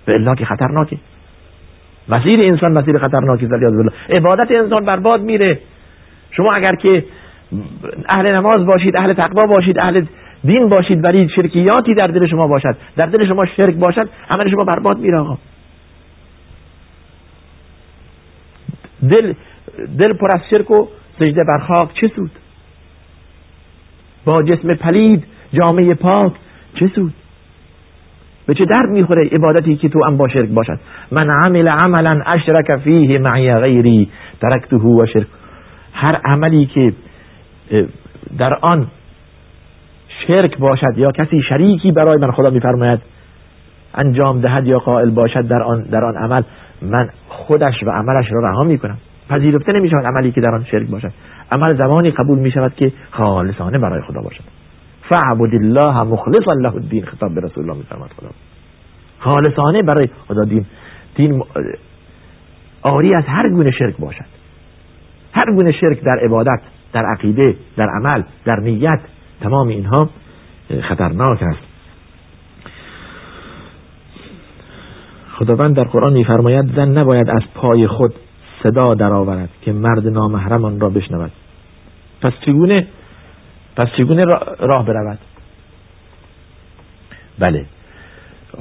به 0.06 0.14
الا 0.14 0.36
که 0.36 0.45
خطرناکه. 0.45 0.97
مسیر 2.12 2.41
انسان 2.41 2.74
مسیر 2.74 2.97
خطرناکی 2.97 3.47
زلیاد 3.47 3.74
بالله. 3.74 3.91
عبادت 4.09 4.51
انسان 4.51 4.86
برباد 4.86 5.22
میره. 5.22 5.59
شما 6.32 6.49
اگر 6.53 6.76
که 6.76 7.05
اهل 8.09 8.39
نماز 8.39 8.66
باشید 8.66 9.01
اهل 9.01 9.14
تقوا 9.14 9.41
باشید 9.57 9.80
اهل 9.80 10.05
دین 10.43 10.70
باشید 10.70 11.07
ولی 11.07 11.30
شرکیاتی 11.30 11.93
در 11.93 12.07
دل 12.07 12.28
شما 12.28 12.47
باشد 12.47 12.78
در 12.95 13.05
دل 13.05 13.28
شما 13.28 13.45
شرک 13.57 13.76
باشد 13.76 14.09
عمل 14.30 14.49
شما 14.49 14.64
برباد 14.68 14.97
میره 14.97 15.20
آقا. 15.20 15.38
دل 19.09 19.34
دل 19.97 20.14
پر 20.14 20.28
از 20.36 20.41
شرک 20.49 20.72
و 20.72 20.88
سجده 21.20 21.43
بر 21.43 21.57
خاک 21.57 21.93
چه 21.93 22.07
سود؟ 22.16 22.32
با 24.26 24.43
جسم 24.43 24.74
پلید 24.74 25.24
جامعه 25.53 25.93
پاک 25.93 26.34
چه 26.80 26.88
سود؟ 26.95 27.14
به 28.52 28.56
چه 28.56 28.66
درد 28.66 28.89
می‌خوره 28.89 29.30
عبادتی 29.32 29.76
که 29.76 29.89
تو 29.89 30.04
هم 30.06 30.18
با 30.18 30.28
شرک 30.28 30.49
باشد؟ 30.49 30.80
من 31.12 31.30
عمل 31.43 31.68
عملا 31.68 32.24
اشرک 32.36 32.78
فیه 32.84 33.20
معی 33.20 33.56
غیری 33.56 34.10
ترکته 34.41 34.76
و 34.76 35.06
شرک. 35.14 35.28
هر 35.93 36.22
عملی 36.26 36.66
که 36.66 36.93
در 38.38 38.54
آن 38.62 38.88
شرک 40.28 40.58
باشد 40.58 40.97
یا 40.97 41.12
کسی 41.12 41.41
شریکی 41.52 41.91
برای 41.91 42.18
من 42.18 42.32
خدا 42.32 42.49
میفرماید 42.49 42.99
انجام 43.95 44.41
دهد 44.41 44.68
یا 44.68 44.80
قائل 44.80 45.10
باشد 45.10 45.47
در 45.47 45.64
آن 45.64 45.82
در 45.82 46.04
آن 46.06 46.16
عمل 46.16 46.41
من 46.82 47.10
خودش 47.28 47.84
و 47.84 47.89
عملش 47.91 48.26
را 48.32 48.49
رها 48.49 48.64
می‌کنم. 48.64 48.97
پذیرفته 49.30 49.74
نمی 49.74 49.89
شود 49.89 50.06
عملی 50.14 50.32
که 50.32 50.41
در 50.41 50.56
آن 50.56 50.64
شرک 50.64 50.88
باشد. 50.88 51.12
عمل 51.52 51.78
زمانی 51.78 52.12
قبول 52.12 52.39
می 52.39 52.52
شود 52.52 52.76
که 52.76 52.91
خالصانه 53.12 53.80
برای 53.80 54.02
خدا 54.02 54.22
باشد. 54.22 54.61
فعبد 55.12 55.53
الله 55.53 56.03
مخلصا 56.03 56.53
له 56.53 56.76
الدین 56.76 57.05
خطاب 57.05 57.36
به 57.36 57.41
رسول 57.41 57.64
الله 57.64 57.78
میفرماد 57.78 58.09
خدا 58.18 58.30
خالصانه 59.20 59.82
برای 59.82 60.09
خدا 60.28 60.43
دین. 60.43 60.66
دین 61.16 61.43
آری 62.82 63.16
از 63.16 63.24
هر 63.28 63.49
گونه 63.49 63.72
شرک 63.80 63.97
باشد. 63.97 64.26
هر 65.34 65.55
گونه 65.55 65.72
شرک 65.72 66.03
در 66.03 66.20
عبادت 66.24 66.62
در 66.93 67.05
عقیده 67.05 67.55
در 67.78 67.88
عمل 67.89 68.24
در 68.45 68.59
نیت. 68.59 68.99
تمام 69.41 69.68
اینها 69.68 70.09
خطرناک 70.89 71.43
است. 71.43 71.72
خداوند 75.34 75.76
در 75.76 75.84
قرآن 75.84 76.14
میفرماید 76.14 76.76
زن 76.76 76.97
نباید 76.97 77.30
از 77.30 77.41
پای 77.55 77.88
خود 77.88 78.14
صدا 78.64 78.93
درآورد 78.93 79.49
که 79.62 79.72
مرد 79.72 80.07
نامحرم 80.07 80.66
آن 80.66 80.80
را 80.80 80.89
بشنود. 80.89 81.32
پس 82.22 82.34
چگونه 82.45 82.88
پس 83.76 83.88
چگونه 83.98 84.26
راه 84.60 84.86
برود؟ 84.86 85.20
بله. 87.40 87.66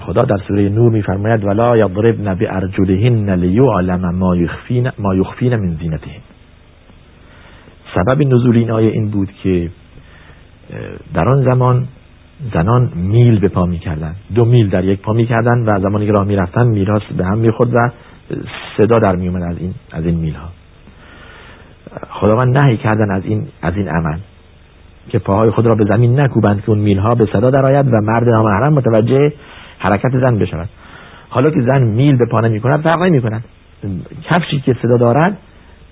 خدا 0.00 0.20
در 0.20 0.44
سوره 0.48 0.68
نور 0.68 0.92
میفرماید 0.92 1.44
ولا 1.44 1.76
یضربن 1.76 2.34
بارجلهن 2.34 3.30
لیعلم 3.30 4.14
ما 4.14 4.36
یخفین 4.36 4.90
ما 4.98 5.14
یخفین 5.14 5.56
من 5.56 5.76
زینتهن. 5.80 6.20
سبب 7.94 8.26
نزول 8.26 8.56
این 8.56 8.70
آیه 8.70 8.90
این 8.90 9.10
بود 9.10 9.32
که 9.42 9.70
در 11.14 11.28
آن 11.28 11.42
زمان 11.42 11.88
زنان 12.52 12.92
میل 12.94 13.38
به 13.38 13.48
پا 13.48 13.66
می‌کردن 13.66 14.14
دو 14.34 14.44
میل 14.44 14.70
در 14.70 14.84
یک 14.84 15.00
پا 15.00 15.12
می‌کردن 15.12 15.58
و 15.66 15.80
زمانی 15.80 16.06
که 16.06 16.12
راه 16.12 16.26
می‌رفتن 16.26 16.66
میراث 16.66 17.02
به 17.16 17.24
هم 17.24 17.38
می‌خورد 17.38 17.74
و 17.74 17.90
صدا 18.76 18.98
در 18.98 19.16
میومد 19.16 19.42
از 19.42 19.58
این 19.58 19.74
از 19.92 20.04
این 20.04 20.14
میل 20.14 20.34
ها 20.34 20.48
خداوند 22.10 22.58
نهی 22.58 22.76
کردن 22.76 23.10
از 23.10 23.24
این 23.24 23.48
از 23.62 23.76
این 23.76 23.88
عمل. 23.88 24.18
که 25.10 25.18
پاهای 25.18 25.50
خود 25.50 25.66
را 25.66 25.74
به 25.74 25.84
زمین 25.84 26.20
نکوبند 26.20 26.62
که 26.62 26.70
اون 26.70 26.78
میل 26.78 26.98
ها 26.98 27.14
به 27.14 27.28
صدا 27.32 27.50
درآید 27.50 27.86
و 27.86 28.00
مرد 28.02 28.28
نامحرم 28.28 28.72
متوجه 28.72 29.32
حرکت 29.78 30.18
زن 30.20 30.38
بشود. 30.38 30.68
حالا 31.28 31.50
که 31.50 31.60
زن 31.60 31.82
میل 31.82 32.16
به 32.16 32.26
پا 32.30 32.40
نمی 32.40 32.60
کند 32.60 32.80
فرق 32.80 33.02
نمی 33.02 33.22
کند 33.22 33.44
کفشی 34.22 34.60
که 34.60 34.76
صدا 34.82 34.96
دارد 34.96 35.36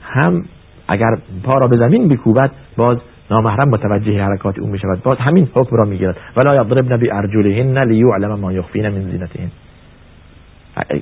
هم 0.02 0.44
اگر 0.88 1.18
پا 1.42 1.58
را 1.58 1.66
به 1.66 1.76
زمین 1.76 2.08
بکوبد 2.08 2.50
باز 2.76 2.98
نامحرم 3.30 3.68
متوجه 3.68 4.22
حرکات 4.22 4.58
او 4.58 4.66
می 4.66 4.78
شود 4.78 5.02
باز 5.02 5.18
همین 5.18 5.48
حکم 5.54 5.76
را 5.76 5.84
می‌گیرد. 5.84 6.16
ولا 6.36 6.54
یضربن 6.54 6.96
بارجلهن 6.96 7.78
لیعلم 7.78 8.40
ما 8.40 8.52
یخفین 8.52 8.88
من 8.88 9.00
زینتهن 9.00 9.50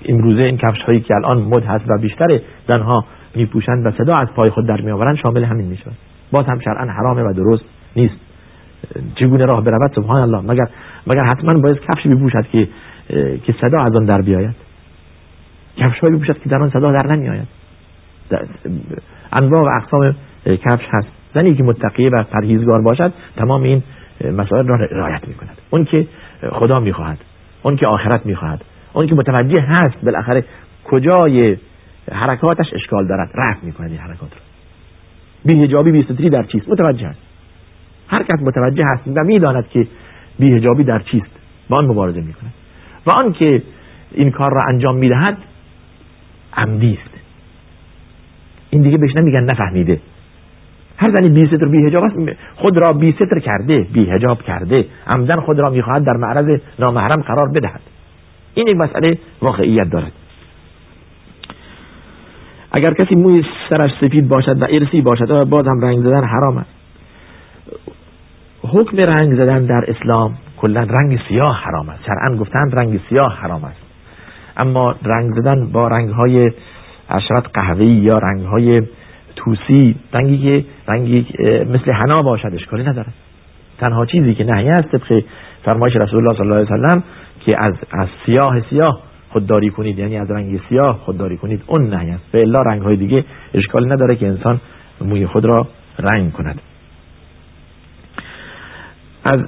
امروزه 0.08 0.42
این 0.42 0.56
کفش 0.56 0.82
هایی 0.82 1.00
که 1.00 1.14
الان 1.14 1.42
مد 1.42 1.64
هست 1.64 1.84
و 1.88 1.98
بیشتر 1.98 2.28
زنها 2.68 3.04
میپوشند 3.34 3.86
و 3.86 3.90
صدا 3.90 4.16
از 4.16 4.28
پای 4.36 4.50
خود 4.50 4.66
در 4.66 4.80
میآورند 4.80 5.16
شامل 5.16 5.44
همین 5.44 5.66
می‌شود. 5.66 5.94
باز 6.32 6.46
هم 6.46 6.60
شرعا 6.60 6.86
حرامه 6.86 7.22
و 7.22 7.32
درست. 7.32 7.64
نیست. 7.96 8.16
چگونه 9.14 9.44
راه 9.44 9.64
برود؟ 9.64 9.92
سبحان 9.94 10.22
الله 10.22 10.52
مگر 10.52 10.66
مگر 11.06 11.24
حتما 11.24 11.60
باید 11.60 11.80
کفش 11.80 12.06
بپوشد 12.06 12.46
که 12.52 12.68
که 13.44 13.54
صدا 13.64 13.80
از 13.80 13.96
آن 13.96 14.04
در 14.04 14.22
بیاید؟ 14.22 14.54
کفش 15.76 15.98
هایی 15.98 16.16
بپوشد 16.16 16.38
که 16.38 16.48
در 16.48 16.62
آن 16.62 16.70
صدا 16.70 16.92
در 16.92 17.06
نمیآید. 17.16 17.48
انواع 19.32 19.62
و 19.62 19.68
اقسام 19.82 20.14
کفش 20.46 20.84
هست. 20.90 21.08
زنی 21.34 21.54
که 21.54 21.62
متقیه 21.62 22.10
و 22.10 22.22
پرهیزگار 22.22 22.82
باشد 22.82 23.12
تمام 23.36 23.62
این 23.62 23.82
مسائل 24.24 24.66
را 24.66 24.76
رعایت 24.76 25.28
می‌کند. 25.28 25.58
اون 25.70 25.84
که 25.84 26.06
خدا 26.52 26.80
می‌خواهد 26.80 27.18
اون 27.62 27.76
که 27.76 27.86
آخرت 27.86 28.26
می‌خواهد 28.26 28.64
اون 28.92 29.06
که 29.06 29.14
متوجه 29.14 29.60
هست 29.60 30.04
بالاخره 30.04 30.44
کجای 30.84 31.56
حرکاتش 32.12 32.66
اشکال 32.74 33.06
دارد 33.06 33.30
رفت 33.34 33.64
می‌کند 33.64 33.90
این 33.90 34.00
حرکات 34.00 34.32
را. 34.32 34.40
بیهجابی 35.44 35.92
بیستری 35.92 36.30
در 36.30 36.42
چیست؟ 36.42 36.68
متوجه 36.68 37.06
هست. 37.06 37.25
هر 38.08 38.22
کس 38.22 38.42
متوجه 38.42 38.84
هست 38.86 39.02
و 39.16 39.24
می‌داند 39.24 39.68
که 39.68 39.86
بیهجابی 40.38 40.84
در 40.84 40.98
چیست. 40.98 41.30
با 41.68 41.76
آن 41.76 41.86
مبارزه 41.86 42.20
می‌کند 42.20 42.52
و 43.06 43.10
آن 43.14 43.32
که 43.32 43.62
این 44.12 44.30
کار 44.30 44.54
را 44.54 44.60
انجام 44.68 44.96
می‌دهد 44.96 45.38
عمدی 46.56 46.98
است. 47.02 47.14
این 48.70 48.82
دیگه 48.82 48.98
بهش 48.98 49.16
نمیگن 49.16 49.44
نفهمیده. 49.44 50.00
هر 50.98 51.14
زنی 51.16 51.28
بی 51.28 51.46
ستر 51.46 51.68
بی 51.68 51.86
هجاب 51.86 52.04
خود 52.56 52.76
را 52.78 52.92
بی 52.92 53.12
ستر 53.12 53.38
کرده 53.38 53.86
بی 53.92 54.10
هجاب 54.10 54.42
کرده. 54.42 54.84
عمدن 55.06 55.40
خود 55.40 55.60
را 55.60 55.70
می‌خواهد 55.70 56.04
در 56.04 56.16
معرض 56.16 56.56
نامحرم 56.78 57.22
قرار 57.22 57.48
بدهد. 57.48 57.80
این 58.54 58.68
یک 58.68 58.76
مسئله 58.76 59.18
واقعیت 59.42 59.90
دارد. 59.90 60.12
اگر 62.72 62.94
کسی 62.94 63.14
موی 63.14 63.44
سرش 63.70 63.90
سفید 64.00 64.28
باشد 64.28 64.62
و 64.62 64.66
ارسی 64.70 65.00
باشد 65.00 65.44
باز 65.44 65.66
هم 65.66 65.80
رنگ 65.80 65.98
زدن 65.98 66.24
حرام 66.24 66.58
است. 66.58 66.75
حکم 68.72 68.96
رنگ 68.96 69.34
زدن 69.34 69.64
در 69.64 69.84
اسلام 69.88 70.34
کلا 70.56 70.86
رنگ 70.98 71.18
سیاه 71.28 71.62
حرام 71.64 71.88
است. 71.88 72.04
شرعا 72.06 72.36
گفتند 72.36 72.76
رنگ 72.76 73.00
سیاه 73.08 73.38
حرام 73.38 73.64
است. 73.64 73.80
اما 74.56 74.94
رنگ 75.04 75.34
زدن 75.34 75.66
با 75.66 75.88
رنگ 75.88 76.08
های 76.08 76.52
اشرت 77.10 77.44
قهوه‌ای 77.54 77.90
یا 77.90 78.18
رنگ 78.18 78.40
های 78.40 78.82
توسی 79.36 79.94
رنگی 80.12 80.38
که 80.38 80.64
رنگی 80.88 81.26
مثل 81.72 81.92
حنا 81.92 82.14
باشد 82.24 82.50
اشکالی 82.54 82.82
نداره. 82.82 83.08
تنها 83.78 84.06
چیزی 84.06 84.34
که 84.34 84.44
نهی 84.44 84.68
است 84.68 84.88
طبق 84.88 85.22
فرمایش 85.64 85.96
رسول 85.96 86.18
الله 86.18 86.38
صلی 86.38 86.46
الله 86.46 86.56
علیه 86.56 86.74
وسلم 86.74 87.02
که 87.40 87.62
از 87.62 87.74
از 87.92 88.08
سیاه 88.26 88.60
سیاه 88.70 89.00
خودداری 89.28 89.70
کنید 89.70 89.98
یعنی 89.98 90.18
از 90.18 90.30
رنگ 90.30 90.60
سیاه 90.68 90.98
خودداری 90.98 91.36
کنید 91.36 91.62
اون 91.66 91.94
نهی 91.94 92.10
است. 92.10 92.24
به 92.32 92.40
الا 92.40 92.62
رنگ 92.62 92.82
های 92.82 92.96
دیگه 92.96 93.24
اشکالی 93.54 93.86
نداره 93.86 94.16
که 94.16 94.26
انسان 94.26 94.60
موی 95.00 95.26
خود 95.26 95.44
را 95.44 95.66
رنگ 95.98 96.32
کند. 96.32 96.60
از 99.26 99.40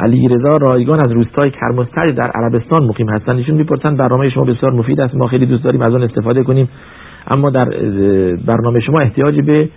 علی 0.00 0.28
رضا 0.28 0.54
رایگان 0.54 0.98
از 1.06 1.12
روستای 1.12 1.50
کرمستر 1.50 2.10
در 2.10 2.30
عربستان 2.34 2.84
مقیم 2.84 3.08
هستند 3.08 3.38
ایشون 3.38 3.54
می‌پرسن 3.54 3.96
برنامه 3.96 4.30
شما 4.30 4.44
بسیار 4.44 4.72
مفید 4.72 5.00
است. 5.00 5.14
ما 5.14 5.26
خیلی 5.26 5.46
دوست 5.46 5.64
داریم 5.64 5.80
از 5.80 5.94
آن 5.94 6.02
استفاده 6.02 6.42
کنیم. 6.42 6.68
اما 7.26 7.50
در 7.50 7.64
برنامه 8.46 8.80
شما 8.80 8.98
احتیاجی 9.02 9.42
به 9.42 9.68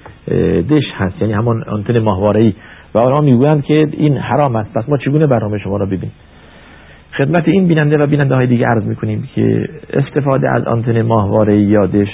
دش 0.61 0.83
هست. 0.93 1.21
یعنی 1.21 1.33
همون 1.33 1.63
آنتن 1.63 1.99
ماهواره‌ای. 1.99 2.53
و 2.93 2.97
آنها 2.97 3.21
می‌گویند 3.21 3.63
که 3.63 3.87
این 3.91 4.17
حرام 4.17 4.55
است. 4.55 4.73
پس 4.73 4.89
ما 4.89 4.97
چگونه 4.97 5.27
برنامه 5.27 5.57
شما 5.57 5.77
را 5.77 5.85
ببینیم؟ 5.85 6.11
خدمت 7.17 7.47
این 7.47 7.67
بیننده 7.67 7.97
و 7.97 8.07
بیننده 8.07 8.35
های 8.35 8.47
دیگه 8.47 8.65
عرض 8.65 8.83
می‌کنیم 8.83 9.29
که 9.35 9.69
استفاده 9.93 10.49
از 10.49 10.63
آنتن 10.63 11.01
ماهواره 11.01 11.57
یادش 11.57 12.07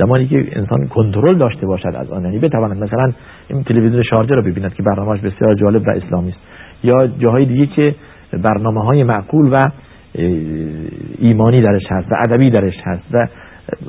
زمانی 0.00 0.26
که 0.26 0.46
انسان 0.52 0.88
کنترل 0.88 1.38
داشته 1.38 1.66
باشد 1.66 1.94
از 1.94 2.10
آن 2.10 2.24
یعنی 2.24 2.38
بتواند 2.38 2.84
مثلا 2.84 3.12
این 3.48 3.64
تلویزیون 3.64 4.02
شارجه 4.02 4.34
رو 4.34 4.42
ببیند 4.42 4.74
که 4.74 4.82
برنامهش 4.82 5.20
بسیار 5.20 5.54
جالب 5.54 5.82
و 5.88 5.90
اسلامی 5.90 6.28
است 6.28 6.38
یا 6.84 7.00
جاهای 7.18 7.44
دیگه 7.44 7.66
که 7.66 7.94
برنامه 8.32 8.84
های 8.84 8.98
معقول 9.04 9.48
و 9.52 9.56
ایمانی 11.18 11.56
درش 11.56 11.82
هست 11.90 12.12
و 12.12 12.14
ادبی 12.14 12.50
درش 12.50 12.74
هست 12.84 13.02
و 13.12 13.26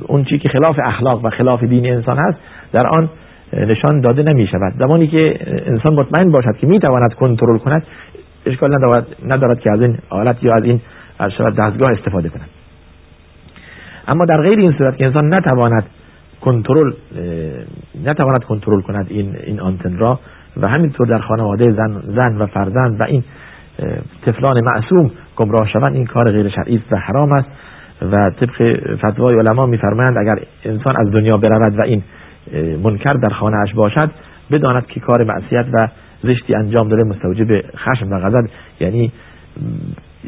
اون 0.06 0.24
چی 0.24 0.38
که 0.38 0.48
خلاف 0.48 0.76
اخلاق 0.84 1.24
و 1.24 1.30
خلاف 1.30 1.64
دین 1.64 1.92
انسان 1.92 2.18
هست 2.18 2.38
در 2.72 2.86
آن 2.86 3.10
نشان 3.52 4.00
داده 4.00 4.24
نمی 4.34 4.46
شود 4.46 4.72
زمانی 4.78 5.06
که 5.06 5.36
انسان 5.66 5.92
مطمئن 5.92 6.30
باشد 6.30 6.56
که 6.60 6.66
می 6.66 6.78
تواند 6.78 7.14
کنترل 7.14 7.58
کند 7.58 7.86
اشکال 8.46 8.74
ندارد, 8.74 9.06
ندارد 9.26 9.60
که 9.60 9.70
از 9.70 9.80
این 9.80 9.98
آلت 10.10 10.44
یا 10.44 10.52
از 10.52 10.64
این 10.64 10.80
دستگاه 11.58 11.92
استفاده 11.92 12.28
کند. 12.28 12.48
اما 14.08 14.24
در 14.24 14.42
غیر 14.42 14.58
این 14.58 14.72
صورت 14.78 14.96
که 14.96 15.06
انسان 15.06 15.34
نتواند 15.34 15.84
کنترل 16.44 16.92
نتواند 18.04 18.44
کنترل 18.44 18.80
کند 18.80 19.06
این 19.08 19.36
این 19.46 19.60
آنتن 19.60 19.98
را 19.98 20.20
و 20.56 20.68
همینطور 20.68 21.06
در 21.06 21.18
خانواده 21.18 21.72
زن, 21.72 22.02
زن 22.06 22.36
و 22.38 22.46
فرزند 22.46 23.00
و 23.00 23.02
این 23.02 23.24
طفلان 24.26 24.60
معصوم 24.64 25.10
گمراه 25.36 25.68
شوند. 25.72 25.94
این 25.94 26.06
کار 26.06 26.30
غیر 26.30 26.48
شرعی 26.48 26.82
و 26.90 26.96
حرام 26.96 27.32
است 27.32 27.48
و 28.02 28.30
طبق 28.30 28.76
فتوای 28.96 29.38
علما 29.38 29.66
میفرمایند 29.66 30.18
اگر 30.18 30.38
انسان 30.64 30.96
از 30.96 31.10
دنیا 31.12 31.36
برود 31.36 31.78
و 31.78 31.82
این 31.82 32.02
منکر 32.84 33.12
در 33.12 33.28
خانه 33.28 33.56
اش 33.56 33.74
باشد 33.74 34.10
بداند 34.50 34.86
که 34.86 35.00
کار 35.00 35.24
معصیت 35.24 35.66
و 35.72 35.88
زشتی 36.22 36.54
انجام 36.54 36.88
داره 36.88 37.08
مستوجب 37.08 37.60
خشم 37.76 38.10
و 38.10 38.18
غضب 38.18 38.48
یعنی 38.80 39.12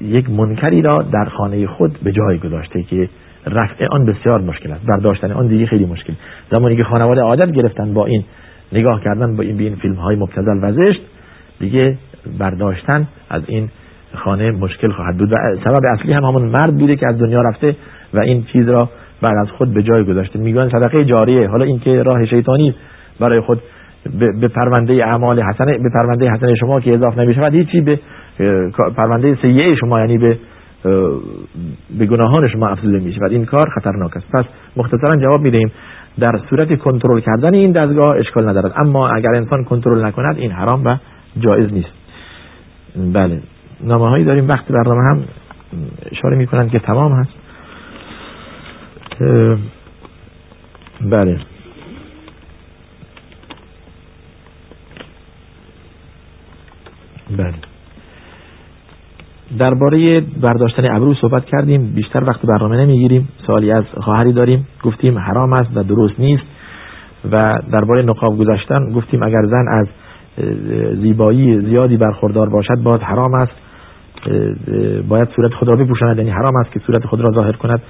یک 0.02 0.30
منکری 0.30 0.82
را 0.82 1.02
در 1.12 1.24
خانه 1.24 1.66
خود 1.66 1.98
به 2.02 2.12
جای 2.12 2.38
گذاشته 2.38 2.82
که 2.82 3.08
رفع 3.46 3.86
آن 3.90 4.06
بسیار 4.06 4.40
مشکل 4.40 4.72
است. 4.72 4.86
برداشتن 4.86 5.32
آن 5.32 5.46
دیگه 5.46 5.66
خیلی 5.66 5.84
مشکل. 5.84 6.12
زمانی 6.50 6.76
که 6.76 6.84
خانواده 6.84 7.24
عادت 7.24 7.50
گرفتن 7.50 7.94
با 7.94 8.06
این 8.06 8.24
نگاه 8.72 9.00
کردن 9.04 9.36
با 9.36 9.42
این 9.42 9.56
به 9.56 9.64
این 9.64 9.74
فیلم 9.74 9.94
های 9.94 10.16
مبتذل 10.16 10.58
و 10.62 10.72
زشت 10.72 11.00
دیگه 11.60 11.98
برداشتن 12.38 13.08
از 13.30 13.42
این 13.46 13.68
خانه 14.14 14.50
مشکل 14.50 14.92
خواهد 14.92 15.16
بود. 15.16 15.32
و 15.32 15.36
سبب 15.64 15.80
اصلی 15.92 16.12
هم 16.12 16.24
همون 16.24 16.42
مرد 16.42 16.76
بوده 16.76 16.96
که 16.96 17.08
از 17.08 17.18
دنیا 17.18 17.42
رفته 17.42 17.76
و 18.14 18.20
این 18.20 18.44
چیز 18.52 18.68
را 18.68 18.88
بعد 19.22 19.34
از 19.40 19.50
خود 19.50 19.74
به 19.74 19.82
جای 19.82 20.04
گذاشته. 20.04 20.38
میگن 20.38 20.68
صدقه 20.68 21.04
جاریه. 21.04 21.48
حالا 21.48 21.64
اینکه 21.64 22.02
راه 22.02 22.26
شیطانی 22.26 22.74
برای 23.20 23.40
خود 23.40 23.62
به 24.40 24.48
پرونده 24.48 24.92
اعمال 24.92 25.42
حسنه 25.42 25.78
به 25.78 25.90
پرونده 26.00 26.30
حسنه 26.30 26.54
شما 26.60 26.74
که 26.74 26.94
اضافه 26.94 27.20
نمیشه 27.20 27.40
هیچی 27.52 27.80
به 27.80 27.98
پرونده 28.96 29.38
سیئه 29.42 29.76
شما 29.80 30.00
یعنی 30.00 30.18
به 30.18 30.38
به 31.98 32.06
گناهان 32.06 32.48
شما 32.48 32.74
میشه 32.84 33.20
و 33.20 33.24
این 33.30 33.44
کار 33.44 33.70
خطرناک 33.74 34.16
است. 34.16 34.26
پس 34.32 34.44
مختصرا 34.76 35.20
جواب 35.20 35.40
می‌دهیم. 35.40 35.72
در 36.18 36.40
صورت 36.50 36.78
کنترل 36.78 37.20
کردن 37.20 37.54
این 37.54 37.72
دستگاه 37.72 38.16
اشکال 38.16 38.48
ندارد. 38.48 38.72
اما 38.76 39.08
اگر 39.08 39.34
انسان 39.34 39.64
کنترل 39.64 40.04
نکند 40.04 40.36
این 40.36 40.50
حرام 40.50 40.86
و 40.86 40.96
جایز 41.38 41.72
نیست. 41.72 41.92
بله. 42.96 43.42
نامه 43.80 44.08
هایی 44.08 44.24
داریم. 44.24 44.48
وقت 44.48 44.72
برنامه 44.72 45.02
هم 45.10 45.24
اشاره 46.12 46.36
می‌کنند 46.36 46.70
که 46.70 46.78
تمام 46.78 47.12
هست. 47.12 47.32
بله. 51.00 51.40
بله. 57.36 57.73
درباره 59.58 60.20
برداشتن 60.42 60.82
ابرو 60.96 61.14
صحبت 61.14 61.44
کردیم. 61.44 61.94
بیشتر 61.94 62.24
وقت 62.24 62.46
برنامه 62.46 62.76
نمی‌گیریم. 62.76 63.28
سوالی 63.46 63.72
از 63.72 63.84
خواهری 64.00 64.32
داریم. 64.32 64.66
گفتیم 64.82 65.18
حرام 65.18 65.52
است 65.52 65.70
و 65.74 65.82
درست 65.82 66.20
نیست. 66.20 66.42
و 67.32 67.58
درباره 67.72 68.02
نقاب 68.02 68.38
گذاشتن 68.38 68.92
گفتیم 68.92 69.22
اگر 69.22 69.42
زن 69.46 69.64
از 69.68 69.86
زیبایی 71.02 71.60
زیادی 71.60 71.96
برخوردار 71.96 72.48
باشد 72.48 72.82
باز 72.82 73.00
حرام 73.00 73.34
است. 73.34 73.52
باید 75.08 75.28
صورت 75.36 75.54
خود 75.54 75.72
را 75.72 75.84
بپوشاند. 75.84 76.18
یعنی 76.18 76.30
حرام 76.30 76.56
است 76.56 76.72
که 76.72 76.80
صورت 76.86 77.06
خود 77.06 77.20
را 77.20 77.30
ظاهر 77.30 77.52
کند. 77.52 77.82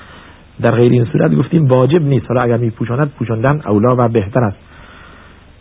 در 0.61 0.71
غیر 0.71 0.93
این 0.93 1.05
صورت 1.05 1.35
گفتیم 1.35 1.67
واجب 1.67 2.03
نیست. 2.03 2.27
حالا 2.29 2.43
اگر 2.43 2.57
میپوشاند 2.57 3.13
پوشاندن 3.19 3.61
اولا 3.67 3.97
و 3.99 4.09
بهتر 4.09 4.45
است. 4.45 4.59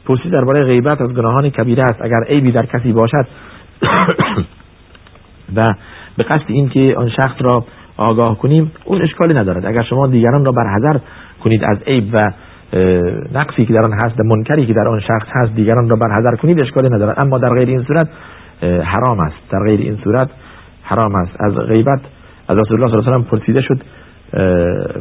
پرسید 0.06 0.32
درباره 0.32 0.64
غیبت 0.64 1.01
از 1.01 1.10
گناهان 1.10 1.49
کبیره 1.49 1.84
است. 1.84 2.01
اگر 2.01 2.24
عیبی 2.28 2.51
در 2.51 2.66
کسی 2.66 2.93
باشد 2.93 3.28
و 5.56 5.74
به 6.18 6.24
قصد 6.24 6.45
اینکه 6.47 6.95
آن 6.97 7.09
شخص 7.09 7.36
را 7.39 7.66
آگاه 7.97 8.38
کنیم 8.38 8.72
اون 8.86 9.01
اشکالی 9.01 9.34
ندارد. 9.34 9.66
اگر 9.66 9.84
شما 9.84 10.07
دیگران 10.07 10.45
را 10.45 10.51
برحضر 10.51 10.99
کنید 11.43 11.64
از 11.64 11.78
عیب 11.88 12.14
و 12.14 12.32
نقصی 13.34 13.66
که 13.66 13.74
در 13.74 13.84
آن 13.84 13.93
هست 13.93 14.20
منکری 14.20 14.66
که 14.66 14.74
در 14.74 14.88
آن 14.88 14.99
شخص 14.99 15.28
هست 15.32 15.55
دیگران 15.55 15.89
را 15.89 15.95
برحضر 15.95 16.36
کنید 16.36 16.64
اشکالی 16.64 16.88
ندارد. 16.95 17.26
اما 17.26 17.38
در 17.38 17.49
غیر 17.49 17.68
این 17.68 17.84
صورت 17.84 18.07
حرام 18.84 19.20
است. 19.20 19.36
در 19.49 19.59
غیر 19.59 19.80
این 19.80 19.97
صورت 20.03 20.30
حرام 20.84 21.16
است. 21.16 21.36
از 21.39 21.53
غیبت 21.53 21.99
از 22.47 22.57
رسول 22.57 22.84
الله 22.84 22.97
صلی 22.97 23.07
الله 23.07 23.16
علیه 23.16 23.28
و 23.28 23.38
پرسیده 23.38 23.61
شد 23.61 23.82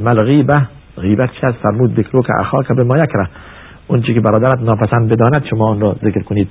مل 0.04 0.22
غیبه؟ 0.22 0.54
غیبت 0.96 1.30
چه 1.40 1.46
است؟ 1.46 1.58
فرمود 1.58 1.96
ذکرو 1.96 2.22
که 2.22 2.32
اخاک 2.40 2.68
به 2.68 2.84
ما 2.84 2.98
یکره. 2.98 3.28
اون 3.86 4.02
چی 4.02 4.14
که 4.14 4.20
برادرت 4.20 4.60
ناپسند 4.60 5.08
بداند 5.08 5.44
شما 5.50 5.66
آن 5.68 5.80
را 5.80 5.96
ذکر 6.04 6.22
کنید. 6.22 6.48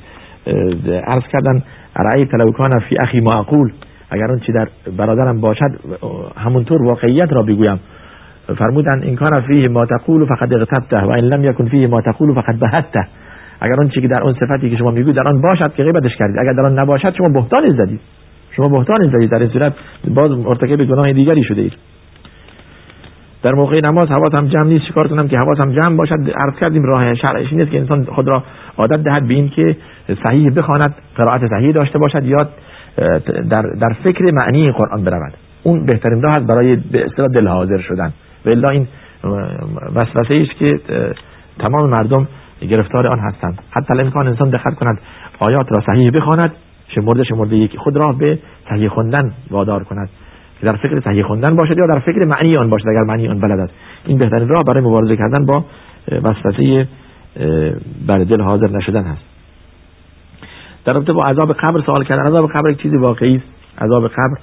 عرض 1.08 1.24
کردن 1.34 1.64
رأی 1.96 2.26
تلوکان 2.26 2.80
فی 2.80 2.96
اخی 3.04 3.20
معقول 3.20 3.72
اگر 4.12 4.26
اون 4.30 4.40
چی 4.40 4.52
در 4.52 4.68
برادرم 4.98 5.42
باشد 5.42 5.72
همونطور 6.38 6.84
واقعیت 6.84 7.34
را 7.34 7.44
بگویم. 7.44 7.80
فرمودن 8.58 9.04
این 9.04 9.16
کان 9.16 9.36
فیه 9.48 9.70
ما 9.70 9.86
تقول 9.86 10.26
فقط 10.26 10.52
اغتبته 10.52 11.00
و 11.00 11.12
این 11.12 11.26
لم 11.26 11.44
یکن 11.44 11.68
فیه 11.68 11.88
ما 11.88 12.02
تقول 12.02 12.34
فقط 12.34 12.56
بهته. 12.56 13.08
اگر 13.62 13.76
اون 13.78 13.90
چی 13.90 14.02
که 14.02 14.08
در 14.08 14.24
اون 14.24 14.34
صفتی 14.34 14.70
که 14.70 14.78
شما 14.78 14.92
می‌گوید 14.92 15.16
در 15.16 15.28
آن 15.28 15.42
باشد 15.42 15.74
که 15.74 15.84
غیبتش 15.84 16.16
کردید. 16.16 16.36
اگر 16.40 16.54
در 16.54 16.66
آن 16.66 16.80
نباشد 16.80 17.16
شما 17.16 17.42
بهتان 17.42 17.70
زدید. 17.70 18.00
شما 18.56 18.78
بهتان 18.78 19.12
زدید. 19.14 19.32
در 19.32 19.40
این 19.40 19.50
صورت 19.50 19.74
باز 20.08 20.32
مرتکب 20.32 20.86
گناه 20.86 21.14
دیگری 21.14 21.44
شده 21.44 21.62
اید. 21.62 21.74
در 23.44 23.54
موقع 23.54 23.82
نماز 23.82 24.06
حواسم 24.06 24.48
جمع 24.48 24.68
نیست. 24.68 24.86
چیکار 24.86 25.08
کنم 25.08 25.28
که 25.28 25.38
حواسم 25.38 25.72
جمع 25.72 25.98
باشد؟ 25.98 26.20
عرض 26.36 26.56
کردیم 26.60 26.84
راه 26.84 27.16
شرعش 27.16 27.54
نیست 27.54 27.72
که 27.72 27.80
انسان 27.80 28.04
خود 28.04 28.28
را 28.28 28.44
عادت 28.78 29.04
دهد 29.04 29.28
به 29.28 29.34
این 29.34 29.50
که 29.50 29.76
صحیح 30.24 30.50
بخواند 30.56 30.96
قرائت 31.16 31.42
صحیح 31.50 31.72
داشته 31.72 32.00
باشد. 32.00 32.26
یا 32.26 32.48
در 33.50 33.62
در 33.62 33.94
فکر 34.04 34.32
معنی 34.32 34.72
قرآن 34.72 35.04
برود. 35.04 35.34
اون 35.64 35.86
بهترین 35.86 36.22
راه 36.22 36.40
برای 36.40 36.76
به 36.76 37.06
اصطلاح 37.06 37.28
دل 37.28 37.48
حاضر 37.48 37.78
شدن. 37.78 38.14
و 38.46 38.68
این 38.68 38.88
وسوسه 39.96 40.42
است 40.42 40.60
که 40.60 40.80
تمام 41.60 41.90
مردم 41.90 42.28
گرفتار 42.62 43.08
آن 43.08 43.20
هستند. 43.20 43.60
حتی 43.72 43.94
الامکان 43.94 44.28
انسان 44.28 44.50
دقت 44.50 44.76
کند 44.76 45.00
آیات 45.40 45.72
را 45.72 45.84
صحیح 45.86 46.12
بخواند 46.12 46.52
شمرده 46.88 47.24
شمرده 47.24 47.56
یکی 47.56 47.78
خود 47.78 47.98
را 47.98 48.12
به 48.12 48.40
صحیح 48.70 48.90
خوندن 48.90 49.34
وادار 49.52 49.84
کند. 49.84 50.10
که 50.60 50.66
در 50.66 50.76
فکر 50.76 51.00
صحیح 51.00 51.24
خوندن 51.24 51.56
باشد 51.56 51.78
یا 51.78 51.88
در 51.88 52.00
فکر 52.00 52.26
معنی 52.26 52.58
آن 52.58 52.70
باشد 52.70 52.88
اگر 52.88 53.04
معنی 53.04 53.28
آن 53.28 53.40
بلد 53.40 53.60
است. 53.60 53.74
این 54.06 54.18
بهترین 54.18 54.48
راه 54.48 54.64
برای 54.68 54.84
مبارزه 54.84 55.16
کردن 55.18 55.46
با 55.46 55.66
وسوسه 56.12 56.88
بر 58.08 58.18
دل 58.18 58.42
حاضر 58.42 58.70
نشدن 58.70 59.04
هست. 59.04 59.22
در 60.86 60.94
رابطه 60.94 61.14
با 61.14 61.24
عذاب 61.24 61.54
قبر 61.54 61.82
سوال 61.82 62.04
کردن. 62.04 62.28
عذاب 62.28 62.50
قبر 62.50 62.70
یک 62.70 62.82
چیزی 62.82 62.98
واقعی 62.98 63.36
است. 63.36 63.46
عذاب 63.84 64.08
قبر 64.08 64.38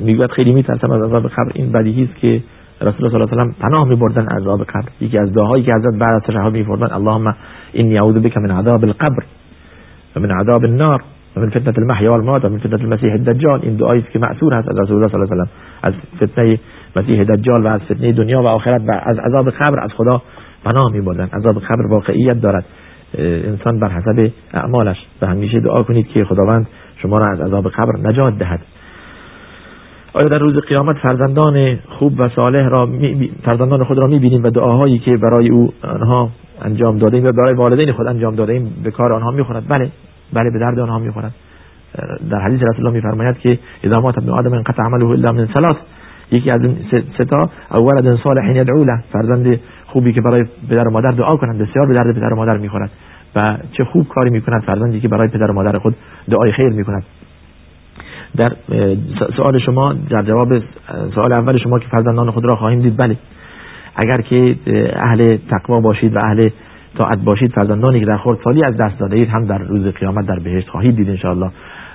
می‌گوید 0.00 0.30
خیلی 0.30 0.52
میترسم 0.52 0.90
از 0.90 1.02
عذاب 1.02 1.26
قبر 1.28 1.52
این 1.54 1.72
بدیهی 1.72 2.04
است 2.04 2.16
که 2.16 2.42
رسول 2.80 3.06
الله 3.06 3.10
صلی 3.10 3.20
الله 3.20 3.42
علیه 3.42 3.54
و 3.58 3.68
پناه 3.68 3.88
میبردن 3.88 4.26
عذاب 4.26 4.64
قبر. 4.64 4.88
یکی 5.00 5.18
از 5.18 5.32
دعاهایی 5.32 5.64
که 5.64 5.72
حضرت 5.74 5.94
بعد 5.98 6.14
از 6.14 6.22
تشهد 6.22 6.52
میفرمودن 6.52 6.92
اللهم 6.92 7.34
انی 7.74 7.98
اعوذ 7.98 8.14
بک 8.14 8.36
من 8.36 8.50
عذاب 8.50 8.84
القبر 8.84 9.22
و 10.16 10.20
من 10.20 10.30
عذاب 10.30 10.64
النار 10.64 11.02
و 11.36 11.40
من 11.40 11.50
فتنه 11.50 11.74
المحیا 11.78 12.12
والمات 12.12 12.44
و 12.44 12.48
من 12.48 12.58
فتنه 12.58 12.80
المسیح 12.80 13.12
الدجال. 13.12 13.60
این 13.62 13.76
دعایی 13.76 14.02
است 14.02 14.10
که 14.10 14.18
معصور 14.18 14.54
هست 14.54 14.68
از 14.68 14.78
رسول 14.78 14.96
الله 14.96 15.08
صلی 15.08 15.20
الله 15.20 15.32
علیه 15.32 15.42
و 15.42 15.46
از 15.82 15.94
فتنه 16.16 16.58
مسیح 16.96 17.24
دجال 17.24 17.64
و 17.64 17.66
از 17.66 17.80
فتنه 17.80 18.12
دنیا 18.12 18.42
و 18.42 18.46
آخرت 18.46 18.82
و 18.88 19.00
از 19.02 19.18
عذاب 19.18 19.50
قبر 19.50 19.80
از 19.80 19.90
خدا 19.92 20.22
پناه 20.64 20.92
میبردن. 20.92 21.28
عذاب 21.32 21.58
قبر 21.58 21.86
واقعیت 21.90 22.40
دارد. 22.40 22.64
انسان 23.18 23.80
بر 23.80 23.88
حسب 23.88 24.30
اعمالش. 24.54 24.96
و 25.22 25.26
همیشه 25.26 25.60
دعا 25.60 25.82
کنید 25.82 26.08
که 26.08 26.24
خداوند 26.24 26.66
شما 26.96 27.18
را 27.18 27.26
از 27.26 27.40
عذاب 27.40 27.68
قبر 27.68 28.08
نجات 28.08 28.38
دهد. 28.38 28.60
آیا 30.14 30.28
در 30.28 30.38
روز 30.38 30.56
قیامت 30.56 30.96
فرزندان 30.98 31.78
خوب 31.88 32.20
و 32.20 32.28
صالح 32.28 32.68
را 32.68 32.88
فرزندان 33.44 33.84
خود 33.84 33.98
را 33.98 34.06
می‌بینیم 34.06 34.44
و 34.44 34.50
دعاهایی 34.50 34.98
که 34.98 35.16
برای 35.16 35.48
او 35.48 35.72
آنها 35.82 36.30
انجام 36.62 36.98
داده 36.98 37.20
و 37.20 37.32
برای 37.32 37.54
والدین 37.54 37.92
خود 37.92 38.06
انجام 38.06 38.34
داده 38.34 38.62
به 38.84 38.90
کار 38.90 39.12
آنها 39.12 39.30
می‌خورد؟ 39.30 39.68
بله. 39.68 39.90
بله 40.32 40.50
به 40.50 40.58
درد 40.58 40.78
آنها 40.78 40.98
می‌خورد. 40.98 41.34
در 42.30 42.38
حدیث 42.38 42.62
رسول 42.62 42.86
الله 42.86 42.90
میفرماید 42.90 43.38
که 43.38 43.58
اذا 43.84 44.00
مات 44.00 44.18
ابن 44.18 44.30
آدم 44.30 44.52
انقطع 44.52 44.82
عمله 44.82 45.06
الا 45.06 45.32
من 45.32 45.46
ثلاث. 45.46 45.76
یکی 46.32 46.50
از 46.50 46.62
این 46.62 46.76
ستا 47.18 47.50
ولد 47.70 48.18
صالح 48.24 48.56
یدعو 48.56 48.84
له. 48.84 49.04
فرزند 49.12 49.60
خوبی 49.96 50.12
که 50.12 50.20
برای 50.20 50.46
پدر 50.70 50.88
و 50.88 50.90
مادر 50.90 51.10
دعا 51.10 51.36
کنند 51.36 51.58
بسیار 51.58 51.86
به 51.86 51.94
درد 51.94 52.14
پدر 52.14 52.32
و 52.32 52.36
مادر 52.36 52.56
می‌خورد 52.56 52.90
و 53.36 53.56
چه 53.72 53.84
خوب 53.84 54.08
کاری 54.08 54.30
می‌کند 54.30 54.62
فرزندی 54.62 55.00
که 55.00 55.08
برای 55.08 55.28
پدر 55.28 55.50
و 55.50 55.54
مادر 55.54 55.78
خود 55.78 55.94
دعای 56.30 56.52
خیر 56.52 56.68
می‌کند. 56.68 57.02
در 58.36 58.52
سوال 59.36 59.58
شما 59.58 59.94
در 60.10 60.22
جواب 60.22 60.58
سوال 61.14 61.32
اول 61.32 61.58
شما 61.58 61.78
که 61.78 61.88
فرزندان 61.88 62.30
خود 62.30 62.44
را 62.44 62.56
خواهیم 62.56 62.80
دید 62.80 62.96
بله. 62.96 63.16
اگر 63.96 64.20
که 64.20 64.56
اهل 64.96 65.36
تقوا 65.50 65.80
باشید 65.80 66.16
و 66.16 66.18
اهل 66.18 66.48
طاعت 66.98 67.18
باشید 67.18 67.52
فرزندانی 67.52 68.00
که 68.00 68.06
در 68.06 68.18
سالی 68.44 68.62
از 68.64 68.76
دست 68.76 68.98
داده 68.98 69.16
اید 69.16 69.28
هم 69.28 69.44
در 69.44 69.58
روز 69.58 69.86
قیامت 69.86 70.26
در 70.26 70.38
بهشت 70.38 70.68
خواهید 70.68 70.96
دید 70.96 71.08
انشاءالله. 71.08 71.50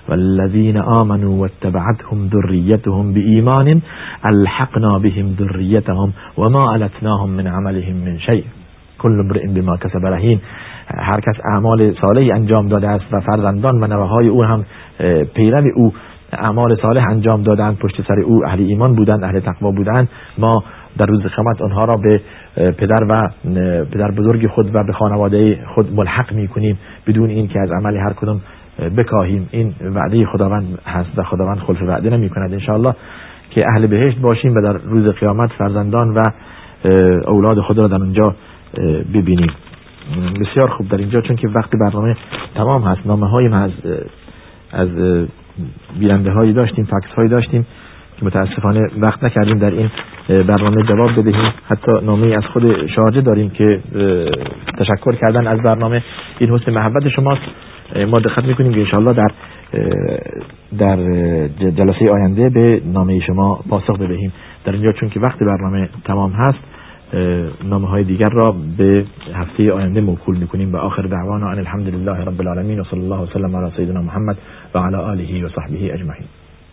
والذین 0.09 0.77
آمنوا 0.77 1.41
واتبعتهم 1.41 2.29
ذریتهم 2.33 3.13
بإيمان 3.13 3.81
الحقنا 4.25 4.97
بهم 4.97 5.35
ذریتهم 5.39 6.13
وما 6.37 6.63
علتناهم 6.73 7.29
من 7.29 7.47
عملهم 7.47 7.95
من 8.05 8.19
شيء. 8.19 8.43
كل 8.97 9.19
امرئ 9.19 9.47
بما 9.47 9.75
كسب 9.77 10.05
رهین 10.05 10.39
هر 10.97 11.19
کس 11.19 11.39
اعمال 11.53 11.93
صالحی 12.01 12.31
انجام 12.31 12.67
داده 12.67 12.89
است 12.89 13.13
و 13.13 13.19
فرزندان 13.19 13.83
و 13.83 13.87
نوه 13.87 14.11
او 14.13 14.43
هم 14.43 14.65
پیرو 15.35 15.71
او 15.75 15.93
اعمال 16.33 16.75
صالح 16.81 17.09
انجام 17.09 17.43
دادن 17.43 17.75
پشت 17.75 18.07
سر 18.07 18.19
او 18.19 18.45
اهل 18.45 18.59
ایمان 18.59 18.95
بودند 18.95 19.23
اهل 19.23 19.39
تقوا 19.39 19.71
بودند. 19.71 20.09
ما 20.37 20.63
در 20.97 21.05
روز 21.05 21.21
قیامت 21.21 21.61
آنها 21.61 21.85
را 21.85 21.97
به 21.97 22.21
پدر 22.71 23.03
و 23.09 23.29
پدر 23.91 24.11
بزرگ 24.11 24.47
خود 24.47 24.75
و 24.75 24.83
به 24.83 24.93
خانواده 24.93 25.59
خود 25.75 25.93
ملحق 25.95 26.33
می 26.33 26.47
کنیم 26.47 26.77
بدون 27.07 27.29
این 27.29 27.47
که 27.47 27.59
از 27.59 27.71
عمل 27.71 27.97
هر 27.97 28.13
کدوم 28.13 28.41
بکاهیم. 28.97 29.49
این 29.51 29.73
وعده 29.81 30.25
خداوند 30.25 30.79
هست 30.85 31.09
و 31.17 31.23
خداوند 31.23 31.57
خلف 31.57 31.81
وعده 31.81 32.09
نمی 32.09 32.29
کند 32.29 32.53
انشاءالله 32.53 32.95
که 33.49 33.65
اهل 33.67 33.87
بهشت 33.87 34.17
باشیم 34.17 34.55
و 34.55 34.61
در 34.61 34.73
روز 34.73 35.07
قیامت 35.07 35.51
فرزندان 35.51 36.09
و 36.13 36.23
اولاد 37.27 37.59
خود 37.59 37.77
را 37.77 37.87
در 37.87 37.95
اونجا 37.95 38.35
ببینیم. 39.13 39.51
بسیار 40.41 40.69
خوب 40.69 40.89
در 40.89 40.97
اینجا 40.97 41.21
چون 41.21 41.35
که 41.35 41.47
وقت 41.47 41.71
برنامه 41.71 42.15
تمام 42.55 42.81
هست. 42.81 43.07
نامه 43.07 43.27
هایی 43.27 43.53
از 43.53 43.71
از 44.71 44.89
بیننده 45.99 46.31
هایی 46.31 46.53
داشتیم 46.53 46.85
فکس 46.85 47.13
هایی 47.15 47.29
داشتیم 47.29 47.65
که 48.17 48.25
متاسفانه 48.25 48.87
وقت 48.97 49.23
نکردیم 49.23 49.57
در 49.57 49.71
این 49.71 49.89
برنامه 50.27 50.83
جواب 50.83 51.11
بدهیم. 51.11 51.53
حتی 51.67 51.91
نامه 52.03 52.27
از 52.27 52.45
خود 52.45 52.87
شارجه 52.87 53.21
داریم 53.21 53.49
که 53.49 53.79
تشکر 54.77 55.15
کردن 55.15 55.47
از 55.47 55.61
برنامه. 55.61 56.03
این 56.39 56.49
حسن 56.49 56.73
محبت 56.73 57.07
شماست. 57.09 57.41
ما 57.95 58.19
دقت 58.19 58.45
می‌کنیم 58.45 58.73
که 58.73 58.79
انشاءالله 58.79 59.13
در 59.13 59.31
در 60.77 60.97
جلسه 61.71 62.11
آینده 62.11 62.49
به 62.49 62.81
نامه 62.85 63.19
شما 63.19 63.59
پاسخ 63.69 63.99
بدهیم. 63.99 64.33
در 64.65 64.71
اینجا 64.71 64.91
چون 64.91 65.09
که 65.09 65.19
وقت 65.19 65.39
برنامه 65.39 65.89
تمام 66.05 66.31
هست 66.31 66.59
نامه 67.63 67.87
های 67.87 68.03
دیگر 68.03 68.29
را 68.29 68.55
به 68.77 69.05
هفته 69.33 69.71
آینده 69.71 70.01
موکول 70.01 70.37
می‌کنیم. 70.37 70.73
و 70.73 70.77
آخر 70.77 71.01
دعوانا 71.01 71.49
ان 71.49 71.59
الحمد 71.59 71.87
لله 71.87 72.25
رب 72.25 72.41
العالمین 72.41 72.79
و 72.79 72.83
صلی 72.83 72.99
الله 72.99 73.21
وسلم 73.21 73.55
علی 73.55 73.71
سیدنا 73.77 74.01
محمد 74.01 74.37
و 74.75 74.79
علی 74.79 74.95
آله 74.95 75.45
و 75.45 75.49
صحبه 75.49 75.93
اجمعین. 75.93 76.25